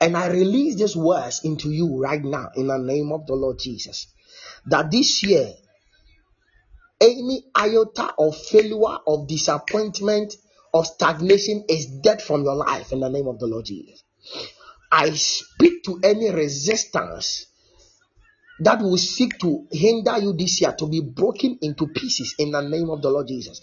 And 0.00 0.16
I 0.16 0.28
release 0.28 0.76
these 0.76 0.96
words 0.96 1.42
into 1.44 1.70
you 1.70 2.00
right 2.00 2.22
now 2.22 2.48
in 2.56 2.68
the 2.68 2.78
name 2.78 3.12
of 3.12 3.26
the 3.26 3.34
Lord 3.34 3.58
Jesus. 3.58 4.06
That 4.66 4.90
this 4.90 5.22
year, 5.22 5.52
any 7.00 7.44
iota 7.56 8.14
of 8.18 8.36
failure, 8.36 8.98
of 9.06 9.28
disappointment, 9.28 10.34
of 10.72 10.86
stagnation 10.86 11.64
is 11.68 11.86
dead 11.86 12.22
from 12.22 12.44
your 12.44 12.54
life 12.54 12.92
in 12.92 13.00
the 13.00 13.08
name 13.08 13.26
of 13.26 13.38
the 13.38 13.46
Lord 13.46 13.64
Jesus. 13.66 14.02
I 14.90 15.10
speak 15.10 15.84
to 15.84 16.00
any 16.02 16.30
resistance 16.30 17.46
that 18.60 18.80
will 18.80 18.98
seek 18.98 19.38
to 19.38 19.66
hinder 19.70 20.18
you 20.18 20.34
this 20.34 20.60
year 20.60 20.72
to 20.78 20.86
be 20.86 21.00
broken 21.00 21.58
into 21.62 21.86
pieces 21.88 22.34
in 22.38 22.50
the 22.50 22.60
name 22.60 22.90
of 22.90 23.00
the 23.02 23.10
Lord 23.10 23.26
Jesus. 23.28 23.60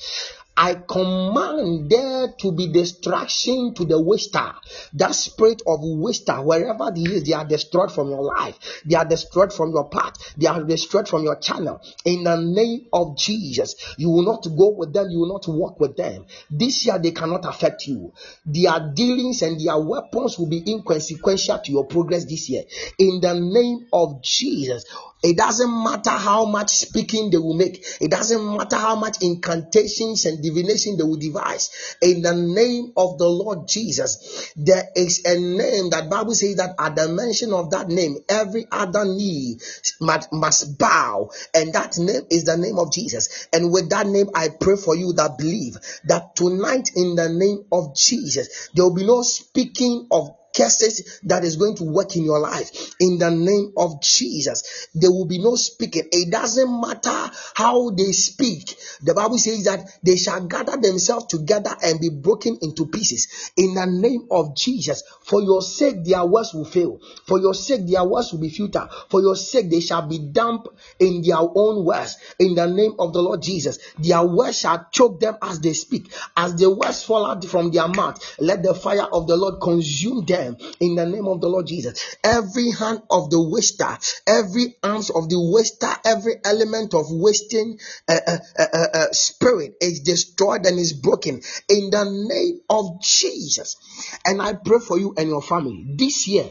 I 0.57 0.73
command 0.73 1.91
there 1.91 2.33
to 2.39 2.51
be 2.51 2.71
destruction 2.73 3.75
to 3.75 3.85
the 3.85 4.01
waster. 4.01 4.55
That 4.93 5.13
spirit 5.13 5.61
of 5.67 5.79
waster, 5.81 6.41
wherever 6.41 6.91
they 6.93 7.01
is, 7.01 7.23
they 7.25 7.33
are 7.33 7.45
destroyed 7.45 7.91
from 7.91 8.09
your 8.09 8.23
life. 8.23 8.81
They 8.83 8.95
are 8.95 9.05
destroyed 9.05 9.53
from 9.53 9.69
your 9.71 9.87
path. 9.89 10.13
They 10.35 10.47
are 10.47 10.63
destroyed 10.63 11.07
from 11.07 11.23
your 11.23 11.35
channel. 11.35 11.79
In 12.05 12.23
the 12.23 12.37
name 12.37 12.87
of 12.91 13.17
Jesus, 13.17 13.75
you 13.99 14.09
will 14.09 14.23
not 14.23 14.47
go 14.57 14.69
with 14.75 14.93
them. 14.93 15.11
You 15.11 15.19
will 15.19 15.33
not 15.33 15.47
walk 15.47 15.79
with 15.79 15.95
them. 15.95 16.25
This 16.49 16.87
year, 16.87 16.97
they 16.97 17.11
cannot 17.11 17.45
affect 17.45 17.85
you. 17.85 18.13
Their 18.43 18.91
dealings 18.95 19.43
and 19.43 19.61
their 19.61 19.77
weapons 19.77 20.39
will 20.39 20.49
be 20.49 20.63
inconsequential 20.67 21.59
to 21.59 21.71
your 21.71 21.85
progress 21.85 22.25
this 22.25 22.49
year. 22.49 22.63
In 22.97 23.21
the 23.21 23.35
name 23.35 23.85
of 23.93 24.23
Jesus, 24.23 24.85
it 25.23 25.35
doesn't 25.35 25.83
matter 25.83 26.11
how 26.11 26.45
much 26.45 26.69
speaking 26.69 27.31
they 27.31 27.37
will 27.37 27.55
make. 27.55 27.83
It 27.99 28.11
doesn't 28.11 28.55
matter 28.55 28.75
how 28.75 28.95
much 28.95 29.23
incantations 29.23 30.25
and 30.25 30.43
divination 30.43 30.95
they 30.95 31.03
will 31.03 31.17
devise. 31.17 31.97
In 32.01 32.21
the 32.21 32.35
name 32.35 32.93
of 32.95 33.17
the 33.17 33.27
Lord 33.27 33.67
Jesus, 33.67 34.53
there 34.55 34.83
is 34.95 35.25
a 35.25 35.39
name 35.39 35.89
that 35.89 36.09
Bible 36.09 36.35
says 36.35 36.57
that 36.57 36.75
at 36.77 36.95
the 36.95 37.07
mention 37.07 37.51
of 37.51 37.71
that 37.71 37.87
name, 37.87 38.17
every 38.29 38.67
other 38.71 39.05
knee 39.05 39.57
must, 39.99 40.77
bow, 40.77 41.31
and 41.53 41.73
that 41.73 41.97
name 41.97 42.21
is 42.29 42.43
the 42.43 42.57
name 42.57 42.77
of 42.77 42.93
Jesus. 42.93 43.47
And 43.51 43.71
with 43.71 43.89
that 43.89 44.05
name, 44.05 44.27
I 44.35 44.49
pray 44.49 44.75
for 44.75 44.95
you 44.95 45.13
that 45.13 45.39
believe 45.39 45.77
that 46.05 46.35
tonight, 46.35 46.91
in 46.95 47.15
the 47.15 47.29
name 47.29 47.65
of 47.71 47.95
Jesus, 47.95 48.69
there 48.75 48.85
will 48.85 48.93
be 48.93 49.05
no 49.05 49.23
speaking 49.23 50.07
of 50.11 50.36
curses 50.57 51.19
that 51.23 51.43
is 51.43 51.55
going 51.55 51.75
to 51.75 51.83
work 51.83 52.15
in 52.15 52.25
your 52.25 52.39
life 52.39 52.95
in 52.99 53.19
the 53.19 53.29
name 53.29 53.73
of 53.77 54.01
Jesus. 54.01 54.87
There 54.95 55.11
will 55.11 55.27
be 55.27 55.37
no 55.37 55.55
speaking. 55.55 56.07
It 56.11 56.31
doesn't 56.31 56.81
matter 56.81 57.31
how 57.55 57.91
they 57.91 58.11
speak. 58.11 58.75
The 59.03 59.13
Bible 59.13 59.37
says 59.37 59.65
that 59.65 59.99
they 60.03 60.15
shall 60.15 60.45
gather 60.47 60.77
themselves 60.77 61.27
together 61.27 61.75
and 61.83 61.99
be 61.99 62.09
broken 62.09 62.57
into 62.61 62.87
pieces 62.87 63.51
in 63.55 63.75
the 63.75 63.85
name 63.85 64.27
of 64.31 64.55
Jesus. 64.55 65.03
For 65.21 65.41
your 65.41 65.61
sake, 65.61 66.03
their 66.03 66.25
words 66.25 66.53
will 66.53 66.65
fail. 66.65 66.99
For 67.25 67.39
your 67.39 67.53
sake, 67.53 67.87
their 67.87 68.03
words 68.03 68.31
will 68.31 68.39
be 68.39 68.49
futile. 68.49 68.89
For 69.09 69.21
your 69.21 69.35
sake, 69.35 69.69
they 69.69 69.81
shall 69.81 70.07
be 70.07 70.19
damp 70.19 70.67
in 70.99 71.21
their 71.21 71.37
own 71.37 71.85
words 71.85 72.17
in 72.39 72.55
the 72.55 72.67
name 72.67 72.95
of 72.99 73.13
the 73.13 73.21
Lord 73.21 73.41
Jesus. 73.41 73.77
Their 73.99 74.23
words 74.23 74.59
shall 74.59 74.87
choke 74.91 75.19
them 75.19 75.37
as 75.41 75.59
they 75.59 75.73
speak. 75.73 76.11
As 76.35 76.55
the 76.55 76.69
words 76.69 77.03
fall 77.03 77.25
out 77.25 77.45
from 77.45 77.71
their 77.71 77.87
mouth, 77.87 78.23
let 78.39 78.63
the 78.63 78.73
fire 78.73 79.07
of 79.11 79.27
the 79.27 79.35
Lord 79.35 79.61
consume 79.61 80.25
them 80.25 80.46
in 80.79 80.95
the 80.95 81.05
name 81.05 81.27
of 81.27 81.41
the 81.41 81.47
Lord 81.47 81.67
Jesus. 81.67 82.15
Every 82.23 82.71
hand 82.71 83.01
of 83.09 83.29
the 83.29 83.41
waster, 83.41 83.97
every 84.25 84.75
arms 84.83 85.09
of 85.09 85.29
the 85.29 85.39
waster, 85.39 85.89
every 86.05 86.35
element 86.43 86.93
of 86.93 87.05
wasting 87.09 87.79
uh, 88.07 88.19
uh, 88.27 88.37
uh, 88.57 88.65
uh, 88.73 88.87
uh 88.93 89.05
spirit 89.11 89.75
is 89.81 90.01
destroyed 90.01 90.65
and 90.65 90.79
is 90.79 90.93
broken 90.93 91.41
in 91.69 91.89
the 91.89 92.03
name 92.05 92.61
of 92.69 93.01
Jesus. 93.01 93.77
And 94.25 94.41
I 94.41 94.53
pray 94.53 94.79
for 94.79 94.99
you 94.99 95.13
and 95.17 95.27
your 95.27 95.41
family 95.41 95.85
this 95.95 96.27
year. 96.27 96.49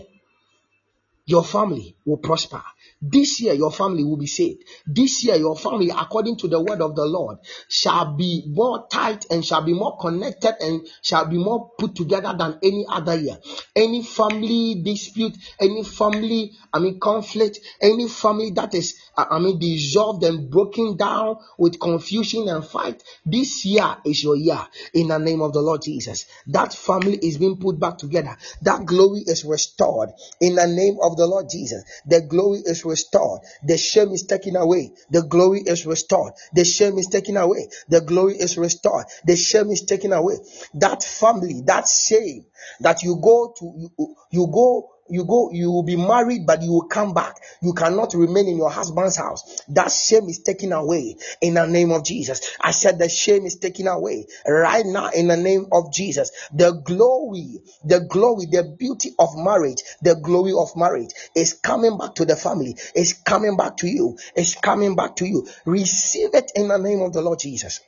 Your 1.26 1.44
family 1.44 1.96
will 2.04 2.18
prosper. 2.18 2.62
This 3.02 3.40
year, 3.40 3.52
your 3.52 3.70
family 3.70 4.04
will 4.04 4.16
be 4.16 4.26
saved. 4.26 4.64
This 4.86 5.22
year, 5.22 5.36
your 5.36 5.54
family, 5.56 5.90
according 5.90 6.38
to 6.38 6.48
the 6.48 6.60
word 6.60 6.80
of 6.80 6.96
the 6.96 7.04
Lord, 7.04 7.38
shall 7.68 8.16
be 8.16 8.44
more 8.48 8.86
tight 8.90 9.26
and 9.30 9.44
shall 9.44 9.62
be 9.62 9.74
more 9.74 9.98
connected 9.98 10.54
and 10.60 10.86
shall 11.02 11.26
be 11.26 11.36
more 11.36 11.70
put 11.78 11.94
together 11.94 12.34
than 12.36 12.58
any 12.62 12.86
other 12.88 13.14
year. 13.14 13.38
Any 13.74 14.02
family 14.02 14.80
dispute, 14.82 15.36
any 15.60 15.84
family, 15.84 16.52
I 16.72 16.78
mean, 16.78 16.98
conflict, 16.98 17.60
any 17.82 18.08
family 18.08 18.52
that 18.52 18.74
is, 18.74 18.94
I 19.16 19.38
mean, 19.40 19.58
dissolved 19.58 20.24
and 20.24 20.50
broken 20.50 20.96
down 20.96 21.36
with 21.58 21.78
confusion 21.78 22.48
and 22.48 22.64
fight, 22.64 23.02
this 23.26 23.66
year 23.66 23.96
is 24.06 24.24
your 24.24 24.36
year 24.36 24.66
in 24.94 25.08
the 25.08 25.18
name 25.18 25.42
of 25.42 25.52
the 25.52 25.60
Lord 25.60 25.82
Jesus. 25.82 26.24
That 26.46 26.72
family 26.72 27.18
is 27.18 27.36
being 27.36 27.58
put 27.58 27.78
back 27.78 27.98
together. 27.98 28.36
That 28.62 28.86
glory 28.86 29.20
is 29.26 29.44
restored 29.44 30.10
in 30.40 30.54
the 30.54 30.66
name 30.66 30.96
of 31.02 31.18
the 31.18 31.26
Lord 31.26 31.50
Jesus. 31.50 31.84
The 32.06 32.22
glory 32.22 32.60
is 32.64 32.85
restored. 32.86 33.42
The 33.64 33.78
shame 33.78 34.12
is 34.12 34.24
taken 34.24 34.56
away. 34.56 34.92
The 35.10 35.24
glory 35.24 35.62
is 35.66 35.86
restored. 35.86 36.34
The 36.54 36.64
shame 36.64 36.98
is 36.98 37.08
taken 37.08 37.36
away. 37.38 37.68
The 37.90 38.02
glory 38.02 38.36
is 38.36 38.58
restored. 38.58 39.06
The 39.26 39.36
shame 39.36 39.70
is 39.70 39.82
taken 39.84 40.14
away. 40.14 40.36
That 40.74 41.04
family, 41.04 41.62
that 41.66 41.88
shame 41.88 42.46
that 42.80 43.02
you 43.04 43.20
go 43.22 43.54
to, 43.58 43.74
you, 43.78 44.16
you 44.32 44.48
go 44.52 44.90
you 45.08 45.24
go 45.24 45.50
you 45.52 45.70
will 45.70 45.82
be 45.82 45.96
married 45.96 46.46
but 46.46 46.62
you 46.62 46.72
will 46.72 46.88
come 46.88 47.14
back. 47.14 47.36
You 47.62 47.72
cannot 47.72 48.14
remain 48.14 48.48
in 48.48 48.56
your 48.56 48.70
husband's 48.70 49.16
house. 49.16 49.62
That 49.68 49.90
shame 49.90 50.28
is 50.28 50.40
taken 50.40 50.72
away 50.72 51.16
in 51.40 51.54
the 51.54 51.66
name 51.66 51.90
of 51.92 52.04
jesus. 52.04 52.56
I 52.60 52.70
said 52.72 52.98
the 52.98 53.08
shame 53.08 53.46
is 53.46 53.56
taken 53.56 53.86
away 53.86 54.26
right 54.46 54.84
now 54.84 55.10
in 55.10 55.28
the 55.28 55.36
name 55.36 55.66
of 55.72 55.92
jesus. 55.92 56.30
The 56.52 56.72
glory 56.72 57.60
the 57.84 58.00
glory 58.00 58.46
the 58.46 58.74
beauty 58.78 59.14
of 59.18 59.36
marriage 59.36 59.82
the 60.02 60.16
glory 60.16 60.52
of 60.52 60.76
marriage 60.76 61.10
is 61.34 61.52
coming 61.54 61.98
back 61.98 62.14
to 62.16 62.24
the 62.24 62.36
family. 62.36 62.76
Is 62.94 63.12
coming 63.12 63.56
back 63.56 63.78
to 63.78 63.88
you. 63.88 64.16
Is 64.36 64.54
coming 64.54 64.96
back 64.96 65.16
to 65.16 65.26
you. 65.26 65.46
Receive 65.64 66.34
it 66.34 66.52
in 66.54 66.68
the 66.68 66.78
name 66.78 67.00
of 67.00 67.12
the 67.12 67.22
lord 67.22 67.38
jesus. 67.38 67.80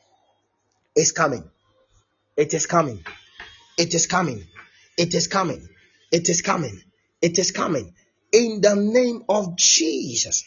It's 0.94 1.12
coming. 1.12 1.48
It 2.36 2.54
is 2.54 2.66
coming. 2.66 3.04
It 3.76 3.94
is 3.94 4.06
coming. 4.06 4.44
It 4.96 5.14
is 5.14 5.28
coming. 5.28 5.68
It 6.10 6.28
is 6.28 6.42
coming 6.42 6.82
it 7.20 7.38
is 7.38 7.50
coming. 7.50 7.94
In 8.32 8.60
the 8.60 8.74
name 8.74 9.24
of 9.28 9.56
Jesus. 9.56 10.44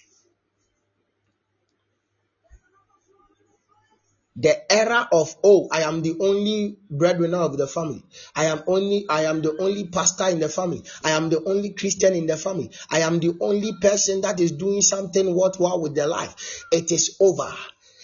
the 4.37 4.71
era 4.71 5.07
of 5.11 5.35
oh 5.43 5.67
i 5.71 5.81
am 5.81 6.01
the 6.01 6.15
only 6.19 6.77
breadwinner 6.89 7.39
of 7.39 7.57
the 7.57 7.67
family. 7.67 8.03
I 8.35 8.45
am 8.45 8.63
only 8.65 9.05
i 9.09 9.23
am 9.23 9.41
the 9.41 9.57
only 9.57 9.87
pastor 9.87 10.29
in 10.29 10.39
the 10.39 10.49
family. 10.49 10.83
I 11.03 11.11
am 11.11 11.29
the 11.29 11.43
only 11.43 11.71
christian 11.71 12.13
in 12.13 12.27
the 12.27 12.37
family. 12.37 12.71
I 12.89 12.99
am 12.99 13.19
the 13.19 13.37
only 13.41 13.73
person 13.81 14.21
that 14.21 14.39
is 14.39 14.53
doing 14.53 14.81
something 14.81 15.35
worthwhile 15.35 15.81
with 15.81 15.95
their 15.95 16.07
life. 16.07 16.65
It 16.71 16.91
is 16.91 17.17
over. 17.19 17.53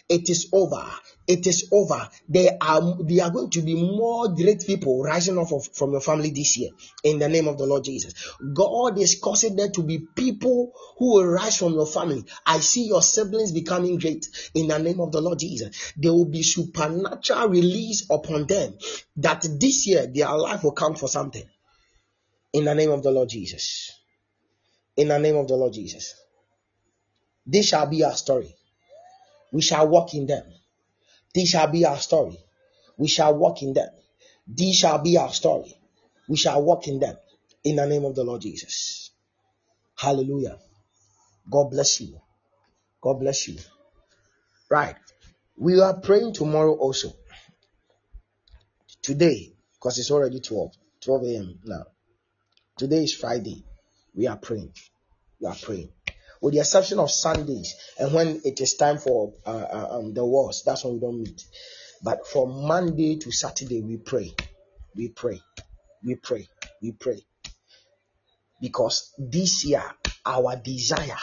It 0.09 0.29
is 0.29 0.49
over 0.51 0.85
it 1.27 1.45
is 1.45 1.67
over. 1.71 2.09
There 2.29 2.57
are 2.61 2.97
there 3.03 3.25
are 3.25 3.31
going 3.31 3.49
to 3.51 3.61
be 3.61 3.75
more 3.75 4.29
great 4.33 4.65
people 4.65 5.03
rising 5.03 5.37
up 5.37 5.51
of, 5.51 5.67
from 5.73 5.91
your 5.91 6.01
family 6.01 6.29
this 6.29 6.57
year 6.57 6.69
in 7.03 7.19
the 7.19 7.27
name 7.27 7.47
of 7.47 7.57
the 7.57 7.65
Lord 7.65 7.83
Jesus. 7.83 8.13
God 8.53 8.97
is 8.97 9.19
causing 9.21 9.57
there 9.57 9.69
to 9.71 9.83
be 9.83 9.99
people 9.99 10.71
who 10.97 11.13
will 11.13 11.25
rise 11.27 11.57
from 11.57 11.73
your 11.73 11.85
family. 11.85 12.23
I 12.45 12.59
see 12.61 12.87
your 12.87 13.01
siblings 13.01 13.51
becoming 13.51 13.99
great 13.99 14.25
in 14.53 14.67
the 14.67 14.79
name 14.79 15.01
of 15.01 15.11
the 15.11 15.21
Lord 15.21 15.39
Jesus. 15.39 15.93
There 15.97 16.13
will 16.13 16.29
be 16.29 16.43
supernatural 16.43 17.49
release 17.49 18.07
upon 18.09 18.47
them 18.47 18.77
that 19.17 19.45
this 19.59 19.85
year 19.85 20.07
their 20.07 20.33
life 20.33 20.63
will 20.63 20.73
count 20.73 20.97
for 20.97 21.09
something 21.09 21.43
in 22.53 22.63
the 22.63 22.73
name 22.73 22.91
of 22.91 23.03
the 23.03 23.11
Lord 23.11 23.29
Jesus. 23.29 23.91
In 24.95 25.09
the 25.09 25.19
name 25.19 25.35
of 25.35 25.47
the 25.47 25.55
Lord 25.55 25.73
Jesus. 25.73 26.15
This 27.45 27.67
shall 27.67 27.85
be 27.87 28.03
our 28.03 28.15
story. 28.15 28.55
We 29.51 29.61
shall 29.61 29.87
walk 29.87 30.13
in 30.13 30.25
them 30.25 30.43
this 31.33 31.49
shall 31.49 31.67
be 31.67 31.85
our 31.85 31.97
story. 31.97 32.37
We 32.97 33.07
shall 33.07 33.35
walk 33.35 33.61
in 33.61 33.73
them. 33.73 33.89
This 34.47 34.77
shall 34.77 34.99
be 34.99 35.17
our 35.17 35.31
story. 35.31 35.73
We 36.27 36.37
shall 36.37 36.61
walk 36.63 36.87
in 36.87 36.99
them. 36.99 37.15
In 37.63 37.75
the 37.75 37.85
name 37.85 38.05
of 38.05 38.15
the 38.15 38.23
Lord 38.23 38.41
Jesus. 38.41 39.11
Hallelujah. 39.95 40.57
God 41.49 41.69
bless 41.71 42.01
you. 42.01 42.19
God 43.01 43.19
bless 43.19 43.47
you. 43.47 43.57
Right. 44.69 44.95
We 45.57 45.79
are 45.79 45.99
praying 45.99 46.33
tomorrow 46.33 46.75
also. 46.75 47.13
Today, 49.01 49.53
because 49.73 49.97
it's 49.99 50.11
already 50.11 50.39
12, 50.39 50.71
12 51.01 51.23
a.m. 51.23 51.59
now. 51.63 51.83
Today 52.77 53.03
is 53.03 53.13
Friday. 53.13 53.63
We 54.13 54.27
are 54.27 54.37
praying. 54.37 54.73
We 55.39 55.47
are 55.47 55.55
praying. 55.55 55.89
With 56.41 56.53
the 56.53 56.59
exception 56.59 56.99
of 56.99 57.11
Sundays 57.11 57.75
and 57.97 58.13
when 58.13 58.41
it 58.43 58.61
is 58.61 58.75
time 58.75 58.97
for 58.97 59.33
uh, 59.45 59.49
uh, 59.49 59.87
um, 59.99 60.13
the 60.13 60.23
wars, 60.25 60.63
that's 60.65 60.83
when 60.83 60.93
we 60.93 60.99
don't 60.99 61.19
meet. 61.19 61.43
But 62.03 62.27
from 62.27 62.67
Monday 62.67 63.17
to 63.17 63.31
Saturday, 63.31 63.81
we 63.81 63.97
pray. 63.97 64.31
We 64.95 65.09
pray. 65.09 65.41
We 66.03 66.15
pray. 66.15 66.47
We 66.81 66.91
pray. 66.91 67.25
Because 68.61 69.13
this 69.17 69.65
year, 69.65 69.83
our 70.25 70.55
desire 70.55 71.17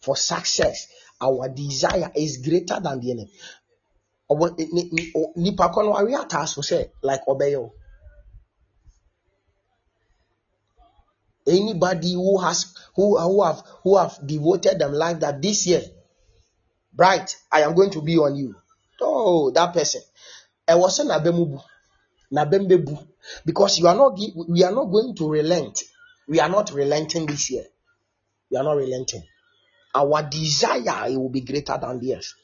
for 0.00 0.16
success, 0.16 0.86
our 1.20 1.48
desire 1.48 2.10
is 2.14 2.38
greater 2.38 2.80
than 2.80 3.00
the 3.00 3.10
enemy. 3.10 3.32
like 7.02 7.24
ɔbɛyɛ 7.26 7.70
anybody 11.54 12.12
who 12.14 12.38
has 12.38 12.74
who, 12.94 13.18
who 13.18 13.42
have 13.42 13.62
who 13.82 13.96
have 13.96 14.18
devoted 14.26 14.78
them 14.78 14.92
life 14.92 15.20
that 15.20 15.40
this 15.40 15.66
year 15.66 15.82
bright 16.92 17.36
i 17.50 17.62
am 17.62 17.74
going 17.74 17.90
to 17.90 18.02
be 18.02 18.16
on 18.18 18.36
you. 18.36 18.54
Oh 19.00 19.50
that 19.50 19.72
person. 19.72 20.02
Ɛwɔ 20.68 20.88
sɛ 20.88 21.04
n'abɛmu 21.04 21.60
na 22.30 22.44
n'abɛm 22.44 23.06
because 23.44 23.78
you 23.78 23.86
are 23.86 23.94
not 23.94 24.18
we 24.48 24.62
are 24.62 24.72
not 24.72 24.84
going 24.86 25.14
to 25.14 25.28
relent. 25.28 25.82
We 26.28 26.40
are 26.40 26.48
not 26.48 26.72
relenting 26.72 27.26
this 27.26 27.50
year. 27.50 27.66
We 28.50 28.56
are 28.56 28.64
not 28.64 28.76
relenting. 28.76 29.22
Our 29.94 30.22
desire 30.22 31.08
it 31.10 31.16
will 31.16 31.28
be 31.28 31.42
greater 31.42 31.78
than 31.80 32.00
theirs. 32.00 32.34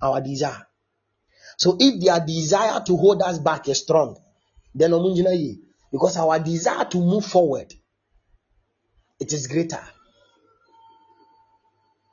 Our 0.00 0.20
desire. 0.20 0.66
So 1.56 1.76
if 1.78 2.00
their 2.02 2.20
desire 2.24 2.80
to 2.84 2.96
hold 2.96 3.22
us 3.22 3.38
back 3.38 3.68
is 3.68 3.80
strong 3.80 4.18
then 4.74 4.90
because 5.92 6.16
our 6.16 6.38
desire 6.40 6.84
to 6.86 6.98
move 6.98 7.24
forward 7.24 7.72
it 9.20 9.32
is 9.32 9.46
greater. 9.46 9.80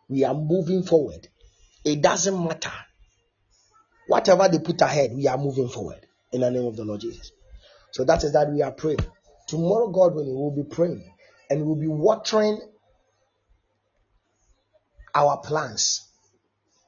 We 0.09 0.23
are 0.25 0.33
moving 0.33 0.83
forward. 0.83 1.27
It 1.85 2.01
doesn't 2.01 2.43
matter. 2.43 2.71
Whatever 4.07 4.47
they 4.49 4.59
put 4.59 4.81
ahead, 4.81 5.11
we 5.15 5.27
are 5.27 5.37
moving 5.37 5.69
forward 5.69 6.05
in 6.31 6.41
the 6.41 6.51
name 6.51 6.65
of 6.65 6.75
the 6.75 6.83
Lord 6.83 7.01
Jesus. 7.01 7.31
So 7.91 8.03
that 8.05 8.23
is 8.23 8.33
that 8.33 8.51
we 8.51 8.61
are 8.61 8.71
praying. 8.71 8.99
Tomorrow, 9.47 9.89
God 9.89 10.15
willing, 10.15 10.33
we'll 10.33 10.51
be 10.51 10.63
praying 10.63 11.13
and 11.49 11.65
we'll 11.65 11.75
be 11.75 11.87
watering 11.87 12.59
our 15.15 15.37
plans. 15.37 16.07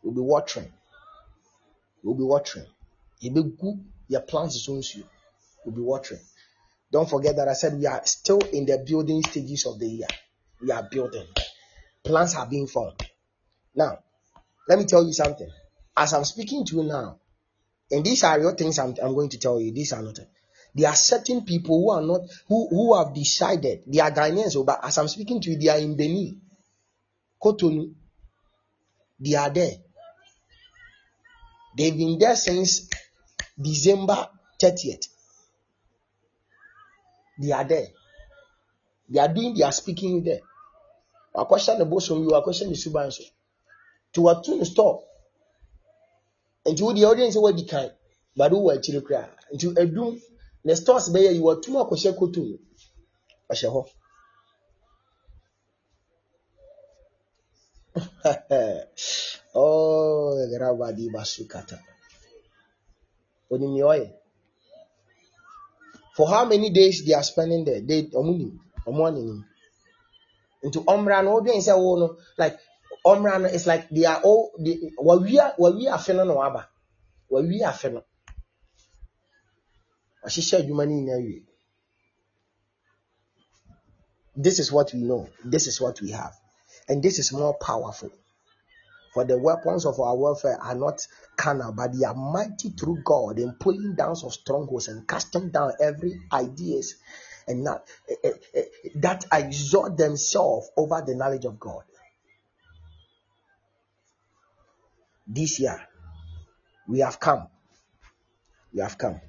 We'll 0.03 0.13
be 0.13 0.21
watering. 0.21 0.71
We'll 2.03 2.15
be 2.15 2.23
watering. 2.23 2.67
Your 3.21 4.21
plans 4.21 4.55
is 4.55 4.67
on 4.67 4.81
you. 4.95 5.05
We'll 5.65 5.75
be 5.75 5.81
watering. 5.81 6.21
Don't 6.93 7.09
forget 7.09 7.35
that 7.37 7.47
I 7.47 7.53
said 7.53 7.73
we 7.79 7.87
are 7.87 8.05
still 8.05 8.37
in 8.37 8.67
the 8.67 8.77
building 8.77 9.23
stages 9.23 9.65
of 9.65 9.79
the 9.79 9.87
year. 9.87 10.07
We 10.61 10.69
are 10.69 10.83
building. 10.83 11.25
Plans 12.03 12.35
are 12.35 12.45
being 12.45 12.67
formed. 12.67 13.01
Now, 13.73 13.97
let 14.69 14.77
me 14.77 14.85
tell 14.85 15.03
you 15.03 15.11
something. 15.11 15.49
As 15.97 16.13
I'm 16.13 16.23
speaking 16.23 16.63
to 16.67 16.75
you 16.75 16.83
now, 16.83 17.17
and 17.89 18.05
these 18.05 18.23
are 18.23 18.39
your 18.39 18.53
things 18.53 18.77
I'm, 18.77 18.93
I'm 19.03 19.15
going 19.15 19.29
to 19.29 19.39
tell 19.39 19.59
you, 19.59 19.71
these 19.71 19.91
are 19.91 20.03
not. 20.03 20.19
There 20.75 20.87
are 20.87 20.95
certain 20.95 21.41
people 21.45 21.81
who 21.81 21.91
are 21.91 22.01
not 22.01 22.21
who 22.47 22.67
who 22.69 22.95
have 22.95 23.15
decided 23.15 23.83
they 23.87 23.99
are 23.99 24.11
Ghanaians, 24.11 24.55
oh, 24.55 24.63
but 24.63 24.85
as 24.85 24.95
I'm 24.99 25.07
speaking 25.07 25.41
to 25.41 25.49
you, 25.49 25.57
they 25.57 25.69
are 25.69 25.79
in 25.79 25.97
Benin, 25.97 26.41
Cotonou. 27.41 27.91
They 29.19 29.33
are 29.33 29.49
there. 29.49 29.77
They've 31.75 31.97
been 31.97 32.19
there 32.19 32.35
since 32.35 32.87
December 33.59 34.27
30th. 34.61 35.07
They 37.39 37.51
are 37.51 37.63
there. 37.63 37.87
They 39.09 39.19
are 39.19 39.27
doing 39.27 39.53
their 39.55 39.71
speaking 39.71 40.23
there. 40.23 40.41
I 41.35 41.43
question 41.45 41.79
the 41.79 41.85
boss 41.85 42.07
from 42.07 42.23
you, 42.23 42.35
I 42.35 42.41
question 42.41 42.69
the 42.69 42.75
suban 42.75 43.11
so. 43.11 43.23
To 44.13 44.29
a 44.29 44.41
tune 44.43 44.63
store. 44.65 45.03
And 46.65 46.77
to 46.77 46.93
the 46.93 47.05
audience 47.05 47.35
where 47.37 47.51
the 47.53 47.65
kind, 47.65 47.91
but 48.35 48.51
who 48.51 48.65
were 48.65 48.79
chili 48.79 49.01
cry. 49.01 49.27
And 49.51 49.59
to 49.59 49.69
a 49.77 49.85
doom, 49.85 50.21
the 50.63 50.75
stores 50.75 51.11
there 51.11 51.31
you 51.31 51.43
were 51.43 51.59
too 51.59 51.71
much 51.73 51.87
question 51.87 52.13
kotu. 52.13 52.59
Ahyɛ 53.51 53.69
hɔ. 53.69 53.89
oh, 59.55 60.47
Rabadi 60.59 61.09
Basukata. 61.11 61.79
Onimioye. 63.51 64.22
For 66.13 66.27
how 66.27 66.45
many 66.45 66.69
days 66.69 67.05
they 67.05 67.13
are 67.13 67.23
spending 67.23 67.65
there? 67.65 67.81
They 67.81 68.03
omuni, 68.03 68.59
omwani. 68.85 69.43
Into 70.63 70.81
omra 70.81 71.23
no 71.23 71.41
odwen 71.41 71.61
say 71.61 71.73
wo 71.73 71.95
no 71.97 72.17
like 72.37 72.57
omra 73.05 73.41
no 73.41 73.47
it's 73.47 73.67
like 73.67 73.89
they 73.89 74.05
are 74.05 74.21
all 74.21 74.51
they 74.59 74.79
wawia 74.97 75.57
wawia 75.57 75.93
afe 75.93 76.15
no 76.15 76.23
no 76.23 76.41
aba. 76.41 76.69
Wawia 77.31 77.69
afe 77.69 77.91
no. 77.91 78.03
Ahyehyɛ 80.25 80.61
adwuma 80.61 80.85
no 80.85 80.91
nyinaa 80.91 81.25
wie. 81.25 81.43
This 84.35 84.59
is 84.59 84.71
what 84.71 84.93
we 84.93 85.01
know. 85.01 85.29
This 85.43 85.67
is 85.67 85.81
what 85.81 85.99
we 86.01 86.11
have. 86.11 86.33
And 86.87 87.03
this 87.03 87.19
is 87.19 87.31
more 87.33 87.55
powerful. 87.55 88.11
For 89.13 89.23
the 89.23 89.37
weapons 89.37 89.85
of 89.85 89.99
our 89.99 90.15
warfare 90.15 90.57
are 90.59 90.73
not 90.73 91.05
carnal, 91.37 91.71
but 91.71 91.93
they 91.93 92.03
are 92.03 92.15
mighty 92.15 92.69
through 92.71 93.03
God 93.05 93.37
in 93.37 93.53
pulling 93.59 93.95
down 93.95 94.15
of 94.23 94.33
strongholds 94.33 94.87
and 94.87 95.07
casting 95.07 95.51
down 95.51 95.73
every 95.79 96.19
ideas 96.31 96.95
and 97.47 97.65
that, 97.67 97.83
uh, 98.09 98.27
uh, 98.27 98.59
uh, 98.59 98.61
that 98.95 99.25
exalt 99.31 99.97
themselves 99.97 100.69
over 100.75 101.03
the 101.05 101.15
knowledge 101.15 101.45
of 101.45 101.59
God. 101.59 101.83
This 105.27 105.59
year, 105.59 105.79
we 106.87 106.99
have 106.99 107.19
come. 107.19 107.47
We 108.73 108.81
have 108.81 108.97
come. 108.97 109.21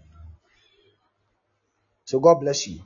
So 2.07 2.21
God 2.21 2.41
bless 2.41 2.67
you. 2.67 2.83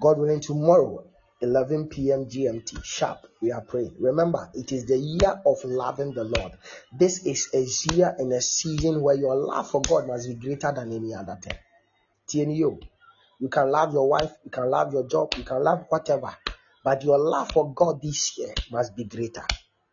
God 0.00 0.18
willing, 0.18 0.40
tomorrow 0.40 1.10
11 1.42 1.88
p.m. 1.88 2.26
GMT, 2.26 2.84
sharp, 2.84 3.26
we 3.40 3.52
are 3.52 3.62
praying. 3.62 3.96
Remember, 3.98 4.50
it 4.54 4.72
is 4.72 4.86
the 4.86 4.98
year 4.98 5.40
of 5.46 5.64
loving 5.64 6.12
the 6.12 6.24
Lord. 6.24 6.52
This 6.98 7.26
is 7.26 7.48
a 7.54 7.94
year 7.94 8.14
and 8.18 8.32
a 8.32 8.40
season 8.42 9.00
where 9.02 9.16
your 9.16 9.36
love 9.36 9.70
for 9.70 9.82
God 9.82 10.06
must 10.08 10.28
be 10.28 10.34
greater 10.34 10.72
than 10.72 10.92
any 10.92 11.14
other 11.14 11.38
time. 11.42 11.58
TNU, 12.28 12.80
you 13.40 13.48
can 13.48 13.70
love 13.70 13.92
your 13.92 14.08
wife, 14.08 14.30
you 14.44 14.50
can 14.50 14.70
love 14.70 14.92
your 14.92 15.06
job, 15.06 15.32
you 15.36 15.44
can 15.44 15.62
love 15.64 15.86
whatever, 15.88 16.36
but 16.84 17.02
your 17.04 17.18
love 17.18 17.50
for 17.52 17.72
God 17.74 18.00
this 18.02 18.36
year 18.38 18.54
must 18.70 18.96
be 18.96 19.04
greater. 19.04 19.44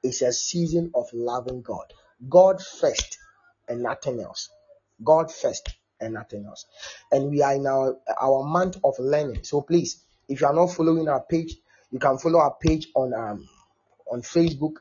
It's 0.04 0.22
a 0.22 0.32
season 0.34 0.91
of 0.95 1.06
loving 1.14 1.62
God. 1.62 1.86
God 2.30 2.62
first 2.62 3.18
and 3.68 3.84
nothing 3.84 4.22
else. 4.22 4.50
God 5.04 5.32
first 5.32 5.70
and 6.00 6.14
nothing 6.14 6.45
else. 6.45 6.66
And 7.12 7.30
we 7.30 7.41
are 7.41 7.56
in 7.56 7.66
our, 7.68 7.98
our 8.22 8.43
month 8.43 8.78
of 8.84 8.95
learning. 9.00 9.43
So 9.43 9.62
please, 9.62 10.04
if 10.28 10.41
you 10.41 10.47
are 10.47 10.53
not 10.53 10.67
following 10.67 11.07
our 11.07 11.23
page, 11.23 11.55
you 11.91 11.99
can 11.99 12.17
follow 12.17 12.39
our 12.39 12.55
page 12.61 12.88
on 12.95 13.13
um 13.13 13.47
on 14.11 14.21
Facebook, 14.21 14.75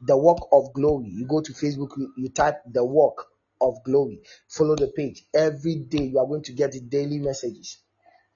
the 0.00 0.16
Walk 0.16 0.48
of 0.52 0.72
Glory. 0.72 1.08
You 1.08 1.26
go 1.26 1.40
to 1.40 1.52
Facebook, 1.52 1.96
you, 1.96 2.12
you 2.16 2.28
type 2.30 2.62
the 2.70 2.84
Walk 2.84 3.26
of 3.60 3.82
Glory. 3.84 4.20
Follow 4.48 4.76
the 4.76 4.88
page. 4.88 5.24
Every 5.34 5.76
day 5.76 6.04
you 6.04 6.18
are 6.18 6.26
going 6.26 6.42
to 6.44 6.52
get 6.52 6.74
daily 6.88 7.18
messages. 7.18 7.78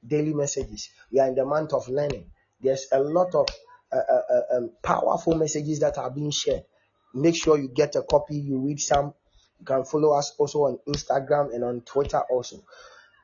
Daily 0.07 0.35
messages. 0.35 0.91
We 1.11 1.21
are 1.21 1.29
in 1.29 1.35
the 1.35 1.47
month 1.47 1.73
of 1.73 1.89
learning. 1.89 2.31
There's 2.61 2.87
a 2.93 3.01
lot 3.01 3.35
of 3.35 3.49
uh, 3.93 3.97
uh, 3.97 4.21
uh, 4.31 4.57
um, 4.57 4.71
powerful 4.83 5.35
messages 5.35 5.81
that 5.81 5.97
are 5.99 6.11
being 6.11 6.31
shared. 6.31 6.65
Make 7.15 7.37
sure 7.37 7.59
you 7.59 7.69
get 7.69 7.97
a 7.97 8.03
copy, 8.03 8.37
you 8.37 8.59
read 8.59 8.81
some. 8.81 9.15
You 9.61 9.65
can 9.65 9.85
follow 9.85 10.13
us 10.19 10.35
also 10.37 10.65
on 10.65 10.79
Instagram 10.87 11.55
and 11.55 11.65
on 11.65 11.81
Twitter 11.83 12.21
also. 12.31 12.65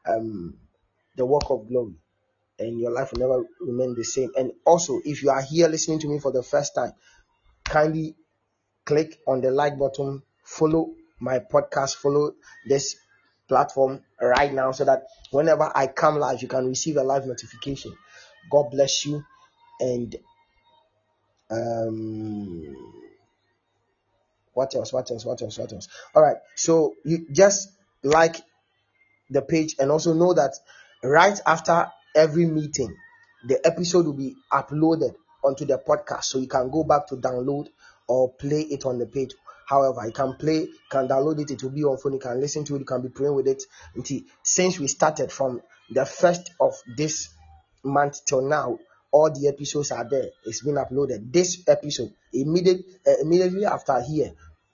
Um, 0.06 0.56
the 1.16 1.26
Walk 1.26 1.50
of 1.50 1.68
Glory 1.68 1.96
and 2.60 2.78
your 2.78 2.92
life 2.92 3.12
will 3.12 3.20
never 3.20 3.44
remain 3.60 3.94
the 3.94 4.04
same. 4.04 4.30
And 4.36 4.52
also, 4.64 5.00
if 5.04 5.22
you 5.22 5.30
are 5.30 5.42
here 5.42 5.68
listening 5.68 5.98
to 6.00 6.08
me 6.08 6.20
for 6.20 6.30
the 6.30 6.42
first 6.42 6.74
time, 6.74 6.92
kindly 7.64 8.14
click 8.84 9.18
on 9.26 9.40
the 9.40 9.50
like 9.50 9.78
button, 9.78 10.22
follow 10.44 10.90
my 11.18 11.38
podcast, 11.38 11.96
follow 11.96 12.34
this 12.68 12.96
platform 13.48 14.00
right 14.20 14.52
now 14.52 14.72
so 14.72 14.84
that 14.84 15.04
whenever 15.30 15.70
I 15.74 15.86
come 15.86 16.18
live, 16.18 16.42
you 16.42 16.48
can 16.48 16.66
receive 16.66 16.96
a 16.96 17.02
live 17.02 17.26
notification. 17.26 17.96
God 18.50 18.70
bless 18.70 19.04
you. 19.06 19.24
And 19.80 20.14
um, 21.50 22.76
what 24.52 24.74
else? 24.74 24.92
What 24.92 25.10
else? 25.10 25.24
What 25.24 25.42
else? 25.42 25.58
What 25.58 25.72
else? 25.72 25.88
All 26.14 26.22
right. 26.22 26.36
So 26.54 26.94
you 27.04 27.26
just 27.32 27.70
like 28.02 28.36
the 29.30 29.42
page 29.42 29.76
and 29.78 29.90
also 29.90 30.12
know 30.12 30.34
that 30.34 30.54
right 31.02 31.38
after 31.46 31.90
every 32.14 32.46
meeting, 32.46 32.96
the 33.44 33.64
episode 33.66 34.06
will 34.06 34.12
be 34.12 34.36
uploaded 34.52 35.14
onto 35.42 35.64
the 35.64 35.78
podcast. 35.78 36.24
So 36.24 36.38
you 36.38 36.46
can 36.46 36.70
go 36.70 36.84
back 36.84 37.06
to 37.08 37.16
download 37.16 37.68
or 38.06 38.32
play 38.32 38.62
it 38.62 38.84
on 38.84 38.98
the 38.98 39.06
page. 39.06 39.32
However, 39.66 40.04
you 40.04 40.12
can 40.12 40.34
play, 40.34 40.68
can 40.90 41.06
download 41.06 41.40
it, 41.40 41.50
it 41.52 41.62
will 41.62 41.70
be 41.70 41.84
on 41.84 41.96
phone, 41.96 42.14
you 42.14 42.18
can 42.18 42.40
listen 42.40 42.64
to 42.64 42.74
it, 42.74 42.80
you 42.80 42.84
can 42.84 43.02
be 43.02 43.08
praying 43.08 43.34
with 43.34 43.46
it. 43.46 43.62
Since 44.42 44.80
we 44.80 44.88
started 44.88 45.30
from 45.30 45.62
the 45.90 46.04
first 46.04 46.50
of 46.60 46.74
this 46.96 47.28
month 47.84 48.24
till 48.24 48.42
now, 48.42 48.78
all 49.12 49.30
the 49.30 49.48
episodes 49.48 49.92
are 49.92 50.08
there. 50.08 50.26
It's 50.44 50.62
been 50.62 50.74
uploaded. 50.74 51.32
This 51.32 51.62
episode, 51.68 52.12
immediate, 52.32 52.80
uh, 53.06 53.12
immediately 53.22 53.64
after 53.64 54.00
here, 54.00 54.32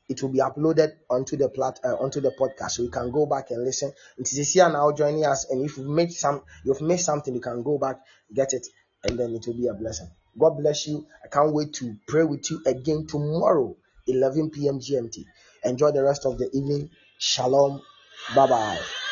it 0.09 0.23
will 0.23 0.31
be 0.31 0.39
uploaded 0.39 0.93
onto 1.11 1.37
the 1.37 1.49
plat 1.49 1.79
uh, 1.85 1.97
onto 1.97 2.21
the 2.21 2.31
podcast. 2.39 2.73
So 2.73 2.83
you 2.83 2.91
can 2.91 3.11
go 3.11 3.27
back 3.27 3.51
and 3.51 3.65
listen. 3.65 3.93
It 4.19 4.33
is 4.33 4.53
here 4.53 4.69
now 4.69 4.93
joining 4.93 5.25
us 5.25 5.47
and 5.51 5.65
if 5.65 5.77
you've 5.77 5.89
made 5.89 6.13
some 6.13 6.43
you've 6.65 6.81
made 6.81 7.01
something 7.01 7.35
you 7.35 7.41
can 7.41 7.63
go 7.63 7.79
back 7.79 8.01
get 8.35 8.53
it 8.53 8.67
and 9.05 9.19
then 9.19 9.35
it 9.35 9.47
will 9.47 9.55
be 9.57 9.67
a 9.67 9.75
blessing. 9.75 10.11
God 10.39 10.59
bless 10.59 10.87
you. 10.87 11.07
I 11.25 11.29
can't 11.29 11.53
wait 11.53 11.73
to 11.75 11.97
pray 12.07 12.25
with 12.25 12.51
you 12.51 12.63
again 12.67 13.07
tomorrow 13.07 13.77
11 14.07 14.51
p.m 14.51 14.79
gmt 14.79 15.25
enjoy 15.65 15.91
the 15.91 16.03
rest 16.03 16.27
of 16.27 16.39
the 16.39 16.49
evening. 16.53 16.91
Shalom. 17.19 17.83
Bye 18.35 18.47
bye 18.47 19.06